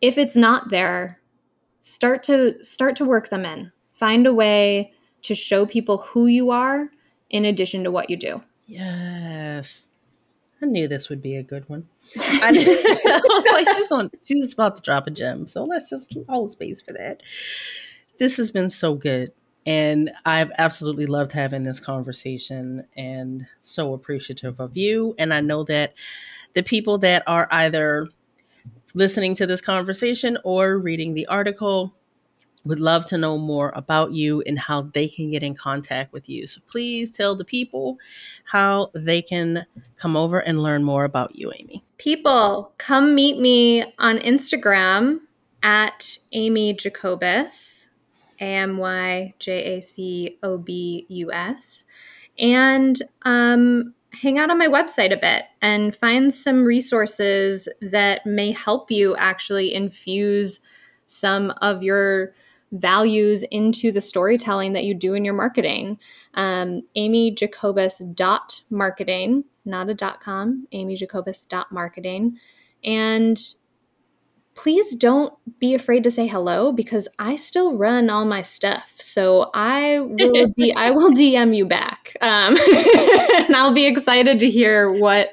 If 0.00 0.16
it's 0.16 0.34
not 0.34 0.70
there, 0.70 1.20
start 1.82 2.22
to 2.22 2.64
start 2.64 2.96
to 2.96 3.04
work 3.04 3.28
them 3.28 3.44
in. 3.44 3.70
Find 3.90 4.26
a 4.26 4.32
way 4.32 4.94
to 5.24 5.34
show 5.34 5.66
people 5.66 5.98
who 5.98 6.26
you 6.26 6.50
are 6.50 6.88
in 7.28 7.44
addition 7.44 7.84
to 7.84 7.90
what 7.90 8.08
you 8.08 8.16
do. 8.16 8.40
Yes. 8.66 9.88
I 10.62 10.66
knew 10.66 10.88
this 10.88 11.10
would 11.10 11.20
be 11.20 11.36
a 11.36 11.42
good 11.42 11.68
one. 11.68 11.86
I, 12.18 12.50
knew, 12.50 12.62
I 12.62 13.20
was 13.28 13.44
like, 13.52 13.76
she's 13.76 13.88
going, 13.88 14.10
she's 14.24 14.54
about 14.54 14.76
to 14.76 14.82
drop 14.82 15.06
a 15.06 15.10
gem. 15.10 15.46
So 15.46 15.64
let's 15.64 15.90
just 15.90 16.08
keep 16.08 16.26
hold 16.30 16.50
space 16.50 16.80
for 16.80 16.94
that. 16.94 17.22
This 18.18 18.38
has 18.38 18.50
been 18.50 18.70
so 18.70 18.94
good. 18.94 19.32
And 19.68 20.10
I've 20.24 20.50
absolutely 20.56 21.04
loved 21.04 21.30
having 21.30 21.62
this 21.62 21.78
conversation 21.78 22.86
and 22.96 23.46
so 23.60 23.92
appreciative 23.92 24.58
of 24.60 24.78
you. 24.78 25.14
And 25.18 25.34
I 25.34 25.42
know 25.42 25.62
that 25.64 25.92
the 26.54 26.62
people 26.62 26.96
that 26.98 27.22
are 27.26 27.46
either 27.50 28.08
listening 28.94 29.34
to 29.34 29.46
this 29.46 29.60
conversation 29.60 30.38
or 30.42 30.78
reading 30.78 31.12
the 31.12 31.26
article 31.26 31.94
would 32.64 32.80
love 32.80 33.04
to 33.08 33.18
know 33.18 33.36
more 33.36 33.70
about 33.76 34.12
you 34.12 34.40
and 34.46 34.58
how 34.58 34.80
they 34.94 35.06
can 35.06 35.30
get 35.30 35.42
in 35.42 35.54
contact 35.54 36.14
with 36.14 36.30
you. 36.30 36.46
So 36.46 36.62
please 36.66 37.10
tell 37.10 37.36
the 37.36 37.44
people 37.44 37.98
how 38.44 38.90
they 38.94 39.20
can 39.20 39.66
come 39.98 40.16
over 40.16 40.40
and 40.40 40.62
learn 40.62 40.82
more 40.82 41.04
about 41.04 41.36
you, 41.36 41.52
Amy. 41.54 41.84
People, 41.98 42.72
come 42.78 43.14
meet 43.14 43.38
me 43.38 43.84
on 43.98 44.16
Instagram 44.20 45.18
at 45.62 46.16
Amy 46.32 46.72
Jacobus, 46.72 47.88
A 48.40 48.44
M 48.44 48.78
Y 48.78 49.34
J 49.38 49.76
A 49.76 49.80
C 49.80 50.38
O 50.42 50.58
B 50.58 51.06
U 51.08 51.32
S. 51.32 51.84
And 52.38 53.00
um, 53.22 53.94
hang 54.12 54.38
out 54.38 54.50
on 54.50 54.58
my 54.58 54.68
website 54.68 55.12
a 55.12 55.16
bit 55.16 55.44
and 55.60 55.94
find 55.94 56.32
some 56.32 56.64
resources 56.64 57.68
that 57.80 58.24
may 58.24 58.52
help 58.52 58.90
you 58.90 59.16
actually 59.16 59.74
infuse 59.74 60.60
some 61.04 61.50
of 61.62 61.82
your 61.82 62.34
values 62.72 63.42
into 63.44 63.90
the 63.90 64.00
storytelling 64.00 64.74
that 64.74 64.84
you 64.84 64.94
do 64.94 65.14
in 65.14 65.24
your 65.24 65.34
marketing. 65.34 65.98
Um, 66.34 66.82
Amy 66.94 67.30
Jacobus 67.30 67.98
dot 68.14 68.60
marketing, 68.70 69.44
not 69.64 69.88
a 69.88 69.94
dot 69.94 70.20
com, 70.20 70.66
Amy 70.72 70.94
Jacobus 70.94 71.46
dot 71.46 71.72
marketing. 71.72 72.38
And 72.84 73.40
please 74.58 74.96
don't 74.96 75.32
be 75.60 75.72
afraid 75.72 76.02
to 76.02 76.10
say 76.10 76.26
hello 76.26 76.72
because 76.72 77.06
I 77.20 77.36
still 77.36 77.76
run 77.76 78.10
all 78.10 78.24
my 78.24 78.42
stuff. 78.42 78.96
So 78.98 79.50
I 79.54 80.00
will 80.00 80.48
D- 80.48 80.74
I 80.76 80.90
will 80.96 81.12
DM 81.12 81.56
you 81.56 81.64
back, 81.64 82.16
um, 82.20 82.56
and 82.74 83.54
I'll 83.54 83.72
be 83.72 83.86
excited 83.86 84.40
to 84.40 84.50
hear 84.50 84.90
what 84.90 85.30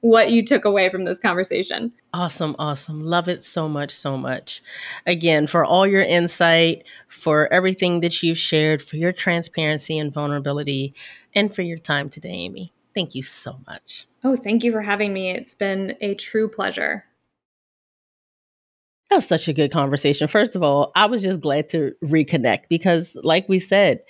what 0.00 0.30
you 0.30 0.44
took 0.44 0.66
away 0.66 0.90
from 0.90 1.06
this 1.06 1.18
conversation. 1.18 1.90
Awesome, 2.12 2.54
awesome. 2.58 3.02
Love 3.02 3.28
it 3.28 3.42
so 3.44 3.66
much, 3.66 3.90
so 3.90 4.18
much. 4.18 4.60
Again, 5.06 5.46
for 5.46 5.64
all 5.64 5.86
your 5.86 6.02
insight, 6.02 6.84
for 7.08 7.50
everything 7.50 8.00
that 8.00 8.22
you've 8.22 8.38
shared, 8.38 8.82
for 8.82 8.96
your 8.96 9.12
transparency 9.12 9.98
and 9.98 10.12
vulnerability, 10.12 10.94
and 11.34 11.52
for 11.52 11.62
your 11.62 11.78
time 11.78 12.10
today, 12.10 12.28
Amy. 12.28 12.74
Thank 12.94 13.14
you 13.14 13.22
so 13.22 13.58
much. 13.66 14.06
Oh, 14.22 14.36
thank 14.36 14.64
you 14.64 14.70
for 14.70 14.82
having 14.82 15.14
me. 15.14 15.30
It's 15.30 15.54
been 15.54 15.96
a 16.02 16.14
true 16.14 16.48
pleasure. 16.48 17.06
That 19.10 19.16
was 19.16 19.28
such 19.28 19.46
a 19.48 19.52
good 19.52 19.70
conversation. 19.70 20.26
First 20.26 20.56
of 20.56 20.62
all, 20.62 20.90
I 20.96 21.06
was 21.06 21.22
just 21.22 21.40
glad 21.40 21.68
to 21.70 21.94
reconnect 22.04 22.64
because, 22.68 23.16
like 23.22 23.48
we 23.48 23.60
said, 23.60 24.00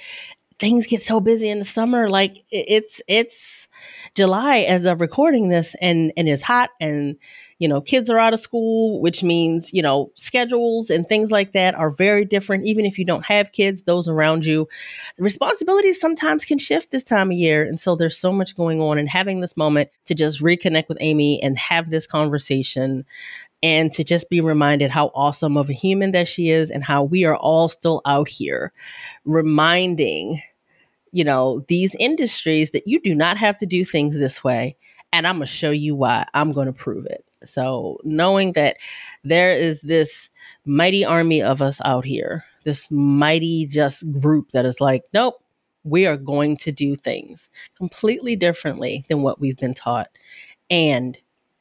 things 0.59 0.87
get 0.87 1.03
so 1.03 1.21
busy 1.21 1.49
in 1.49 1.59
the 1.59 1.65
summer. 1.65 2.09
Like 2.09 2.45
it's 2.51 3.03
it's 3.09 3.69
July 4.15 4.59
as 4.61 4.87
of 4.87 5.01
recording 5.01 5.49
this, 5.49 5.75
and 5.81 6.13
and 6.17 6.29
it's 6.29 6.43
hot, 6.43 6.71
and 6.81 7.17
you 7.59 7.69
know 7.69 7.81
kids 7.81 8.09
are 8.11 8.19
out 8.19 8.33
of 8.33 8.41
school, 8.41 9.01
which 9.01 9.23
means 9.23 9.73
you 9.73 9.83
know 9.83 10.13
schedules 10.15 10.91
and 10.91 11.07
things 11.07 11.31
like 11.31 11.53
that 11.53 11.75
are 11.75 11.91
very 11.91 12.25
different. 12.25 12.67
Even 12.67 12.87
if 12.87 12.99
you 12.99 13.05
don't 13.05 13.27
have 13.27 13.53
kids, 13.53 13.83
those 13.83 14.09
around 14.09 14.45
you, 14.45 14.69
responsibilities 15.19 16.01
sometimes 16.01 16.45
can 16.45 16.59
shift 16.59 16.91
this 16.91 17.05
time 17.05 17.31
of 17.31 17.37
year, 17.37 17.63
and 17.63 17.79
so 17.79 17.95
there's 17.97 18.19
so 18.19 18.33
much 18.33 18.57
going 18.57 18.81
on. 18.81 18.99
And 18.99 19.09
having 19.09 19.41
this 19.41 19.57
moment 19.57 19.91
to 20.07 20.15
just 20.15 20.41
reconnect 20.41 20.89
with 20.89 20.99
Amy 21.01 21.43
and 21.43 21.59
have 21.59 21.91
this 21.91 22.07
conversation 22.07 23.05
and 23.67 23.91
to 23.91 24.05
just 24.05 24.31
be 24.31 24.41
reminded 24.41 24.93
how 24.93 25.11
awesome 25.13 25.57
of 25.57 25.69
a 25.69 25.73
human 25.73 26.13
that 26.13 26.29
she 26.29 26.51
is 26.51 26.71
and 26.71 26.85
how 26.85 27.03
we 27.03 27.25
are 27.25 27.35
all 27.35 27.69
still 27.69 28.01
out 28.07 28.29
here 28.29 28.73
reminding 29.25 30.41
you 31.11 31.25
know 31.25 31.65
these 31.67 31.97
industries 31.99 32.71
that 32.71 32.87
you 32.87 33.01
do 33.01 33.13
not 33.13 33.37
have 33.37 33.59
to 33.59 33.67
do 33.67 33.85
things 33.85 34.17
this 34.17 34.45
way 34.45 34.77
and 35.13 35.27
i'm 35.27 35.39
going 35.39 35.47
to 35.47 35.53
show 35.53 35.71
you 35.71 35.97
why. 35.97 36.25
I'm 36.35 36.53
going 36.53 36.67
to 36.67 36.73
prove 36.73 37.07
it. 37.07 37.25
So 37.45 37.99
knowing 38.05 38.53
that 38.53 38.77
there 39.25 39.53
is 39.53 39.81
this 39.81 40.31
mighty 40.65 41.05
army 41.05 41.43
of 41.43 41.61
us 41.61 41.81
out 41.85 42.05
here 42.05 42.45
this 42.63 42.89
mighty 42.91 43.67
just 43.67 44.11
group 44.21 44.51
that 44.53 44.65
is 44.65 44.81
like 44.81 45.03
nope 45.13 45.43
we 45.83 46.07
are 46.07 46.17
going 46.17 46.57
to 46.59 46.73
do 46.73 46.97
things 46.97 47.49
completely 47.77 48.37
differently 48.37 49.05
than 49.09 49.23
what 49.23 49.41
we've 49.41 49.57
been 49.57 49.75
taught. 49.75 50.09
And 50.69 51.17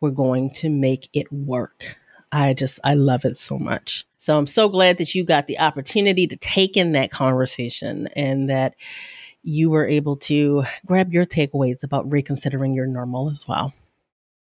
we're 0.05 0.11
going 0.11 0.51
to 0.51 0.69
make 0.69 1.09
it 1.13 1.31
work. 1.31 1.97
I 2.31 2.53
just, 2.53 2.79
I 2.83 2.93
love 2.93 3.25
it 3.25 3.37
so 3.37 3.57
much. 3.57 4.05
So 4.19 4.37
I'm 4.37 4.45
so 4.45 4.69
glad 4.69 4.99
that 4.99 5.15
you 5.15 5.23
got 5.23 5.47
the 5.47 5.57
opportunity 5.57 6.27
to 6.27 6.35
take 6.35 6.77
in 6.77 6.91
that 6.91 7.09
conversation 7.09 8.07
and 8.15 8.47
that 8.51 8.75
you 9.41 9.71
were 9.71 9.87
able 9.87 10.15
to 10.17 10.63
grab 10.85 11.11
your 11.11 11.25
takeaways 11.25 11.83
about 11.83 12.11
reconsidering 12.11 12.75
your 12.75 12.85
normal 12.85 13.31
as 13.31 13.47
well. 13.47 13.73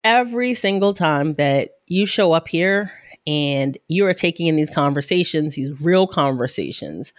Every 0.04 0.54
single 0.54 0.94
time 0.94 1.36
that 1.36 1.70
you 1.88 2.06
show 2.06 2.34
up 2.34 2.50
here 2.50 2.92
and 3.26 3.78
you 3.88 4.06
are 4.06 4.14
taking 4.14 4.48
in 4.48 4.58
these 4.58 4.70
conversations, 4.70 5.56
these 5.56 5.80
real 5.80 6.08
conversations 6.08 7.14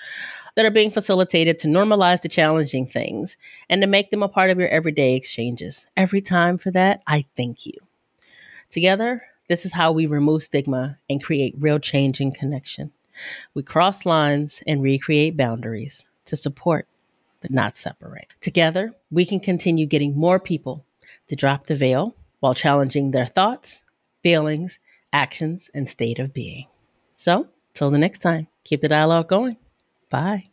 that 0.55 0.67
are 0.67 0.71
being 0.71 0.91
facilitated 0.91 1.59
to 1.61 1.69
normalize 1.69 2.21
the 2.21 2.29
challenging 2.29 2.87
things 2.87 3.39
and 3.71 3.81
to 3.81 3.89
make 3.89 4.11
them 4.11 4.23
a 4.23 4.29
part 4.29 4.51
of 4.51 4.59
your 4.59 4.69
everyday 4.69 5.15
exchanges. 5.15 5.87
Every 5.97 6.21
time 6.21 6.59
for 6.59 6.71
that, 6.73 7.03
I 7.07 7.25
thank 7.39 7.65
you. 7.65 7.73
Together, 8.75 9.22
this 9.49 9.64
is 9.64 9.72
how 9.72 9.93
we 9.93 10.05
remove 10.05 10.43
stigma 10.43 10.99
and 11.09 11.22
create 11.22 11.55
real 11.61 11.79
change 11.79 12.20
and 12.20 12.35
connection. 12.35 12.91
We 13.55 13.62
cross 13.62 14.05
lines 14.05 14.64
and 14.66 14.83
recreate 14.83 15.37
boundaries 15.37 16.11
to 16.25 16.35
support, 16.35 16.89
but 17.41 17.53
not 17.53 17.77
separate. 17.77 18.35
Together, 18.41 18.93
we 19.12 19.25
can 19.27 19.39
continue 19.39 19.87
getting 19.87 20.16
more 20.16 20.41
people 20.41 20.85
to 21.29 21.37
drop 21.37 21.68
the 21.68 21.77
veil 21.77 22.16
while 22.41 22.53
challenging 22.53 23.12
their 23.12 23.27
thoughts, 23.27 23.85
feelings, 24.25 24.81
actions, 25.12 25.70
and 25.72 25.89
state 25.89 26.18
of 26.18 26.35
being. 26.35 26.66
So, 27.14 27.47
till 27.75 27.93
the 27.93 27.99
next 27.99 28.22
time, 28.22 28.49
keep 28.64 28.81
the 28.81 28.89
dialogue 28.89 29.29
going. 29.29 29.57
Bye. 30.11 30.49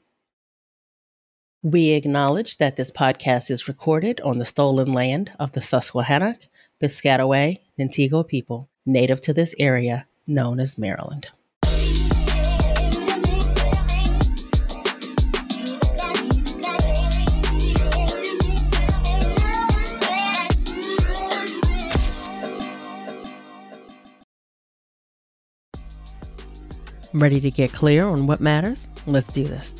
We 1.64 1.90
acknowledge 1.90 2.58
that 2.58 2.76
this 2.76 2.90
podcast 2.90 3.52
is 3.52 3.68
recorded 3.68 4.20
on 4.22 4.40
the 4.40 4.48
stolen 4.48 4.94
land 4.94 5.32
of 5.40 5.52
the 5.52 5.60
Susquehannock, 5.60 6.48
Piscataway, 6.82 7.60
Nanticoke 7.80 8.28
people 8.28 8.68
native 8.84 9.22
to 9.22 9.32
this 9.32 9.54
area 9.60 10.08
known 10.26 10.60
as 10.60 10.80
Maryland. 10.80 11.28
Ready 27.14 27.40
to 27.40 27.52
get 27.52 27.72
clear 27.72 28.08
on 28.08 28.26
what 28.26 28.42
matters? 28.42 28.88
Let's 29.06 29.28
do 29.28 29.44
this. 29.44 29.80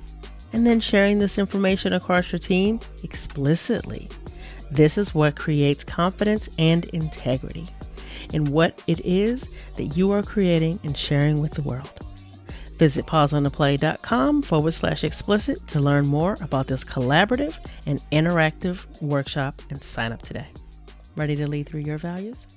and 0.53 0.65
then 0.65 0.79
sharing 0.79 1.19
this 1.19 1.37
information 1.37 1.93
across 1.93 2.31
your 2.31 2.39
team 2.39 2.79
explicitly. 3.03 4.09
This 4.71 4.97
is 4.97 5.13
what 5.13 5.35
creates 5.35 5.83
confidence 5.83 6.49
and 6.57 6.85
integrity 6.85 7.67
in 8.33 8.45
what 8.45 8.83
it 8.87 8.99
is 9.05 9.47
that 9.77 9.97
you 9.97 10.11
are 10.11 10.23
creating 10.23 10.79
and 10.83 10.95
sharing 10.95 11.41
with 11.41 11.53
the 11.53 11.61
world. 11.61 11.91
Visit 12.77 13.05
pauseontheplay.com 13.05 14.41
forward 14.41 14.73
slash 14.73 15.03
explicit 15.03 15.67
to 15.67 15.79
learn 15.79 16.07
more 16.07 16.37
about 16.41 16.67
this 16.67 16.83
collaborative 16.83 17.53
and 17.85 18.01
interactive 18.11 18.85
workshop 19.01 19.61
and 19.69 19.83
sign 19.83 20.11
up 20.11 20.23
today. 20.23 20.47
Ready 21.15 21.35
to 21.35 21.47
lead 21.47 21.67
through 21.67 21.81
your 21.81 21.97
values? 21.97 22.47